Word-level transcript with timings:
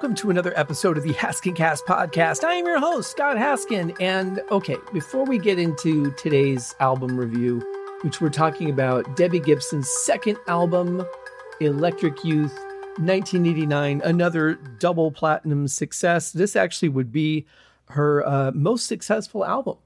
welcome 0.00 0.16
to 0.16 0.30
another 0.30 0.58
episode 0.58 0.96
of 0.96 1.04
the 1.04 1.12
Haskincast 1.12 1.80
podcast. 1.82 2.42
I 2.42 2.54
am 2.54 2.64
your 2.64 2.80
host, 2.80 3.10
Scott 3.10 3.36
Haskin. 3.36 3.94
And 4.00 4.40
okay, 4.50 4.78
before 4.94 5.26
we 5.26 5.36
get 5.36 5.58
into 5.58 6.10
today's 6.12 6.74
album 6.80 7.20
review, 7.20 7.60
which 8.00 8.18
we're 8.18 8.30
talking 8.30 8.70
about 8.70 9.14
Debbie 9.14 9.40
Gibson's 9.40 9.90
second 9.90 10.38
album, 10.48 11.06
Electric 11.60 12.24
Youth, 12.24 12.54
1989, 12.96 14.00
another 14.02 14.54
double 14.78 15.10
platinum 15.10 15.68
success. 15.68 16.32
This 16.32 16.56
actually 16.56 16.88
would 16.88 17.12
be 17.12 17.46
her 17.90 18.26
uh, 18.26 18.52
most 18.52 18.86
successful 18.86 19.44
album. 19.44 19.76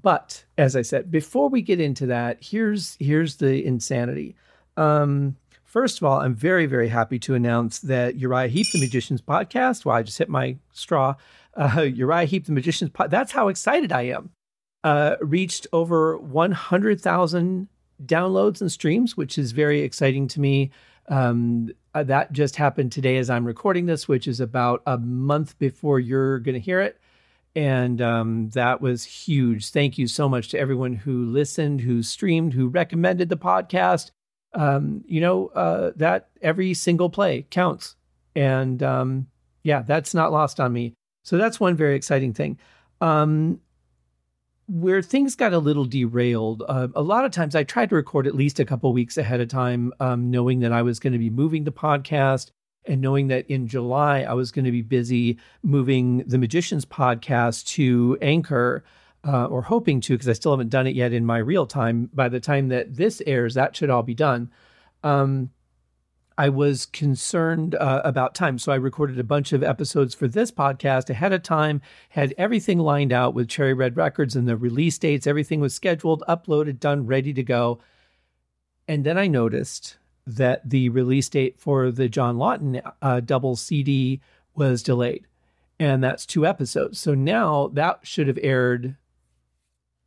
But 0.00 0.44
as 0.56 0.76
I 0.76 0.82
said, 0.82 1.10
before 1.10 1.48
we 1.48 1.62
get 1.62 1.80
into 1.80 2.06
that, 2.06 2.38
here's 2.40 2.96
here's 3.00 3.38
the 3.38 3.66
insanity. 3.66 4.36
Um, 4.76 5.36
First 5.74 5.98
of 5.98 6.04
all, 6.04 6.20
I'm 6.20 6.36
very, 6.36 6.66
very 6.66 6.86
happy 6.86 7.18
to 7.18 7.34
announce 7.34 7.80
that 7.80 8.14
Uriah 8.14 8.46
Heep, 8.46 8.70
the 8.70 8.78
Magician's 8.78 9.20
podcast, 9.20 9.84
well, 9.84 9.96
I 9.96 10.04
just 10.04 10.18
hit 10.18 10.28
my 10.28 10.56
straw. 10.72 11.16
Uh, 11.56 11.82
Uriah 11.82 12.24
Heep, 12.26 12.46
the 12.46 12.52
Magician's 12.52 12.90
podcast, 12.90 13.10
that's 13.10 13.30
how 13.30 13.46
excited 13.46 13.92
I 13.92 14.02
am. 14.02 14.30
Uh, 14.82 15.14
reached 15.20 15.68
over 15.72 16.18
100,000 16.18 17.68
downloads 18.04 18.60
and 18.60 18.72
streams, 18.72 19.16
which 19.16 19.38
is 19.38 19.52
very 19.52 19.82
exciting 19.82 20.26
to 20.26 20.40
me. 20.40 20.72
Um, 21.08 21.70
uh, 21.94 22.02
that 22.02 22.32
just 22.32 22.56
happened 22.56 22.90
today 22.90 23.18
as 23.18 23.30
I'm 23.30 23.44
recording 23.44 23.86
this, 23.86 24.08
which 24.08 24.26
is 24.26 24.40
about 24.40 24.82
a 24.84 24.98
month 24.98 25.56
before 25.60 26.00
you're 26.00 26.40
going 26.40 26.56
to 26.56 26.60
hear 26.60 26.80
it. 26.80 27.00
And 27.54 28.02
um, 28.02 28.50
that 28.50 28.80
was 28.80 29.04
huge. 29.04 29.70
Thank 29.70 29.96
you 29.96 30.08
so 30.08 30.28
much 30.28 30.48
to 30.48 30.58
everyone 30.58 30.94
who 30.94 31.26
listened, 31.26 31.82
who 31.82 32.02
streamed, 32.02 32.52
who 32.52 32.66
recommended 32.66 33.28
the 33.28 33.36
podcast, 33.36 34.10
um, 34.54 35.04
you 35.06 35.20
know, 35.20 35.48
uh, 35.48 35.92
that 35.96 36.28
every 36.40 36.74
single 36.74 37.10
play 37.10 37.46
counts. 37.50 37.96
And 38.34 38.82
um, 38.82 39.26
yeah, 39.62 39.82
that's 39.82 40.14
not 40.14 40.32
lost 40.32 40.60
on 40.60 40.72
me. 40.72 40.94
So 41.22 41.38
that's 41.38 41.60
one 41.60 41.76
very 41.76 41.96
exciting 41.96 42.32
thing. 42.32 42.58
Um, 43.00 43.60
where 44.66 45.02
things 45.02 45.36
got 45.36 45.52
a 45.52 45.58
little 45.58 45.84
derailed, 45.84 46.62
uh, 46.68 46.88
a 46.94 47.02
lot 47.02 47.24
of 47.24 47.32
times 47.32 47.54
I 47.54 47.64
tried 47.64 47.90
to 47.90 47.96
record 47.96 48.26
at 48.26 48.34
least 48.34 48.60
a 48.60 48.64
couple 48.64 48.92
weeks 48.92 49.18
ahead 49.18 49.40
of 49.40 49.48
time, 49.48 49.92
um, 50.00 50.30
knowing 50.30 50.60
that 50.60 50.72
I 50.72 50.82
was 50.82 50.98
going 50.98 51.12
to 51.12 51.18
be 51.18 51.30
moving 51.30 51.64
the 51.64 51.72
podcast 51.72 52.50
and 52.86 53.00
knowing 53.00 53.28
that 53.28 53.46
in 53.50 53.66
July 53.66 54.22
I 54.22 54.34
was 54.34 54.50
going 54.52 54.64
to 54.64 54.70
be 54.70 54.82
busy 54.82 55.38
moving 55.62 56.18
the 56.26 56.38
Magicians 56.38 56.84
podcast 56.84 57.66
to 57.74 58.18
Anchor 58.22 58.84
uh, 59.26 59.46
or 59.46 59.62
hoping 59.62 60.00
to, 60.02 60.14
because 60.14 60.28
I 60.28 60.34
still 60.34 60.52
haven't 60.52 60.68
done 60.68 60.86
it 60.86 60.94
yet 60.94 61.12
in 61.12 61.24
my 61.24 61.38
real 61.38 61.66
time. 61.66 62.10
By 62.12 62.28
the 62.28 62.40
time 62.40 62.68
that 62.68 62.96
this 62.96 63.22
airs, 63.26 63.54
that 63.54 63.74
should 63.76 63.90
all 63.90 64.02
be 64.02 64.14
done. 64.14 64.50
Um, 65.02 65.50
I 66.36 66.48
was 66.48 66.86
concerned 66.86 67.76
uh, 67.76 68.02
about 68.04 68.34
time. 68.34 68.58
So 68.58 68.72
I 68.72 68.76
recorded 68.76 69.18
a 69.18 69.24
bunch 69.24 69.52
of 69.52 69.62
episodes 69.62 70.14
for 70.14 70.26
this 70.26 70.50
podcast 70.50 71.08
ahead 71.08 71.32
of 71.32 71.42
time, 71.42 71.80
had 72.10 72.34
everything 72.36 72.78
lined 72.78 73.12
out 73.12 73.34
with 73.34 73.48
Cherry 73.48 73.72
Red 73.72 73.96
Records 73.96 74.34
and 74.34 74.48
the 74.48 74.56
release 74.56 74.98
dates. 74.98 75.26
Everything 75.26 75.60
was 75.60 75.74
scheduled, 75.74 76.24
uploaded, 76.28 76.80
done, 76.80 77.06
ready 77.06 77.32
to 77.32 77.42
go. 77.42 77.78
And 78.88 79.04
then 79.04 79.16
I 79.16 79.28
noticed 79.28 79.96
that 80.26 80.68
the 80.68 80.88
release 80.88 81.28
date 81.28 81.60
for 81.60 81.90
the 81.90 82.08
John 82.08 82.36
Lawton 82.36 82.82
uh, 83.00 83.20
double 83.20 83.56
CD 83.56 84.20
was 84.54 84.82
delayed. 84.82 85.26
And 85.78 86.02
that's 86.02 86.26
two 86.26 86.46
episodes. 86.46 86.98
So 86.98 87.14
now 87.14 87.68
that 87.74 88.00
should 88.02 88.26
have 88.26 88.38
aired 88.42 88.96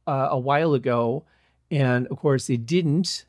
uh, 0.08 0.30
a 0.32 0.40
while 0.40 0.74
ago. 0.74 1.26
And 1.70 2.08
of 2.08 2.18
course, 2.18 2.50
it 2.50 2.66
didn't 2.66 3.26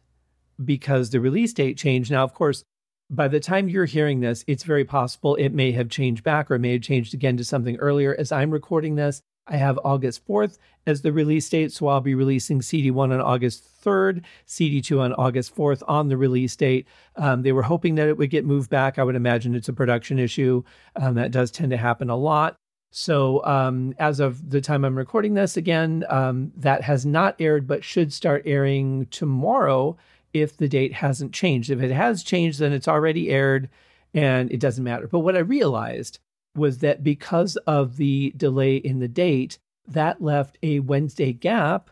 because 0.64 1.10
the 1.10 1.20
release 1.20 1.52
date 1.52 1.76
changed. 1.76 2.10
Now, 2.10 2.24
of 2.24 2.32
course, 2.32 2.62
by 3.10 3.28
the 3.28 3.40
time 3.40 3.68
you're 3.68 3.86
hearing 3.86 4.20
this, 4.20 4.44
it's 4.46 4.64
very 4.64 4.84
possible 4.84 5.34
it 5.36 5.50
may 5.52 5.72
have 5.72 5.88
changed 5.88 6.22
back 6.22 6.50
or 6.50 6.54
it 6.54 6.60
may 6.60 6.72
have 6.72 6.82
changed 6.82 7.14
again 7.14 7.36
to 7.38 7.44
something 7.44 7.76
earlier. 7.76 8.14
As 8.18 8.32
I'm 8.32 8.50
recording 8.50 8.96
this, 8.96 9.22
I 9.46 9.56
have 9.56 9.78
August 9.82 10.26
4th 10.28 10.58
as 10.86 11.00
the 11.00 11.12
release 11.12 11.48
date. 11.48 11.72
So 11.72 11.88
I'll 11.88 12.02
be 12.02 12.14
releasing 12.14 12.60
CD1 12.60 13.12
on 13.12 13.20
August 13.20 13.64
3rd, 13.82 14.22
CD2 14.46 15.00
on 15.00 15.14
August 15.14 15.56
4th 15.56 15.82
on 15.88 16.08
the 16.08 16.18
release 16.18 16.54
date. 16.54 16.86
Um, 17.16 17.42
they 17.42 17.52
were 17.52 17.62
hoping 17.62 17.94
that 17.94 18.08
it 18.08 18.18
would 18.18 18.30
get 18.30 18.44
moved 18.44 18.68
back. 18.68 18.98
I 18.98 19.04
would 19.04 19.16
imagine 19.16 19.54
it's 19.54 19.68
a 19.68 19.72
production 19.72 20.18
issue. 20.18 20.62
Um, 20.96 21.14
that 21.14 21.30
does 21.30 21.50
tend 21.50 21.70
to 21.70 21.78
happen 21.78 22.10
a 22.10 22.16
lot. 22.16 22.56
So, 22.90 23.44
um, 23.44 23.94
as 23.98 24.18
of 24.18 24.50
the 24.50 24.60
time 24.60 24.84
I'm 24.84 24.96
recording 24.96 25.34
this, 25.34 25.56
again, 25.56 26.04
um, 26.08 26.52
that 26.56 26.82
has 26.82 27.04
not 27.04 27.36
aired, 27.38 27.66
but 27.66 27.84
should 27.84 28.12
start 28.12 28.42
airing 28.46 29.06
tomorrow 29.10 29.96
if 30.32 30.56
the 30.56 30.68
date 30.68 30.94
hasn't 30.94 31.32
changed. 31.32 31.70
If 31.70 31.82
it 31.82 31.90
has 31.90 32.22
changed, 32.22 32.60
then 32.60 32.72
it's 32.72 32.88
already 32.88 33.30
aired 33.30 33.68
and 34.14 34.50
it 34.50 34.60
doesn't 34.60 34.84
matter. 34.84 35.06
But 35.06 35.20
what 35.20 35.36
I 35.36 35.40
realized 35.40 36.18
was 36.54 36.78
that 36.78 37.04
because 37.04 37.56
of 37.66 37.96
the 37.96 38.32
delay 38.36 38.76
in 38.76 39.00
the 39.00 39.08
date, 39.08 39.58
that 39.86 40.22
left 40.22 40.58
a 40.62 40.80
Wednesday 40.80 41.32
gap 41.32 41.90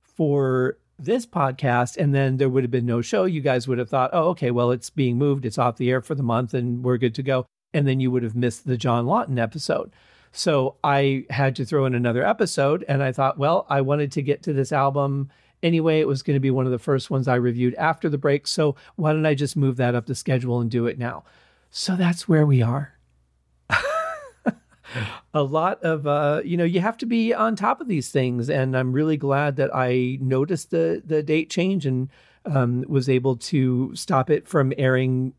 for 0.00 0.78
this 0.98 1.26
podcast. 1.26 1.96
And 1.96 2.14
then 2.14 2.36
there 2.36 2.48
would 2.48 2.64
have 2.64 2.70
been 2.70 2.86
no 2.86 3.00
show. 3.00 3.24
You 3.24 3.40
guys 3.40 3.66
would 3.68 3.78
have 3.78 3.88
thought, 3.88 4.10
oh, 4.12 4.28
okay, 4.30 4.50
well, 4.50 4.70
it's 4.70 4.90
being 4.90 5.18
moved, 5.18 5.44
it's 5.44 5.58
off 5.58 5.76
the 5.76 5.90
air 5.90 6.00
for 6.00 6.14
the 6.14 6.22
month, 6.22 6.54
and 6.54 6.84
we're 6.84 6.98
good 6.98 7.14
to 7.16 7.22
go. 7.22 7.46
And 7.74 7.86
then 7.86 8.00
you 8.00 8.10
would 8.10 8.22
have 8.22 8.36
missed 8.36 8.66
the 8.66 8.76
John 8.76 9.06
Lawton 9.06 9.38
episode. 9.38 9.92
So 10.32 10.76
I 10.82 11.26
had 11.30 11.54
to 11.56 11.64
throw 11.64 11.84
in 11.86 11.94
another 11.94 12.24
episode. 12.26 12.84
And 12.88 13.02
I 13.02 13.12
thought, 13.12 13.38
well, 13.38 13.66
I 13.68 13.82
wanted 13.82 14.10
to 14.12 14.22
get 14.22 14.42
to 14.44 14.52
this 14.52 14.72
album 14.72 15.30
anyway. 15.62 16.00
It 16.00 16.08
was 16.08 16.22
going 16.22 16.36
to 16.36 16.40
be 16.40 16.50
one 16.50 16.66
of 16.66 16.72
the 16.72 16.78
first 16.78 17.10
ones 17.10 17.28
I 17.28 17.34
reviewed 17.36 17.74
after 17.74 18.08
the 18.08 18.18
break. 18.18 18.46
So 18.46 18.74
why 18.96 19.12
don't 19.12 19.26
I 19.26 19.34
just 19.34 19.56
move 19.56 19.76
that 19.76 19.94
up 19.94 20.06
the 20.06 20.14
schedule 20.14 20.60
and 20.60 20.70
do 20.70 20.86
it 20.86 20.98
now? 20.98 21.24
So 21.70 21.96
that's 21.96 22.28
where 22.28 22.46
we 22.46 22.62
are. 22.62 22.94
a 25.34 25.42
lot 25.42 25.82
of 25.82 26.06
uh, 26.06 26.42
you 26.44 26.56
know 26.56 26.64
you 26.64 26.80
have 26.80 26.98
to 26.98 27.06
be 27.06 27.32
on 27.32 27.56
top 27.56 27.80
of 27.80 27.88
these 27.88 28.10
things 28.10 28.50
and 28.50 28.76
i'm 28.76 28.92
really 28.92 29.16
glad 29.16 29.56
that 29.56 29.74
i 29.74 30.18
noticed 30.20 30.70
the 30.70 31.02
the 31.04 31.22
date 31.22 31.48
change 31.48 31.86
and 31.86 32.10
um, 32.44 32.84
was 32.88 33.08
able 33.08 33.36
to 33.36 33.94
stop 33.94 34.28
it 34.28 34.46
from 34.46 34.72
airing 34.76 35.32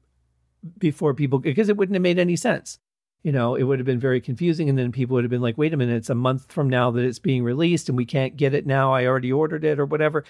before 0.78 1.14
people 1.14 1.38
because 1.38 1.70
it 1.70 1.78
wouldn't 1.78 1.96
have 1.96 2.02
made 2.02 2.18
any 2.18 2.36
sense 2.36 2.80
you 3.24 3.32
know, 3.32 3.56
it 3.56 3.64
would 3.64 3.80
have 3.80 3.86
been 3.86 4.00
very 4.00 4.20
confusing. 4.20 4.70
And 4.70 4.78
then 4.78 4.92
people 4.92 5.16
would 5.16 5.24
have 5.24 5.32
been 5.32 5.42
like, 5.42 5.58
wait 5.58 5.74
a 5.74 5.78
minute, 5.78 5.96
it's 5.96 6.10
a 6.10 6.16
month 6.16 6.52
from 6.52 6.70
now 6.70 6.92
that 6.92 7.06
it's 7.06 7.20
being 7.20 7.44
released 7.44 7.88
and 7.88 7.98
we 7.98 8.06
can't 8.06 8.36
get 8.36 8.54
it 8.54 8.68
now. 8.68 8.94
I 8.94 9.06
already 9.06 9.32
ordered 9.32 9.64
it 9.64 9.80
or 9.80 9.86
whatever. 9.86 10.26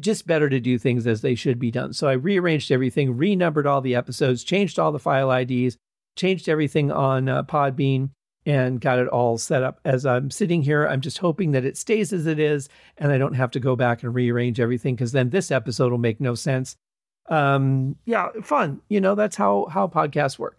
Just 0.00 0.26
better 0.26 0.48
to 0.48 0.58
do 0.58 0.78
things 0.78 1.06
as 1.06 1.20
they 1.20 1.34
should 1.34 1.58
be 1.58 1.70
done. 1.70 1.92
So 1.92 2.08
I 2.08 2.12
rearranged 2.12 2.70
everything, 2.70 3.16
renumbered 3.16 3.66
all 3.66 3.82
the 3.82 3.94
episodes, 3.94 4.42
changed 4.42 4.78
all 4.78 4.92
the 4.92 4.98
file 4.98 5.30
IDs, 5.30 5.76
changed 6.16 6.48
everything 6.48 6.90
on 6.90 7.28
uh, 7.28 7.42
Podbean, 7.42 8.10
and 8.46 8.80
got 8.80 8.98
it 8.98 9.08
all 9.08 9.36
set 9.36 9.62
up. 9.62 9.80
As 9.84 10.06
I'm 10.06 10.30
sitting 10.30 10.62
here, 10.62 10.86
I'm 10.86 11.02
just 11.02 11.18
hoping 11.18 11.52
that 11.52 11.66
it 11.66 11.76
stays 11.76 12.14
as 12.14 12.26
it 12.26 12.38
is 12.38 12.70
and 12.96 13.12
I 13.12 13.18
don't 13.18 13.34
have 13.34 13.50
to 13.52 13.60
go 13.60 13.76
back 13.76 14.02
and 14.02 14.14
rearrange 14.14 14.58
everything 14.58 14.94
because 14.96 15.12
then 15.12 15.28
this 15.28 15.50
episode 15.50 15.92
will 15.92 15.98
make 15.98 16.20
no 16.20 16.34
sense. 16.34 16.76
Um, 17.28 17.96
yeah, 18.06 18.28
fun. 18.42 18.80
You 18.88 19.02
know, 19.02 19.14
that's 19.14 19.36
how 19.36 19.66
how 19.70 19.86
podcasts 19.86 20.38
work. 20.38 20.58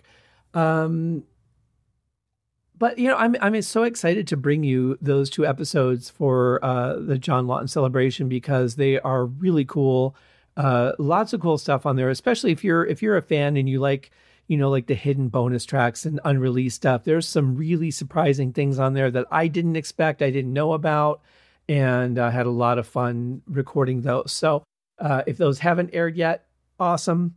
Um, 0.53 1.23
but 2.78 2.97
you 2.97 3.07
know, 3.07 3.16
I'm 3.16 3.35
I'm 3.41 3.61
so 3.61 3.84
excited 3.84 4.28
to 4.28 4.38
bring 4.38 4.63
you 4.63 4.97
those 5.01 5.29
two 5.29 5.45
episodes 5.45 6.09
for 6.09 6.63
uh, 6.63 6.97
the 7.00 7.17
John 7.17 7.47
Lawton 7.47 7.67
celebration 7.67 8.28
because 8.28 8.75
they 8.75 9.00
are 9.00 9.25
really 9.25 9.66
cool. 9.66 10.16
Uh, 10.57 10.94
lots 11.00 11.33
of 11.33 11.41
cool 11.41 11.57
stuff 11.57 11.85
on 11.85 11.95
there, 11.95 12.09
especially 12.09 12.51
if 12.51 12.63
you're 12.63 12.85
if 12.85 13.01
you're 13.01 13.17
a 13.17 13.22
fan 13.22 13.57
and 13.57 13.69
you 13.69 13.79
like 13.79 14.12
you 14.47 14.57
know 14.57 14.69
like 14.69 14.88
the 14.88 14.95
hidden 14.95 15.29
bonus 15.29 15.66
tracks 15.66 16.06
and 16.06 16.19
unreleased 16.25 16.75
stuff. 16.75 17.03
There's 17.03 17.28
some 17.28 17.56
really 17.56 17.91
surprising 17.91 18.53
things 18.53 18.79
on 18.79 18.94
there 18.94 19.12
that 19.12 19.28
I 19.31 19.47
didn't 19.47 19.75
expect, 19.75 20.22
I 20.22 20.31
didn't 20.31 20.53
know 20.53 20.73
about, 20.73 21.22
and 21.69 22.17
I 22.17 22.28
uh, 22.28 22.31
had 22.31 22.47
a 22.47 22.51
lot 22.51 22.79
of 22.79 22.88
fun 22.88 23.41
recording 23.47 24.01
those. 24.01 24.31
So 24.31 24.63
uh, 25.00 25.24
if 25.27 25.38
those 25.38 25.59
haven't 25.59 25.92
aired 25.94 26.15
yet, 26.15 26.47
awesome. 26.80 27.36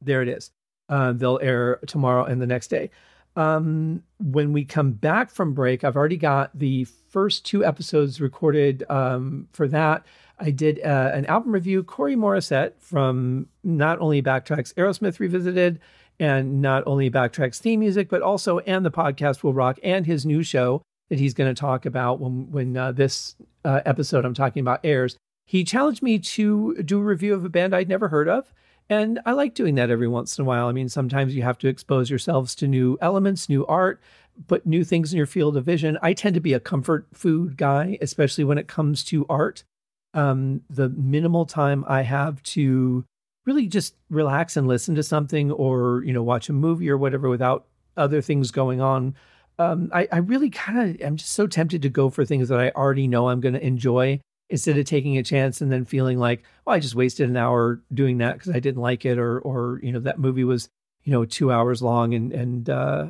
There 0.00 0.22
it 0.22 0.28
is. 0.28 0.50
Uh, 0.88 1.12
they'll 1.12 1.38
air 1.40 1.78
tomorrow 1.86 2.24
and 2.24 2.42
the 2.42 2.46
next 2.46 2.68
day. 2.68 2.90
Um, 3.34 4.02
when 4.18 4.52
we 4.52 4.64
come 4.64 4.92
back 4.92 5.30
from 5.30 5.54
break, 5.54 5.84
I've 5.84 5.96
already 5.96 6.16
got 6.16 6.50
the 6.58 6.84
first 7.08 7.46
two 7.46 7.64
episodes 7.64 8.20
recorded 8.20 8.84
um, 8.90 9.48
for 9.52 9.66
that. 9.68 10.04
I 10.38 10.50
did 10.50 10.80
uh, 10.80 11.10
an 11.14 11.24
album 11.26 11.52
review, 11.52 11.82
Corey 11.82 12.16
Morissette 12.16 12.72
from 12.78 13.46
not 13.62 14.00
only 14.00 14.20
Backtracks 14.22 14.74
Aerosmith 14.74 15.18
Revisited 15.18 15.80
and 16.18 16.60
not 16.60 16.82
only 16.86 17.10
Backtracks 17.10 17.58
theme 17.58 17.80
music, 17.80 18.08
but 18.08 18.22
also 18.22 18.58
And 18.60 18.84
the 18.84 18.90
Podcast 18.90 19.42
Will 19.42 19.54
Rock 19.54 19.78
and 19.82 20.04
his 20.04 20.26
new 20.26 20.42
show 20.42 20.82
that 21.08 21.18
he's 21.18 21.34
going 21.34 21.52
to 21.52 21.58
talk 21.58 21.86
about 21.86 22.20
when, 22.20 22.50
when 22.50 22.76
uh, 22.76 22.92
this 22.92 23.36
uh, 23.64 23.80
episode 23.84 24.24
I'm 24.24 24.34
talking 24.34 24.60
about 24.60 24.80
airs. 24.84 25.16
He 25.46 25.64
challenged 25.64 26.02
me 26.02 26.18
to 26.18 26.74
do 26.82 26.98
a 26.98 27.02
review 27.02 27.34
of 27.34 27.44
a 27.44 27.48
band 27.48 27.74
I'd 27.74 27.88
never 27.88 28.08
heard 28.08 28.28
of. 28.28 28.52
And 28.92 29.20
I 29.24 29.32
like 29.32 29.54
doing 29.54 29.76
that 29.76 29.88
every 29.88 30.06
once 30.06 30.38
in 30.38 30.42
a 30.42 30.44
while. 30.44 30.66
I 30.66 30.72
mean, 30.72 30.90
sometimes 30.90 31.34
you 31.34 31.42
have 31.42 31.56
to 31.58 31.68
expose 31.68 32.10
yourselves 32.10 32.54
to 32.56 32.68
new 32.68 32.98
elements, 33.00 33.48
new 33.48 33.64
art, 33.64 34.02
put 34.48 34.66
new 34.66 34.84
things 34.84 35.14
in 35.14 35.16
your 35.16 35.24
field 35.24 35.56
of 35.56 35.64
vision. 35.64 35.96
I 36.02 36.12
tend 36.12 36.34
to 36.34 36.42
be 36.42 36.52
a 36.52 36.60
comfort 36.60 37.06
food 37.14 37.56
guy, 37.56 37.96
especially 38.02 38.44
when 38.44 38.58
it 38.58 38.68
comes 38.68 39.02
to 39.04 39.24
art. 39.30 39.64
Um, 40.12 40.60
the 40.68 40.90
minimal 40.90 41.46
time 41.46 41.86
I 41.88 42.02
have 42.02 42.42
to 42.42 43.06
really 43.46 43.66
just 43.66 43.94
relax 44.10 44.58
and 44.58 44.68
listen 44.68 44.94
to 44.96 45.02
something 45.02 45.50
or, 45.50 46.02
you 46.04 46.12
know, 46.12 46.22
watch 46.22 46.50
a 46.50 46.52
movie 46.52 46.90
or 46.90 46.98
whatever 46.98 47.30
without 47.30 47.64
other 47.96 48.20
things 48.20 48.50
going 48.50 48.82
on, 48.82 49.14
um, 49.58 49.88
I, 49.94 50.06
I 50.12 50.18
really 50.18 50.50
kind 50.50 51.00
of 51.00 51.06
I'm 51.06 51.16
just 51.16 51.32
so 51.32 51.46
tempted 51.46 51.80
to 51.80 51.88
go 51.88 52.10
for 52.10 52.26
things 52.26 52.50
that 52.50 52.60
I 52.60 52.70
already 52.72 53.08
know 53.08 53.30
I'm 53.30 53.40
going 53.40 53.54
to 53.54 53.66
enjoy 53.66 54.20
instead 54.52 54.76
of 54.76 54.84
taking 54.84 55.16
a 55.16 55.22
chance 55.22 55.62
and 55.62 55.72
then 55.72 55.86
feeling 55.86 56.18
like, 56.18 56.44
oh, 56.66 56.72
I 56.72 56.78
just 56.78 56.94
wasted 56.94 57.28
an 57.30 57.38
hour 57.38 57.80
doing 57.92 58.18
that 58.18 58.34
because 58.34 58.54
I 58.54 58.60
didn't 58.60 58.82
like 58.82 59.06
it, 59.06 59.18
or 59.18 59.40
or 59.40 59.80
you 59.82 59.90
know 59.90 60.00
that 60.00 60.20
movie 60.20 60.44
was 60.44 60.68
you 61.04 61.10
know 61.10 61.24
two 61.24 61.50
hours 61.50 61.82
long 61.82 62.14
and 62.14 62.32
and 62.32 62.70
uh, 62.70 63.06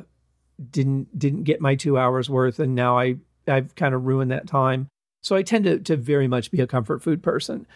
didn't 0.71 1.19
didn't 1.19 1.43
get 1.43 1.61
my 1.61 1.75
two 1.75 1.97
hours 1.97 2.29
worth, 2.29 2.59
and 2.59 2.73
now 2.73 2.97
I 2.97 3.17
I've 3.45 3.75
kind 3.75 3.93
of 3.93 4.05
ruined 4.05 4.31
that 4.31 4.47
time. 4.47 4.87
So 5.21 5.35
I 5.35 5.43
tend 5.43 5.65
to 5.65 5.79
to 5.79 5.97
very 5.97 6.29
much 6.29 6.49
be 6.49 6.61
a 6.61 6.67
comfort 6.67 7.03
food 7.03 7.21
person. 7.21 7.67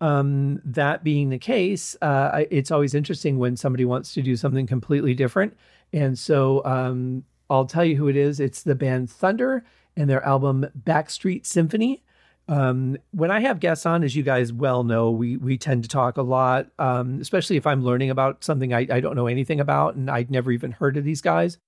Um, 0.00 0.60
that 0.64 1.02
being 1.02 1.30
the 1.30 1.38
case, 1.38 1.96
uh, 2.02 2.30
I, 2.32 2.46
it's 2.50 2.70
always 2.70 2.94
interesting 2.94 3.38
when 3.38 3.56
somebody 3.56 3.84
wants 3.84 4.14
to 4.14 4.22
do 4.22 4.36
something 4.36 4.66
completely 4.66 5.14
different. 5.14 5.56
And 5.92 6.18
so 6.18 6.62
um, 6.64 7.24
I'll 7.48 7.64
tell 7.64 7.84
you 7.84 7.96
who 7.96 8.08
it 8.08 8.16
is. 8.16 8.38
It's 8.38 8.62
the 8.62 8.74
band 8.74 9.10
Thunder 9.10 9.64
and 9.96 10.08
their 10.10 10.22
album 10.22 10.66
Backstreet 10.78 11.46
Symphony. 11.46 12.02
Um, 12.48 12.96
when 13.10 13.30
I 13.30 13.40
have 13.40 13.58
guests 13.58 13.86
on, 13.86 14.04
as 14.04 14.14
you 14.14 14.22
guys 14.22 14.52
well 14.52 14.84
know, 14.84 15.10
we 15.10 15.36
we 15.36 15.58
tend 15.58 15.82
to 15.82 15.88
talk 15.88 16.16
a 16.16 16.22
lot, 16.22 16.68
um, 16.78 17.20
especially 17.20 17.56
if 17.56 17.66
I'm 17.66 17.84
learning 17.84 18.10
about 18.10 18.44
something 18.44 18.72
I, 18.72 18.86
I 18.90 19.00
don't 19.00 19.16
know 19.16 19.26
anything 19.26 19.60
about 19.60 19.96
and 19.96 20.10
I'd 20.10 20.30
never 20.30 20.52
even 20.52 20.70
heard 20.70 20.96
of 20.96 21.04
these 21.04 21.20
guys. 21.20 21.58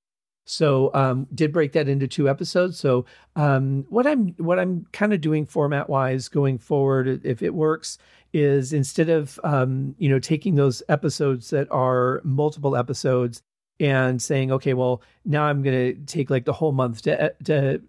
So 0.49 0.91
um, 0.95 1.27
did 1.35 1.53
break 1.53 1.73
that 1.73 1.89
into 1.89 2.09
two 2.09 2.29
episodes. 2.29 2.79
So 2.79 3.05
um, 3.37 3.85
what 3.91 4.07
I'm 4.07 4.29
what 4.39 4.59
I'm 4.59 4.87
kind 4.93 5.13
of 5.13 5.21
doing 5.21 5.45
format 5.45 5.91
wise 5.91 6.29
going 6.29 6.59
forward, 6.59 7.21
if 7.25 7.43
it 7.43 7.55
works, 7.55 7.99
is 8.33 8.73
instead 8.73 9.11
of 9.11 9.39
um, 9.45 9.95
you 9.99 10.09
know 10.09 10.19
taking 10.19 10.55
those 10.55 10.83
episodes 10.89 11.51
that 11.51 11.71
are 11.71 12.23
multiple 12.25 12.77
episodes 12.77 13.43
and 13.81 14.23
saying, 14.23 14.51
okay, 14.53 14.75
well 14.75 15.03
now 15.25 15.45
I'm 15.45 15.63
going 15.63 15.95
to 15.95 16.01
take 16.07 16.31
like 16.31 16.47
the 16.47 16.53
whole 16.55 16.73
month 16.73 17.03
to 17.03 17.35
to 17.45 17.83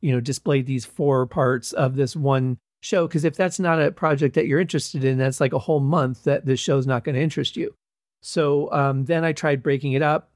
you 0.00 0.12
know 0.12 0.20
displayed 0.20 0.66
these 0.66 0.84
four 0.84 1.26
parts 1.26 1.72
of 1.72 1.96
this 1.96 2.14
one 2.14 2.58
show 2.80 3.06
because 3.06 3.24
if 3.24 3.36
that's 3.36 3.58
not 3.58 3.82
a 3.82 3.90
project 3.90 4.34
that 4.34 4.46
you're 4.46 4.60
interested 4.60 5.04
in 5.04 5.18
that's 5.18 5.40
like 5.40 5.52
a 5.52 5.58
whole 5.58 5.80
month 5.80 6.24
that 6.24 6.46
this 6.46 6.60
show's 6.60 6.86
not 6.86 7.04
going 7.04 7.14
to 7.14 7.20
interest 7.20 7.56
you. 7.56 7.74
So 8.20 8.70
um, 8.72 9.04
then 9.04 9.24
i 9.24 9.32
tried 9.32 9.62
breaking 9.62 9.92
it 9.92 10.02
up 10.02 10.30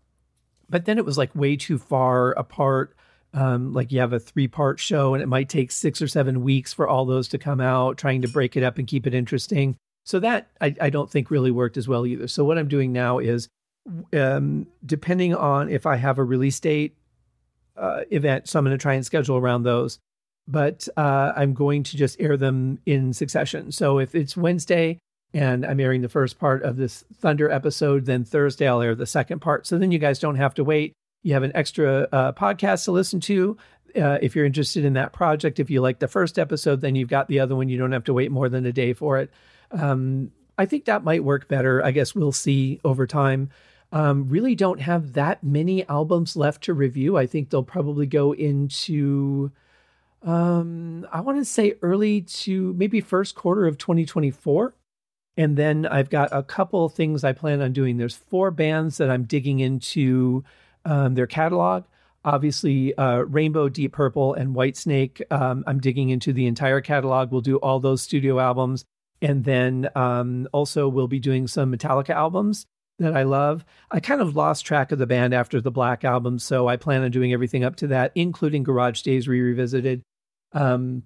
but 0.73 0.87
then 0.87 0.99
it 0.99 1.05
was 1.05 1.19
like 1.19 1.35
way 1.37 1.55
too 1.55 1.79
far 1.79 2.33
apart. 2.33 2.97
Um, 3.35 3.73
like 3.73 3.93
you 3.93 4.01
have 4.01 4.13
a 4.13 4.19
three 4.19 4.49
part 4.49 4.81
show 4.81 5.15
and 5.15 5.23
it 5.23 5.27
might 5.27 5.49
take 5.49 5.71
six 5.71 6.03
or 6.03 6.09
seven 6.09 6.43
weeks 6.43 6.73
for 6.73 6.87
all 6.87 7.07
those 7.07 7.29
to 7.29 7.39
come 7.39 7.61
out 7.61 7.97
trying 7.97 8.21
to 8.23 8.29
break 8.29 8.57
it 8.57 8.63
up 8.63 8.77
and 8.77 8.87
keep 8.87 9.07
it 9.07 9.15
interesting. 9.15 9.77
So 10.05 10.19
that 10.21 10.51
i, 10.61 10.75
I 10.81 10.91
don't 10.91 11.11
think 11.11 11.31
really 11.31 11.51
worked 11.51 11.77
as 11.77 11.87
well 11.87 12.05
either. 12.05 12.27
So 12.27 12.45
what 12.45 12.59
i'm 12.59 12.69
doing 12.69 12.93
now 12.93 13.19
is 13.19 13.49
um, 14.13 14.67
depending 14.85 15.35
on 15.35 15.69
if 15.69 15.87
i 15.87 15.97
have 15.97 16.19
a 16.19 16.25
release 16.25 16.61
date 16.61 16.97
uh, 17.77 18.01
event, 18.11 18.49
so 18.49 18.59
I'm 18.59 18.65
going 18.65 18.77
to 18.77 18.83
try 18.83 18.95
and 18.95 19.05
schedule 19.05 19.37
around 19.37 19.63
those. 19.63 19.99
But 20.49 20.89
uh, 20.97 21.33
I'm 21.37 21.55
going 21.55 21.85
to 21.85 21.97
just 21.97 22.21
air 22.21 22.37
them 22.37 22.81
in 22.85 23.13
succession. 23.13 23.71
So 23.71 23.99
if 23.99 24.15
it's 24.15 24.37
Wednesday 24.37 24.99
and 25.33 25.65
I'm 25.65 25.81
airing 25.81 26.03
the 26.03 26.09
first 26.09 26.39
part 26.39 26.63
of 26.65 26.77
this 26.77 27.05
Thunder 27.15 27.51
episode, 27.51 28.07
then 28.07 28.25
Thursday 28.25 28.67
I'll 28.67 28.83
air 28.83 28.95
the 28.95 29.07
second 29.07 29.41
part. 29.41 29.67
So 29.67 29.79
then 29.79 29.93
you 29.93 29.99
guys 29.99 30.19
don't 30.19 30.37
have 30.37 30.55
to 30.55 30.65
wait. 30.65 30.95
You 31.23 31.35
have 31.35 31.45
an 31.45 31.53
extra 31.55 32.09
uh, 32.11 32.33
podcast 32.33 32.85
to 32.85 32.93
listen 32.93 33.21
to. 33.21 33.57
Uh, 33.95 34.19
if 34.21 34.35
you're 34.35 34.45
interested 34.45 34.85
in 34.85 34.95
that 34.95 35.13
project, 35.13 35.61
if 35.61 35.71
you 35.71 35.81
like 35.81 36.01
the 36.01 36.09
first 36.09 36.39
episode, 36.39 36.81
then 36.81 36.97
you've 36.97 37.09
got 37.09 37.29
the 37.29 37.39
other 37.41 37.55
one. 37.55 37.69
You 37.69 37.79
don't 37.79 37.93
have 37.93 38.05
to 38.05 38.15
wait 38.15 38.33
more 38.33 38.49
than 38.49 38.67
a 38.67 38.73
day 38.73 38.95
for 38.95 39.19
it. 39.19 39.31
Um, 39.71 40.33
I 40.59 40.67
think 40.67 40.87
that 40.87 41.05
might 41.05 41.25
work 41.25 41.49
better. 41.49 41.85
I 41.85 41.93
guess 41.93 42.15
we'll 42.15 42.33
see 42.33 42.81
over 42.85 43.07
time. 43.07 43.51
Um, 43.93 44.27
really 44.29 44.55
don't 44.55 44.81
have 44.81 45.13
that 45.13 45.45
many 45.45 45.87
albums 45.87 46.35
left 46.35 46.65
to 46.65 46.75
review. 46.75 47.19
I 47.19 47.27
think 47.27 47.51
they'll 47.51 47.63
probably 47.63 48.07
go 48.07 48.33
into, 48.33 49.53
um, 50.23 51.07
I 51.13 51.21
want 51.21 51.39
to 51.39 51.45
say 51.45 51.75
early 51.83 52.23
to 52.23 52.73
maybe 52.73 53.03
first 53.03 53.35
quarter 53.35 53.67
of 53.67 53.77
2024. 53.77 54.75
And 55.37 55.57
then 55.59 55.87
I've 55.87 56.09
got 56.09 56.31
a 56.33 56.43
couple 56.43 56.89
things 56.89 57.23
I 57.23 57.33
plan 57.33 57.61
on 57.61 57.73
doing. 57.73 57.99
There's 57.99 58.17
four 58.17 58.51
bands 58.51 58.97
that 58.97 59.11
I'm 59.11 59.25
digging 59.25 59.61
into 59.61 60.43
um, 60.87 61.15
their 61.15 61.27
catalog. 61.27 61.85
Obviously, 62.25 62.97
uh, 62.97 63.19
Rainbow, 63.19 63.69
Deep 63.69 63.93
Purple, 63.93 64.33
and 64.35 64.55
Whitesnake. 64.55 65.21
Um, 65.31 65.65
I'm 65.67 65.81
digging 65.81 66.11
into 66.11 66.33
the 66.33 66.47
entire 66.47 66.81
catalog. 66.81 67.31
We'll 67.31 67.41
do 67.41 67.57
all 67.57 67.79
those 67.81 68.01
studio 68.01 68.39
albums. 68.39 68.85
And 69.21 69.45
then 69.45 69.89
um, 69.95 70.49
also, 70.53 70.89
we'll 70.89 71.09
be 71.09 71.21
doing 71.21 71.47
some 71.47 71.73
Metallica 71.73 72.11
albums 72.11 72.67
that 73.03 73.17
I 73.17 73.23
love. 73.23 73.65
I 73.91 74.01
kind 74.01 74.21
of 74.21 74.37
lost 74.37 74.65
track 74.65 74.93
of 74.93 74.99
the 74.99 75.07
band 75.07 75.35
after 75.35 75.61
the 75.61 75.71
Black 75.71 76.05
album, 76.05 76.39
so 76.39 76.69
I 76.69 76.77
plan 76.77 77.03
on 77.03 77.11
doing 77.11 77.33
everything 77.33 77.65
up 77.65 77.77
to 77.77 77.87
that, 77.89 78.13
including 78.15 78.63
Garage 78.63 79.03
Days 79.03 79.29
Re 79.29 79.41
Revisited. 79.41 80.03
Um, 80.53 81.05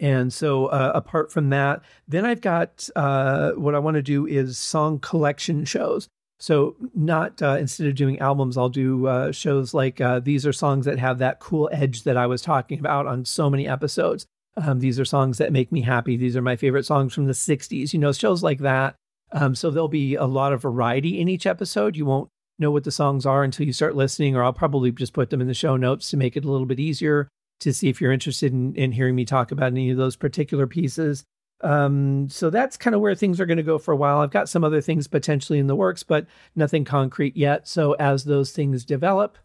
and 0.00 0.32
so, 0.32 0.66
uh, 0.66 0.92
apart 0.94 1.30
from 1.30 1.50
that, 1.50 1.82
then 2.08 2.24
I've 2.24 2.40
got 2.40 2.88
uh, 2.96 3.52
what 3.52 3.74
I 3.74 3.78
want 3.78 3.94
to 3.94 4.02
do 4.02 4.26
is 4.26 4.58
song 4.58 4.98
collection 4.98 5.64
shows. 5.64 6.08
So, 6.40 6.74
not 6.92 7.40
uh, 7.40 7.56
instead 7.60 7.86
of 7.86 7.94
doing 7.94 8.18
albums, 8.18 8.58
I'll 8.58 8.68
do 8.68 9.06
uh, 9.06 9.30
shows 9.30 9.74
like 9.74 10.00
uh, 10.00 10.18
these 10.18 10.44
are 10.44 10.52
songs 10.52 10.86
that 10.86 10.98
have 10.98 11.18
that 11.18 11.38
cool 11.38 11.70
edge 11.72 12.02
that 12.02 12.16
I 12.16 12.26
was 12.26 12.42
talking 12.42 12.80
about 12.80 13.06
on 13.06 13.24
so 13.24 13.48
many 13.48 13.68
episodes. 13.68 14.26
Um, 14.56 14.80
these 14.80 14.98
are 14.98 15.04
songs 15.04 15.38
that 15.38 15.52
make 15.52 15.70
me 15.70 15.82
happy. 15.82 16.16
These 16.16 16.36
are 16.36 16.42
my 16.42 16.56
favorite 16.56 16.84
songs 16.84 17.14
from 17.14 17.26
the 17.26 17.32
60s. 17.32 17.92
You 17.92 18.00
know, 18.00 18.12
shows 18.12 18.42
like 18.42 18.58
that 18.58 18.96
um, 19.32 19.54
so 19.54 19.70
there'll 19.70 19.88
be 19.88 20.14
a 20.14 20.24
lot 20.24 20.52
of 20.52 20.62
variety 20.62 21.20
in 21.20 21.28
each 21.28 21.46
episode. 21.46 21.96
You 21.96 22.06
won't 22.06 22.28
know 22.58 22.70
what 22.70 22.84
the 22.84 22.90
songs 22.90 23.26
are 23.26 23.42
until 23.42 23.66
you 23.66 23.72
start 23.72 23.96
listening, 23.96 24.36
or 24.36 24.42
I'll 24.42 24.52
probably 24.52 24.92
just 24.92 25.12
put 25.12 25.30
them 25.30 25.40
in 25.40 25.48
the 25.48 25.54
show 25.54 25.76
notes 25.76 26.10
to 26.10 26.16
make 26.16 26.36
it 26.36 26.44
a 26.44 26.50
little 26.50 26.66
bit 26.66 26.80
easier 26.80 27.28
to 27.60 27.72
see 27.72 27.88
if 27.88 28.00
you're 28.00 28.12
interested 28.12 28.52
in, 28.52 28.74
in 28.74 28.92
hearing 28.92 29.14
me 29.14 29.24
talk 29.24 29.52
about 29.52 29.68
any 29.72 29.90
of 29.90 29.96
those 29.96 30.16
particular 30.16 30.66
pieces. 30.66 31.24
Um, 31.62 32.28
so 32.28 32.50
that's 32.50 32.76
kind 32.76 32.94
of 32.94 33.00
where 33.00 33.14
things 33.14 33.40
are 33.40 33.46
going 33.46 33.56
to 33.56 33.62
go 33.62 33.78
for 33.78 33.92
a 33.92 33.96
while. 33.96 34.18
I've 34.18 34.32
got 34.32 34.48
some 34.48 34.64
other 34.64 34.80
things 34.80 35.06
potentially 35.06 35.60
in 35.60 35.68
the 35.68 35.76
works, 35.76 36.02
but 36.02 36.26
nothing 36.56 36.84
concrete 36.84 37.36
yet. 37.36 37.68
So 37.68 37.92
as 37.94 38.24
those 38.24 38.50
things 38.50 38.84
develop, 38.84 39.38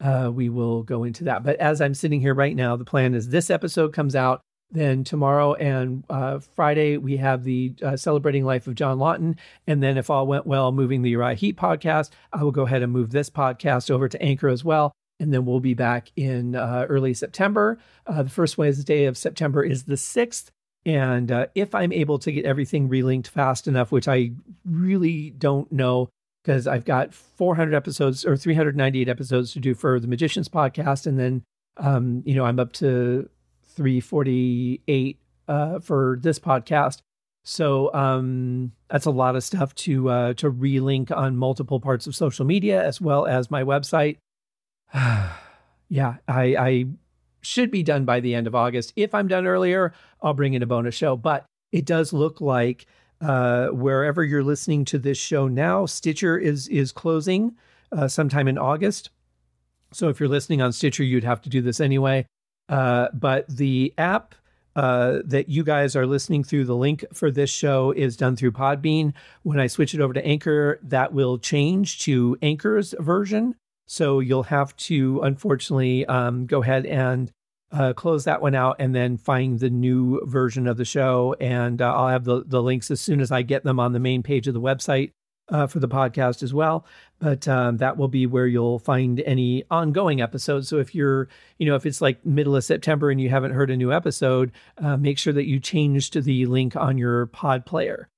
uh, 0.00 0.30
we 0.34 0.48
will 0.48 0.82
go 0.82 1.04
into 1.04 1.24
that. 1.24 1.44
But 1.44 1.56
as 1.56 1.80
I'm 1.80 1.94
sitting 1.94 2.20
here 2.20 2.34
right 2.34 2.56
now, 2.56 2.74
the 2.74 2.84
plan 2.84 3.14
is 3.14 3.28
this 3.28 3.50
episode 3.50 3.92
comes 3.92 4.16
out 4.16 4.40
then 4.70 5.04
tomorrow 5.04 5.54
and 5.54 6.04
uh, 6.08 6.38
Friday, 6.38 6.96
we 6.96 7.16
have 7.16 7.44
the 7.44 7.74
uh, 7.82 7.96
Celebrating 7.96 8.44
Life 8.44 8.66
of 8.66 8.74
John 8.74 8.98
Lawton. 8.98 9.36
And 9.66 9.82
then, 9.82 9.98
if 9.98 10.10
all 10.10 10.26
went 10.26 10.46
well, 10.46 10.70
moving 10.72 11.02
the 11.02 11.10
Uriah 11.10 11.34
Heep 11.34 11.58
podcast, 11.58 12.10
I 12.32 12.42
will 12.44 12.52
go 12.52 12.66
ahead 12.66 12.82
and 12.82 12.92
move 12.92 13.10
this 13.10 13.30
podcast 13.30 13.90
over 13.90 14.08
to 14.08 14.22
Anchor 14.22 14.48
as 14.48 14.64
well. 14.64 14.92
And 15.18 15.34
then 15.34 15.44
we'll 15.44 15.60
be 15.60 15.74
back 15.74 16.12
in 16.16 16.54
uh, 16.54 16.86
early 16.88 17.14
September. 17.14 17.78
Uh, 18.06 18.22
the 18.22 18.30
first 18.30 18.56
Wednesday 18.56 19.04
of 19.04 19.18
September 19.18 19.62
is 19.62 19.84
the 19.84 19.96
6th. 19.96 20.50
And 20.86 21.30
uh, 21.30 21.46
if 21.54 21.74
I'm 21.74 21.92
able 21.92 22.18
to 22.20 22.32
get 22.32 22.46
everything 22.46 22.88
relinked 22.88 23.26
fast 23.26 23.68
enough, 23.68 23.92
which 23.92 24.08
I 24.08 24.30
really 24.64 25.30
don't 25.30 25.70
know, 25.70 26.08
because 26.42 26.66
I've 26.66 26.86
got 26.86 27.12
400 27.12 27.74
episodes 27.74 28.24
or 28.24 28.36
398 28.36 29.08
episodes 29.08 29.52
to 29.52 29.60
do 29.60 29.74
for 29.74 30.00
the 30.00 30.08
Magicians 30.08 30.48
podcast. 30.48 31.06
And 31.06 31.18
then, 31.18 31.42
um, 31.76 32.22
you 32.24 32.34
know, 32.34 32.46
I'm 32.46 32.58
up 32.58 32.72
to 32.74 33.28
348 33.70 35.18
uh, 35.48 35.78
for 35.80 36.18
this 36.20 36.38
podcast. 36.38 36.98
So 37.44 37.92
um, 37.94 38.72
that's 38.88 39.06
a 39.06 39.10
lot 39.10 39.36
of 39.36 39.42
stuff 39.42 39.74
to 39.76 40.10
uh, 40.10 40.34
to 40.34 40.50
relink 40.50 41.10
on 41.10 41.36
multiple 41.36 41.80
parts 41.80 42.06
of 42.06 42.14
social 42.14 42.44
media 42.44 42.84
as 42.84 43.00
well 43.00 43.26
as 43.26 43.50
my 43.50 43.64
website. 43.64 44.18
yeah, 44.94 46.16
I, 46.28 46.56
I 46.56 46.86
should 47.40 47.70
be 47.70 47.82
done 47.82 48.04
by 48.04 48.20
the 48.20 48.34
end 48.34 48.46
of 48.46 48.54
August. 48.54 48.92
If 48.96 49.14
I'm 49.14 49.28
done 49.28 49.46
earlier, 49.46 49.92
I'll 50.22 50.34
bring 50.34 50.54
in 50.54 50.62
a 50.62 50.66
bonus 50.66 50.94
show. 50.94 51.16
But 51.16 51.46
it 51.72 51.86
does 51.86 52.12
look 52.12 52.40
like 52.40 52.86
uh, 53.20 53.68
wherever 53.68 54.24
you're 54.24 54.44
listening 54.44 54.84
to 54.86 54.98
this 54.98 55.18
show 55.18 55.48
now, 55.48 55.86
Stitcher 55.86 56.38
is 56.38 56.68
is 56.68 56.92
closing 56.92 57.56
uh, 57.92 58.08
sometime 58.08 58.48
in 58.48 58.58
August. 58.58 59.10
So 59.92 60.08
if 60.08 60.20
you're 60.20 60.28
listening 60.28 60.62
on 60.62 60.72
Stitcher, 60.72 61.02
you'd 61.02 61.24
have 61.24 61.42
to 61.42 61.48
do 61.48 61.60
this 61.60 61.80
anyway. 61.80 62.26
Uh, 62.70 63.08
but 63.12 63.48
the 63.48 63.92
app 63.98 64.34
uh, 64.76 65.18
that 65.24 65.48
you 65.48 65.64
guys 65.64 65.96
are 65.96 66.06
listening 66.06 66.44
through, 66.44 66.64
the 66.64 66.76
link 66.76 67.04
for 67.12 67.30
this 67.30 67.50
show 67.50 67.90
is 67.90 68.16
done 68.16 68.36
through 68.36 68.52
Podbean. 68.52 69.12
When 69.42 69.58
I 69.58 69.66
switch 69.66 69.92
it 69.92 70.00
over 70.00 70.14
to 70.14 70.24
Anchor, 70.24 70.78
that 70.84 71.12
will 71.12 71.36
change 71.36 71.98
to 72.04 72.38
Anchor's 72.40 72.94
version. 72.98 73.56
So 73.86 74.20
you'll 74.20 74.44
have 74.44 74.76
to, 74.76 75.20
unfortunately, 75.22 76.06
um, 76.06 76.46
go 76.46 76.62
ahead 76.62 76.86
and 76.86 77.32
uh, 77.72 77.92
close 77.92 78.24
that 78.24 78.40
one 78.40 78.54
out 78.54 78.76
and 78.78 78.94
then 78.94 79.16
find 79.16 79.58
the 79.58 79.70
new 79.70 80.24
version 80.24 80.68
of 80.68 80.76
the 80.76 80.84
show. 80.84 81.34
And 81.40 81.82
uh, 81.82 81.92
I'll 81.92 82.08
have 82.08 82.24
the, 82.24 82.44
the 82.46 82.62
links 82.62 82.92
as 82.92 83.00
soon 83.00 83.20
as 83.20 83.32
I 83.32 83.42
get 83.42 83.64
them 83.64 83.80
on 83.80 83.92
the 83.92 83.98
main 83.98 84.22
page 84.22 84.46
of 84.46 84.54
the 84.54 84.60
website 84.60 85.10
uh, 85.50 85.66
for 85.66 85.80
the 85.80 85.88
podcast 85.88 86.42
as 86.42 86.54
well. 86.54 86.86
But 87.18 87.46
um, 87.46 87.76
that 87.78 87.96
will 87.96 88.08
be 88.08 88.26
where 88.26 88.46
you'll 88.46 88.78
find 88.78 89.20
any 89.20 89.64
ongoing 89.70 90.20
episodes. 90.20 90.68
So 90.68 90.78
if 90.78 90.94
you're, 90.94 91.28
you 91.58 91.66
know, 91.66 91.74
if 91.74 91.84
it's 91.84 92.00
like 92.00 92.24
middle 92.24 92.56
of 92.56 92.64
September 92.64 93.10
and 93.10 93.20
you 93.20 93.28
haven't 93.28 93.52
heard 93.52 93.70
a 93.70 93.76
new 93.76 93.92
episode, 93.92 94.52
uh, 94.78 94.96
make 94.96 95.18
sure 95.18 95.32
that 95.32 95.46
you 95.46 95.60
change 95.60 96.10
to 96.10 96.22
the 96.22 96.46
link 96.46 96.76
on 96.76 96.96
your 96.96 97.26
pod 97.26 97.66
player. 97.66 98.08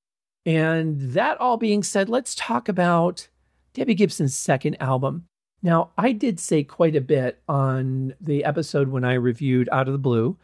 And 0.44 1.00
that 1.12 1.40
all 1.40 1.56
being 1.56 1.82
said, 1.82 2.08
let's 2.08 2.34
talk 2.34 2.68
about 2.68 3.28
Debbie 3.74 3.94
Gibson's 3.94 4.36
second 4.36 4.76
album. 4.80 5.24
Now, 5.62 5.90
I 5.96 6.12
did 6.12 6.40
say 6.40 6.64
quite 6.64 6.96
a 6.96 7.00
bit 7.00 7.40
on 7.48 8.14
the 8.20 8.44
episode 8.44 8.88
when 8.88 9.04
I 9.04 9.14
reviewed 9.14 9.68
Out 9.70 9.86
of 9.86 9.92
the 9.92 9.98
Blue 9.98 10.36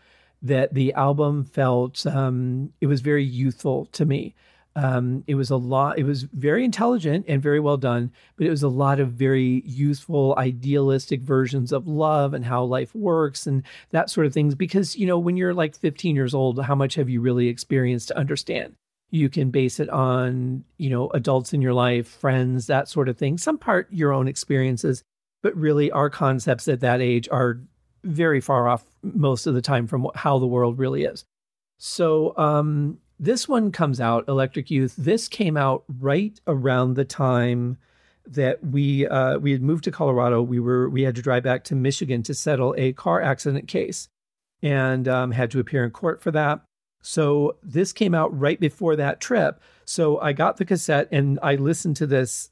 that 0.42 0.74
the 0.74 0.92
album 0.94 1.44
felt 1.44 2.06
um, 2.06 2.72
it 2.80 2.86
was 2.86 3.00
very 3.00 3.24
youthful 3.24 3.86
to 3.86 4.04
me. 4.04 4.34
Um, 4.78 5.24
it 5.26 5.34
was 5.34 5.50
a 5.50 5.56
lot. 5.56 5.98
It 5.98 6.04
was 6.04 6.22
very 6.22 6.64
intelligent 6.64 7.24
and 7.26 7.42
very 7.42 7.58
well 7.58 7.76
done, 7.76 8.12
but 8.36 8.46
it 8.46 8.50
was 8.50 8.62
a 8.62 8.68
lot 8.68 9.00
of 9.00 9.10
very 9.10 9.64
youthful, 9.66 10.36
idealistic 10.38 11.20
versions 11.20 11.72
of 11.72 11.88
love 11.88 12.32
and 12.32 12.44
how 12.44 12.62
life 12.62 12.94
works 12.94 13.48
and 13.48 13.64
that 13.90 14.08
sort 14.08 14.28
of 14.28 14.32
things. 14.32 14.54
Because 14.54 14.94
you 14.94 15.04
know, 15.04 15.18
when 15.18 15.36
you're 15.36 15.52
like 15.52 15.74
15 15.74 16.14
years 16.14 16.32
old, 16.32 16.62
how 16.62 16.76
much 16.76 16.94
have 16.94 17.08
you 17.08 17.20
really 17.20 17.48
experienced 17.48 18.08
to 18.08 18.18
understand? 18.18 18.76
You 19.10 19.28
can 19.28 19.50
base 19.50 19.80
it 19.80 19.88
on 19.88 20.62
you 20.76 20.90
know 20.90 21.08
adults 21.10 21.52
in 21.52 21.60
your 21.60 21.74
life, 21.74 22.06
friends, 22.06 22.68
that 22.68 22.88
sort 22.88 23.08
of 23.08 23.18
thing. 23.18 23.36
Some 23.36 23.58
part 23.58 23.88
your 23.90 24.12
own 24.12 24.28
experiences, 24.28 25.02
but 25.42 25.56
really 25.56 25.90
our 25.90 26.08
concepts 26.08 26.68
at 26.68 26.80
that 26.80 27.00
age 27.00 27.28
are 27.32 27.60
very 28.04 28.40
far 28.40 28.68
off 28.68 28.84
most 29.02 29.48
of 29.48 29.54
the 29.54 29.62
time 29.62 29.88
from 29.88 30.06
how 30.14 30.38
the 30.38 30.46
world 30.46 30.78
really 30.78 31.02
is. 31.02 31.24
So 31.78 32.36
um, 32.36 32.98
this 33.18 33.48
one 33.48 33.72
comes 33.72 34.00
out, 34.00 34.28
Electric 34.28 34.70
Youth. 34.70 34.94
This 34.96 35.28
came 35.28 35.56
out 35.56 35.84
right 35.98 36.38
around 36.46 36.94
the 36.94 37.04
time 37.04 37.78
that 38.26 38.64
we 38.64 39.06
uh, 39.06 39.38
we 39.38 39.52
had 39.52 39.62
moved 39.62 39.84
to 39.84 39.90
Colorado. 39.90 40.42
We 40.42 40.60
were 40.60 40.88
we 40.88 41.02
had 41.02 41.16
to 41.16 41.22
drive 41.22 41.42
back 41.42 41.64
to 41.64 41.74
Michigan 41.74 42.22
to 42.24 42.34
settle 42.34 42.74
a 42.76 42.92
car 42.92 43.20
accident 43.20 43.68
case, 43.68 44.08
and 44.62 45.08
um, 45.08 45.32
had 45.32 45.50
to 45.52 45.60
appear 45.60 45.84
in 45.84 45.90
court 45.90 46.22
for 46.22 46.30
that. 46.32 46.60
So 47.02 47.56
this 47.62 47.92
came 47.92 48.14
out 48.14 48.36
right 48.38 48.58
before 48.58 48.96
that 48.96 49.20
trip. 49.20 49.60
So 49.84 50.20
I 50.20 50.32
got 50.32 50.56
the 50.56 50.64
cassette 50.64 51.08
and 51.12 51.38
I 51.42 51.54
listened 51.54 51.96
to 51.96 52.06
this 52.06 52.50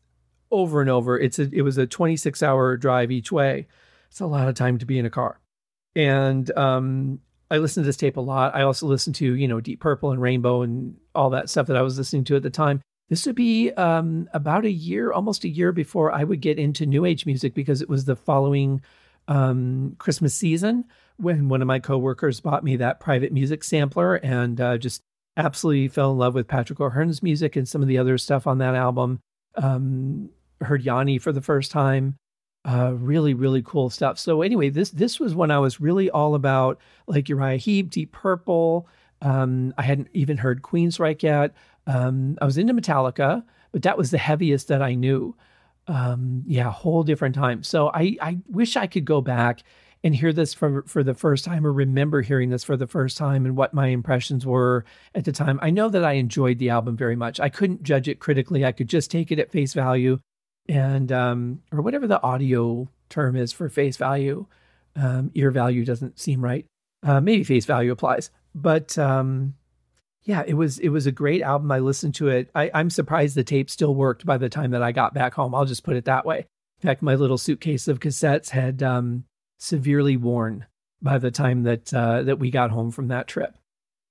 over 0.50 0.80
and 0.80 0.88
over. 0.88 1.18
It's 1.18 1.38
a, 1.38 1.50
it 1.52 1.62
was 1.62 1.76
a 1.78 1.86
26 1.86 2.42
hour 2.42 2.76
drive 2.76 3.10
each 3.10 3.32
way. 3.32 3.66
It's 4.08 4.20
a 4.20 4.26
lot 4.26 4.48
of 4.48 4.54
time 4.54 4.78
to 4.78 4.86
be 4.86 4.98
in 4.98 5.06
a 5.06 5.10
car, 5.10 5.40
and 5.94 6.50
um, 6.56 7.20
I 7.50 7.58
listened 7.58 7.84
to 7.84 7.86
this 7.86 7.96
tape 7.96 8.16
a 8.16 8.20
lot. 8.20 8.54
I 8.54 8.62
also 8.62 8.86
listened 8.86 9.16
to, 9.16 9.34
you 9.34 9.46
know, 9.46 9.60
Deep 9.60 9.80
Purple 9.80 10.10
and 10.10 10.20
Rainbow 10.20 10.62
and 10.62 10.96
all 11.14 11.30
that 11.30 11.48
stuff 11.48 11.68
that 11.68 11.76
I 11.76 11.82
was 11.82 11.96
listening 11.96 12.24
to 12.24 12.36
at 12.36 12.42
the 12.42 12.50
time. 12.50 12.80
This 13.08 13.24
would 13.26 13.36
be 13.36 13.70
um, 13.72 14.28
about 14.32 14.64
a 14.64 14.70
year, 14.70 15.12
almost 15.12 15.44
a 15.44 15.48
year 15.48 15.70
before 15.70 16.10
I 16.12 16.24
would 16.24 16.40
get 16.40 16.58
into 16.58 16.86
New 16.86 17.04
Age 17.04 17.24
music 17.24 17.54
because 17.54 17.80
it 17.80 17.88
was 17.88 18.04
the 18.04 18.16
following 18.16 18.80
um, 19.28 19.94
Christmas 19.98 20.34
season 20.34 20.84
when 21.16 21.48
one 21.48 21.62
of 21.62 21.68
my 21.68 21.78
coworkers 21.78 22.40
bought 22.40 22.64
me 22.64 22.76
that 22.76 23.00
private 23.00 23.32
music 23.32 23.62
sampler 23.62 24.16
and 24.16 24.60
uh, 24.60 24.76
just 24.76 25.02
absolutely 25.36 25.88
fell 25.88 26.12
in 26.12 26.18
love 26.18 26.34
with 26.34 26.48
Patrick 26.48 26.80
O'Hearn's 26.80 27.22
music 27.22 27.54
and 27.54 27.68
some 27.68 27.82
of 27.82 27.88
the 27.88 27.98
other 27.98 28.18
stuff 28.18 28.46
on 28.46 28.58
that 28.58 28.74
album. 28.74 29.20
Um, 29.54 30.30
heard 30.60 30.82
Yanni 30.82 31.18
for 31.18 31.32
the 31.32 31.42
first 31.42 31.70
time 31.70 32.16
uh, 32.66 32.92
really, 32.94 33.32
really 33.32 33.62
cool 33.62 33.88
stuff. 33.88 34.18
So 34.18 34.42
anyway, 34.42 34.70
this 34.70 34.90
this 34.90 35.20
was 35.20 35.34
when 35.34 35.52
I 35.52 35.58
was 35.60 35.80
really 35.80 36.10
all 36.10 36.34
about 36.34 36.80
like 37.06 37.28
Uriah 37.28 37.58
Heep, 37.58 37.90
Deep 37.90 38.10
Purple. 38.10 38.88
Um, 39.22 39.72
I 39.78 39.82
hadn't 39.82 40.08
even 40.12 40.36
heard 40.36 40.62
Queensryche 40.62 41.22
yet. 41.22 41.54
Um, 41.86 42.36
I 42.42 42.44
was 42.44 42.58
into 42.58 42.74
Metallica, 42.74 43.44
but 43.70 43.82
that 43.82 43.96
was 43.96 44.10
the 44.10 44.18
heaviest 44.18 44.68
that 44.68 44.82
I 44.82 44.94
knew. 44.94 45.36
Um, 45.86 46.42
yeah, 46.46 46.70
whole 46.70 47.04
different 47.04 47.36
time. 47.36 47.62
So 47.62 47.88
I 47.94 48.16
I 48.20 48.38
wish 48.48 48.76
I 48.76 48.88
could 48.88 49.04
go 49.04 49.20
back 49.20 49.62
and 50.02 50.12
hear 50.12 50.32
this 50.32 50.52
for 50.52 50.82
for 50.88 51.04
the 51.04 51.14
first 51.14 51.44
time 51.44 51.64
or 51.64 51.72
remember 51.72 52.20
hearing 52.20 52.50
this 52.50 52.64
for 52.64 52.76
the 52.76 52.88
first 52.88 53.16
time 53.16 53.46
and 53.46 53.56
what 53.56 53.74
my 53.74 53.86
impressions 53.88 54.44
were 54.44 54.84
at 55.14 55.24
the 55.24 55.30
time. 55.30 55.60
I 55.62 55.70
know 55.70 55.88
that 55.88 56.04
I 56.04 56.14
enjoyed 56.14 56.58
the 56.58 56.70
album 56.70 56.96
very 56.96 57.16
much. 57.16 57.38
I 57.38 57.48
couldn't 57.48 57.84
judge 57.84 58.08
it 58.08 58.18
critically. 58.18 58.64
I 58.64 58.72
could 58.72 58.88
just 58.88 59.08
take 59.08 59.30
it 59.30 59.38
at 59.38 59.52
face 59.52 59.72
value 59.72 60.18
and 60.68 61.10
um, 61.12 61.62
or 61.72 61.82
whatever 61.82 62.06
the 62.06 62.22
audio 62.22 62.88
term 63.08 63.36
is 63.36 63.52
for 63.52 63.68
face 63.68 63.96
value. 63.96 64.46
Um, 64.94 65.30
ear 65.34 65.50
value 65.50 65.84
doesn't 65.84 66.18
seem 66.18 66.42
right. 66.42 66.64
Uh, 67.02 67.20
maybe 67.20 67.44
face 67.44 67.66
value 67.66 67.92
applies, 67.92 68.30
but 68.54 68.96
um, 68.98 69.54
yeah, 70.26 70.42
it 70.46 70.54
was 70.54 70.78
it 70.80 70.88
was 70.88 71.06
a 71.06 71.12
great 71.12 71.42
album. 71.42 71.70
I 71.70 71.78
listened 71.78 72.14
to 72.16 72.28
it. 72.28 72.50
I, 72.54 72.70
I'm 72.74 72.90
surprised 72.90 73.36
the 73.36 73.44
tape 73.44 73.70
still 73.70 73.94
worked 73.94 74.26
by 74.26 74.38
the 74.38 74.48
time 74.48 74.72
that 74.72 74.82
I 74.82 74.92
got 74.92 75.14
back 75.14 75.34
home. 75.34 75.54
I'll 75.54 75.64
just 75.64 75.84
put 75.84 75.96
it 75.96 76.06
that 76.06 76.26
way. 76.26 76.38
In 76.38 76.88
fact, 76.88 77.00
my 77.00 77.14
little 77.14 77.38
suitcase 77.38 77.88
of 77.88 78.00
cassettes 78.00 78.50
had 78.50 78.82
um, 78.82 79.24
severely 79.58 80.16
worn 80.16 80.66
by 81.00 81.18
the 81.18 81.30
time 81.30 81.62
that 81.62 81.94
uh, 81.94 82.22
that 82.22 82.38
we 82.38 82.50
got 82.50 82.70
home 82.70 82.90
from 82.90 83.08
that 83.08 83.28
trip. 83.28 83.56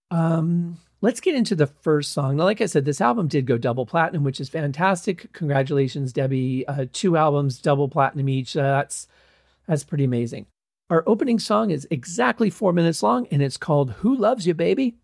Um, 0.10 0.78
Let's 1.06 1.22
get 1.22 1.36
into 1.36 1.54
the 1.54 1.68
first 1.68 2.14
song. 2.14 2.38
Now, 2.38 2.46
like 2.46 2.62
I 2.62 2.66
said, 2.66 2.84
this 2.84 3.00
album 3.00 3.28
did 3.28 3.46
go 3.46 3.60
double 3.60 3.86
platinum, 3.86 4.24
which 4.24 4.40
is 4.40 4.50
fantastic. 4.50 5.32
Congratulations, 5.34 6.12
Debbie. 6.12 6.68
Uh, 6.68 6.88
two 6.92 7.16
albums, 7.16 7.60
double 7.60 7.88
platinum 7.88 8.28
each. 8.28 8.58
Uh, 8.58 8.64
that's 8.64 9.08
that's 9.68 9.84
pretty 9.84 10.04
amazing. 10.04 10.48
Our 10.90 11.04
opening 11.06 11.38
song 11.38 11.70
is 11.70 11.88
exactly 11.92 12.50
four 12.50 12.74
minutes 12.74 13.04
long, 13.04 13.28
and 13.28 13.44
it's 13.44 13.56
called 13.56 13.92
"Who 14.00 14.16
Loves 14.16 14.48
You, 14.48 14.56
Baby." 14.56 14.96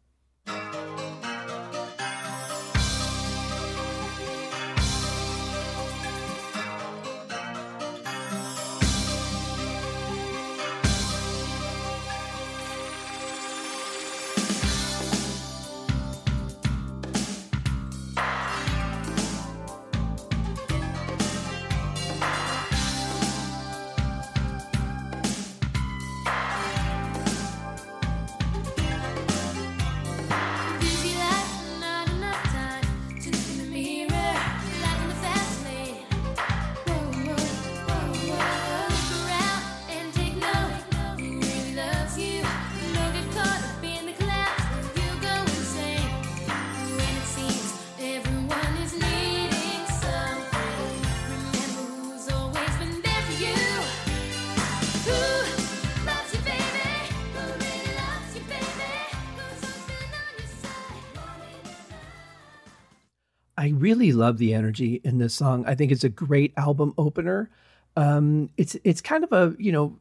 Really 63.82 64.12
love 64.12 64.38
the 64.38 64.54
energy 64.54 65.02
in 65.04 65.18
this 65.18 65.34
song. 65.34 65.66
I 65.66 65.76
think 65.76 65.92
it's 65.92 66.04
a 66.04 66.10
great 66.10 66.54
album 66.56 66.94
opener. 66.98 67.50
Um, 67.98 68.50
it's 68.58 68.78
it's 68.84 69.02
kind 69.02 69.24
of 69.24 69.34
a 69.34 69.56
you 69.60 69.72
know 69.72 70.00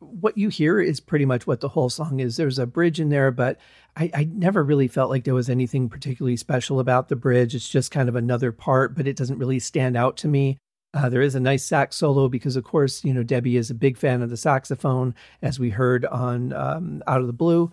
what 0.00 0.36
you 0.36 0.48
hear 0.48 0.80
is 0.80 0.98
pretty 0.98 1.26
much 1.26 1.46
what 1.46 1.60
the 1.60 1.68
whole 1.68 1.90
song 1.90 2.20
is. 2.20 2.36
There's 2.36 2.58
a 2.58 2.66
bridge 2.66 3.00
in 3.00 3.10
there, 3.10 3.30
but 3.30 3.58
I, 3.96 4.10
I, 4.14 4.24
never 4.24 4.64
really 4.64 4.88
felt 4.88 5.10
like 5.10 5.24
there 5.24 5.34
was 5.34 5.50
anything 5.50 5.90
particularly 5.90 6.38
special 6.38 6.80
about 6.80 7.08
the 7.08 7.16
bridge. 7.16 7.54
It's 7.54 7.68
just 7.68 7.90
kind 7.90 8.08
of 8.08 8.16
another 8.16 8.50
part, 8.50 8.96
but 8.96 9.06
it 9.06 9.16
doesn't 9.16 9.38
really 9.38 9.58
stand 9.58 9.98
out 9.98 10.16
to 10.18 10.28
me. 10.28 10.56
Uh, 10.94 11.08
there 11.08 11.20
is 11.20 11.34
a 11.34 11.40
nice 11.40 11.64
sax 11.64 11.96
solo 11.96 12.28
because, 12.28 12.56
of 12.56 12.64
course, 12.64 13.04
you 13.04 13.14
know 13.14 13.22
Debbie 13.22 13.56
is 13.56 13.70
a 13.70 13.74
big 13.74 13.96
fan 13.96 14.22
of 14.22 14.30
the 14.30 14.36
saxophone, 14.36 15.14
as 15.42 15.58
we 15.58 15.70
heard 15.70 16.04
on 16.06 16.52
um, 16.52 17.02
Out 17.06 17.20
of 17.20 17.26
the 17.26 17.32
Blue. 17.32 17.70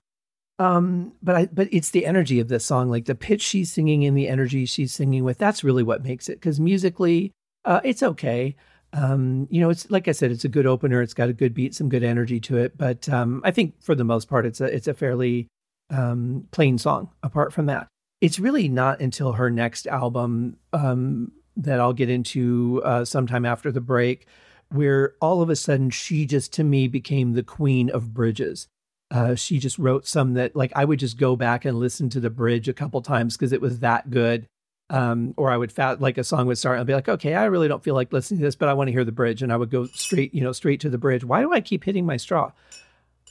Um, 0.59 1.13
but 1.21 1.35
I, 1.35 1.45
but 1.47 1.67
it's 1.71 1.91
the 1.91 2.05
energy 2.05 2.39
of 2.39 2.47
this 2.47 2.65
song, 2.65 2.89
like 2.89 3.05
the 3.05 3.15
pitch 3.15 3.41
she's 3.41 3.71
singing 3.71 4.05
and 4.05 4.17
the 4.17 4.27
energy 4.27 4.65
she's 4.65 4.93
singing 4.93 5.23
with. 5.23 5.37
That's 5.37 5.63
really 5.63 5.83
what 5.83 6.03
makes 6.03 6.29
it. 6.29 6.39
Because 6.39 6.59
musically, 6.59 7.31
uh, 7.65 7.81
it's 7.83 8.01
okay. 8.01 8.55
Um, 8.93 9.47
you 9.51 9.61
know, 9.61 9.69
it's 9.69 9.89
like 9.91 10.07
I 10.07 10.13
said, 10.13 10.31
it's 10.31 10.45
a 10.45 10.49
good 10.49 10.65
opener. 10.65 11.01
It's 11.01 11.13
got 11.13 11.29
a 11.29 11.33
good 11.33 11.53
beat, 11.53 11.75
some 11.75 11.89
good 11.89 12.03
energy 12.03 12.39
to 12.41 12.57
it. 12.57 12.77
But 12.77 13.07
um, 13.09 13.41
I 13.43 13.51
think 13.51 13.81
for 13.81 13.93
the 13.93 14.03
most 14.03 14.29
part, 14.29 14.45
it's 14.45 14.61
a 14.61 14.65
it's 14.65 14.87
a 14.87 14.93
fairly 14.93 15.47
um, 15.89 16.47
plain 16.51 16.77
song. 16.77 17.09
Apart 17.21 17.53
from 17.53 17.67
that, 17.67 17.87
it's 18.21 18.39
really 18.39 18.67
not 18.67 18.99
until 18.99 19.33
her 19.33 19.51
next 19.51 19.85
album 19.85 20.57
um, 20.73 21.31
that 21.55 21.79
I'll 21.79 21.93
get 21.93 22.09
into 22.09 22.81
uh, 22.83 23.05
sometime 23.05 23.45
after 23.45 23.71
the 23.71 23.81
break, 23.81 24.25
where 24.69 25.13
all 25.21 25.43
of 25.43 25.49
a 25.51 25.55
sudden 25.55 25.91
she 25.91 26.25
just 26.25 26.51
to 26.53 26.63
me 26.63 26.87
became 26.87 27.33
the 27.33 27.43
queen 27.43 27.91
of 27.91 28.13
bridges 28.13 28.67
uh, 29.11 29.35
she 29.35 29.59
just 29.59 29.77
wrote 29.77 30.05
some 30.05 30.33
that 30.33 30.55
like 30.55 30.71
I 30.75 30.85
would 30.85 30.99
just 30.99 31.17
go 31.17 31.35
back 31.35 31.65
and 31.65 31.79
listen 31.79 32.09
to 32.09 32.19
the 32.19 32.29
bridge 32.29 32.67
a 32.67 32.73
couple 32.73 33.01
times 33.01 33.37
because 33.37 33.53
it 33.53 33.61
was 33.61 33.79
that 33.79 34.09
good. 34.09 34.47
Um, 34.89 35.33
or 35.35 35.51
I 35.51 35.57
would 35.57 35.71
fat 35.71 35.99
like 35.99 36.17
a 36.17 36.23
song 36.23 36.47
would 36.47 36.57
start 36.57 36.75
and 36.75 36.81
I'd 36.81 36.87
be 36.87 36.93
like, 36.93 37.09
okay, 37.09 37.33
I 37.33 37.45
really 37.45 37.67
don't 37.67 37.83
feel 37.83 37.95
like 37.95 38.13
listening 38.13 38.39
to 38.39 38.45
this, 38.45 38.55
but 38.55 38.69
I 38.69 38.73
want 38.73 38.87
to 38.87 38.93
hear 38.93 39.03
the 39.03 39.11
bridge, 39.11 39.41
and 39.41 39.51
I 39.51 39.57
would 39.57 39.69
go 39.69 39.85
straight, 39.87 40.33
you 40.33 40.41
know, 40.41 40.53
straight 40.53 40.79
to 40.81 40.89
the 40.89 40.97
bridge. 40.97 41.25
Why 41.25 41.41
do 41.41 41.51
I 41.51 41.59
keep 41.59 41.83
hitting 41.83 42.05
my 42.05 42.15
straw? 42.15 42.51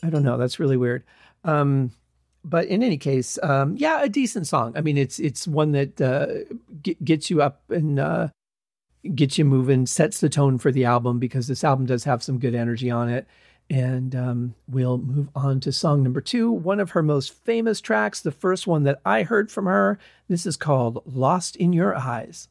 I 0.02 0.11
don't 0.11 0.23
know. 0.23 0.37
That's 0.37 0.61
really 0.61 0.76
weird. 0.76 1.02
Um, 1.45 1.92
but 2.45 2.66
in 2.66 2.83
any 2.83 2.99
case, 2.99 3.38
um, 3.42 3.75
yeah, 3.76 4.02
a 4.02 4.09
decent 4.09 4.47
song. 4.47 4.75
I 4.76 4.80
mean, 4.80 4.97
it's 4.97 5.18
it's 5.18 5.49
one 5.49 5.73
that 5.73 6.00
uh, 6.00 6.26
g- 6.83 6.97
gets 7.02 7.30
you 7.30 7.42
up 7.42 7.62
and 7.71 7.99
uh, 7.99 8.28
gets 9.14 9.38
you 9.38 9.45
moving, 9.45 9.87
sets 9.87 10.21
the 10.21 10.28
tone 10.28 10.59
for 10.59 10.71
the 10.71 10.85
album 10.85 11.18
because 11.18 11.49
this 11.49 11.64
album 11.64 11.87
does 11.87 12.04
have 12.04 12.23
some 12.23 12.38
good 12.38 12.54
energy 12.54 12.90
on 12.90 13.09
it. 13.09 13.26
And 13.68 14.14
um, 14.14 14.54
we'll 14.68 14.99
move 14.99 15.28
on 15.35 15.58
to 15.61 15.73
song 15.73 16.02
number 16.02 16.20
two, 16.20 16.50
one 16.52 16.78
of 16.78 16.90
her 16.90 17.02
most 17.02 17.32
famous 17.32 17.80
tracks, 17.80 18.20
the 18.20 18.30
first 18.30 18.66
one 18.66 18.85
that 18.85 19.00
I 19.04 19.25
heard 19.25 19.50
from 19.50 19.66
her. 19.66 19.99
This 20.28 20.46
is 20.46 20.56
called 20.56 21.02
Lost 21.04 21.56
in 21.56 21.73
Your 21.73 21.96
Eyes. 21.96 22.49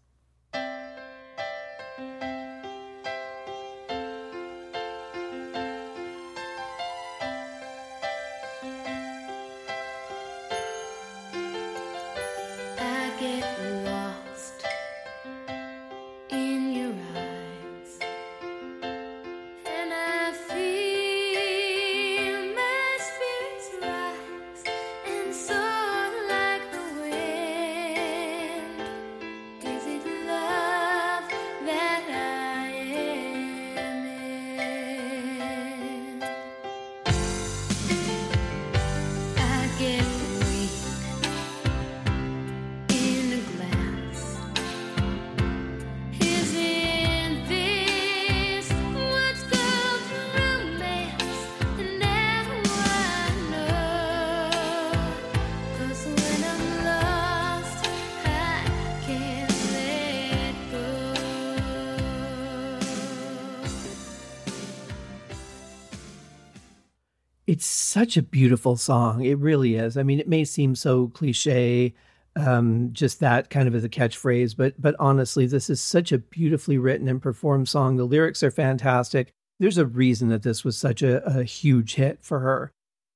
Such 67.96 68.18
a 68.18 68.22
beautiful 68.22 68.76
song. 68.76 69.24
It 69.24 69.38
really 69.38 69.76
is. 69.76 69.96
I 69.96 70.04
mean, 70.04 70.20
it 70.20 70.28
may 70.28 70.44
seem 70.44 70.76
so 70.76 71.08
cliche, 71.08 71.94
um, 72.36 72.90
just 72.92 73.22
that 73.22 73.50
kind 73.50 73.70
of 73.70 73.74
as 73.74 73.86
a 73.86 73.90
catchphrase, 73.90 74.54
but 74.58 74.74
but 74.78 74.98
honestly, 75.00 75.46
this 75.46 75.70
is 75.70 75.80
such 75.80 76.12
a 76.12 76.18
beautifully 76.18 76.78
written 76.78 77.08
and 77.08 77.22
performed 77.22 77.70
song. 77.70 77.96
The 77.96 78.04
lyrics 78.04 78.44
are 78.44 78.52
fantastic. 78.52 79.32
There's 79.62 79.78
a 79.78 79.86
reason 79.86 80.28
that 80.28 80.44
this 80.44 80.66
was 80.66 80.78
such 80.78 81.02
a, 81.02 81.24
a 81.24 81.44
huge 81.46 81.96
hit 81.96 82.22
for 82.22 82.42
her. 82.42 82.74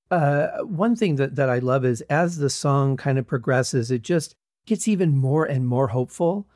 Uh, 0.09 0.63
one 0.63 0.95
thing 0.95 1.17
that 1.17 1.35
that 1.35 1.49
I 1.49 1.59
love 1.59 1.83
is 1.83 1.99
as 2.09 2.37
the 2.37 2.49
song 2.49 2.95
kind 2.95 3.19
of 3.19 3.27
progresses, 3.27 3.91
it 3.91 4.01
just 4.01 4.33
gets 4.65 4.87
even 4.87 5.17
more 5.17 5.43
and 5.43 5.67
more 5.67 5.89
hopeful. 5.89 6.47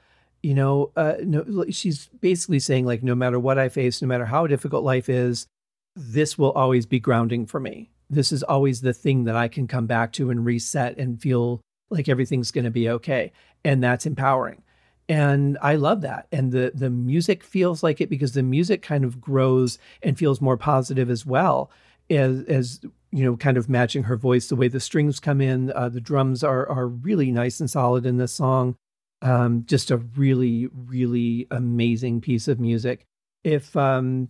You 0.42 0.53
know, 0.53 0.94
uh, 0.96 1.15
no, 1.22 1.65
she's 1.72 2.08
basically 2.22 2.60
saying 2.60 2.86
like, 2.86 3.03
no 3.03 3.15
matter 3.15 3.38
what 3.38 3.60
I 3.60 3.68
face, 3.68 4.01
no 4.01 4.08
matter 4.08 4.27
how 4.27 4.48
difficult 4.48 4.86
life 4.86 5.10
is, 5.10 5.46
this 5.94 6.38
will 6.38 6.53
always 6.53 6.86
be 6.86 7.01
grounding 7.01 7.46
for 7.46 7.60
me. 7.60 7.89
This 8.13 8.32
is 8.32 8.43
always 8.43 8.82
the 8.82 8.93
thing 8.93 9.25
that 9.25 9.36
I 9.36 9.48
can 9.48 9.67
come 9.67 9.88
back 9.88 10.13
to 10.13 10.29
and 10.29 10.46
reset 10.46 10.98
and 10.98 11.22
feel 11.22 11.62
like 11.89 12.10
everything's 12.10 12.51
going 12.51 12.65
to 12.65 12.72
be 12.72 12.89
okay. 12.89 13.32
And 13.63 13.84
that's 13.84 14.05
empowering. 14.05 14.63
And 15.10 15.58
I 15.62 15.76
love 15.76 16.02
that. 16.02 16.28
And 16.32 16.52
the 16.52 16.71
the 16.73 16.89
music 16.89 17.43
feels 17.43 17.84
like 17.84 17.99
it 17.99 18.10
because 18.10 18.34
the 18.34 18.43
music 18.43 18.82
kind 18.82 19.04
of 19.04 19.19
grows 19.19 19.78
and 20.02 20.17
feels 20.17 20.39
more 20.39 20.58
positive 20.58 21.10
as 21.10 21.26
well 21.26 21.69
as 22.10 22.43
as 22.43 22.82
you 23.13 23.23
know, 23.23 23.38
kind 23.38 23.58
of 23.58 23.69
matching 23.69 24.04
her 24.04 24.17
voice. 24.17 24.47
The 24.47 24.56
way 24.56 24.67
the 24.67 24.80
strings 24.80 25.19
come 25.19 25.39
in, 25.39 25.71
uh, 25.71 25.89
the 25.89 26.02
drums 26.02 26.43
are 26.43 26.67
are 26.67 26.88
really 26.88 27.32
nice 27.32 27.60
and 27.60 27.69
solid 27.69 28.06
in 28.06 28.17
this 28.17 28.34
song. 28.34 28.76
Um, 29.21 29.65
just 29.67 29.91
a 29.91 29.97
really, 29.97 30.67
really 30.73 31.47
amazing 31.52 32.21
piece 32.21 32.47
of 32.47 32.60
music. 32.60 33.06
If 33.43 33.76
um, 33.76 34.30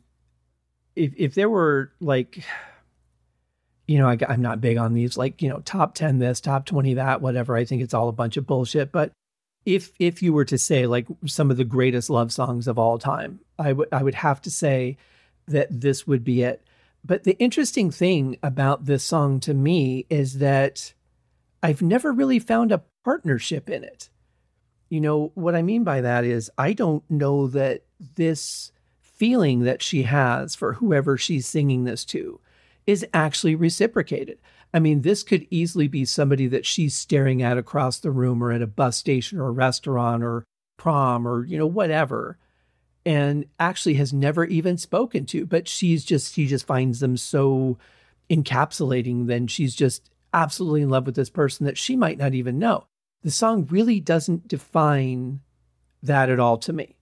if 0.95 1.13
if 1.15 1.33
there 1.33 1.49
were 1.49 1.93
like 2.01 2.43
you 3.87 3.97
know 3.97 4.07
I, 4.07 4.17
i'm 4.27 4.41
not 4.41 4.61
big 4.61 4.77
on 4.77 4.93
these 4.93 5.17
like 5.17 5.41
you 5.41 5.49
know 5.49 5.59
top 5.59 5.95
10 5.95 6.19
this 6.19 6.39
top 6.39 6.65
20 6.65 6.95
that 6.95 7.21
whatever. 7.21 7.55
I 7.55 7.65
think 7.65 7.81
it's 7.81 7.93
all 7.93 8.09
a 8.09 8.13
bunch 8.13 8.37
of 8.37 8.47
bullshit. 8.47 8.91
But 8.91 9.11
if 9.65 9.91
if 9.99 10.21
you 10.21 10.33
were 10.33 10.45
to 10.45 10.57
say 10.57 10.87
like 10.87 11.07
some 11.25 11.51
of 11.51 11.57
the 11.57 11.63
greatest 11.63 12.09
love 12.09 12.31
songs 12.33 12.67
of 12.67 12.77
all 12.77 12.97
time 12.99 13.39
i 13.57 13.71
would 13.71 13.87
i 13.91 14.03
would 14.03 14.15
have 14.15 14.41
to 14.41 14.51
say 14.51 14.97
that 15.47 15.67
this 15.69 16.07
would 16.07 16.23
be 16.23 16.43
it. 16.43 16.65
But 17.05 17.25
the 17.25 17.37
interesting 17.37 17.91
thing 17.91 18.37
about 18.41 18.85
this 18.85 19.03
song 19.03 19.41
to 19.41 19.53
me 19.53 20.05
is 20.09 20.39
that 20.39 20.93
i've 21.61 21.81
never 21.81 22.11
really 22.11 22.39
found 22.39 22.71
a 22.71 22.83
partnership 23.03 23.69
in 23.69 23.83
it. 23.83 24.09
You 24.89 25.01
know 25.01 25.31
what 25.35 25.55
i 25.55 25.61
mean 25.61 25.83
by 25.83 26.01
that 26.01 26.23
is 26.23 26.51
i 26.57 26.73
don't 26.73 27.03
know 27.09 27.47
that 27.47 27.83
this 28.15 28.71
feeling 29.01 29.61
that 29.61 29.81
she 29.81 30.03
has 30.03 30.55
for 30.55 30.73
whoever 30.73 31.17
she's 31.17 31.47
singing 31.47 31.83
this 31.83 32.03
to 32.05 32.39
is 32.85 33.05
actually 33.13 33.55
reciprocated. 33.55 34.39
I 34.73 34.79
mean, 34.79 35.01
this 35.01 35.23
could 35.23 35.47
easily 35.49 35.87
be 35.87 36.05
somebody 36.05 36.47
that 36.47 36.65
she's 36.65 36.95
staring 36.95 37.41
at 37.41 37.57
across 37.57 37.99
the 37.99 38.11
room 38.11 38.43
or 38.43 38.51
at 38.51 38.61
a 38.61 38.67
bus 38.67 38.97
station 38.97 39.39
or 39.39 39.47
a 39.47 39.51
restaurant 39.51 40.23
or 40.23 40.43
prom 40.77 41.27
or, 41.27 41.45
you 41.45 41.57
know, 41.57 41.67
whatever, 41.67 42.37
and 43.05 43.45
actually 43.59 43.93
has 43.95 44.11
never 44.11 44.45
even 44.45 44.77
spoken 44.77 45.25
to, 45.27 45.45
but 45.45 45.67
she's 45.67 46.03
just, 46.03 46.33
she 46.33 46.47
just 46.47 46.65
finds 46.65 46.99
them 46.99 47.17
so 47.17 47.77
encapsulating, 48.29 49.27
then 49.27 49.45
she's 49.47 49.75
just 49.75 50.09
absolutely 50.33 50.81
in 50.81 50.89
love 50.89 51.05
with 51.05 51.15
this 51.15 51.29
person 51.29 51.65
that 51.65 51.77
she 51.77 51.95
might 51.95 52.17
not 52.17 52.33
even 52.33 52.57
know. 52.57 52.85
The 53.21 53.31
song 53.31 53.67
really 53.69 53.99
doesn't 53.99 54.47
define 54.47 55.41
that 56.01 56.29
at 56.29 56.39
all 56.39 56.57
to 56.59 56.73
me. 56.73 56.95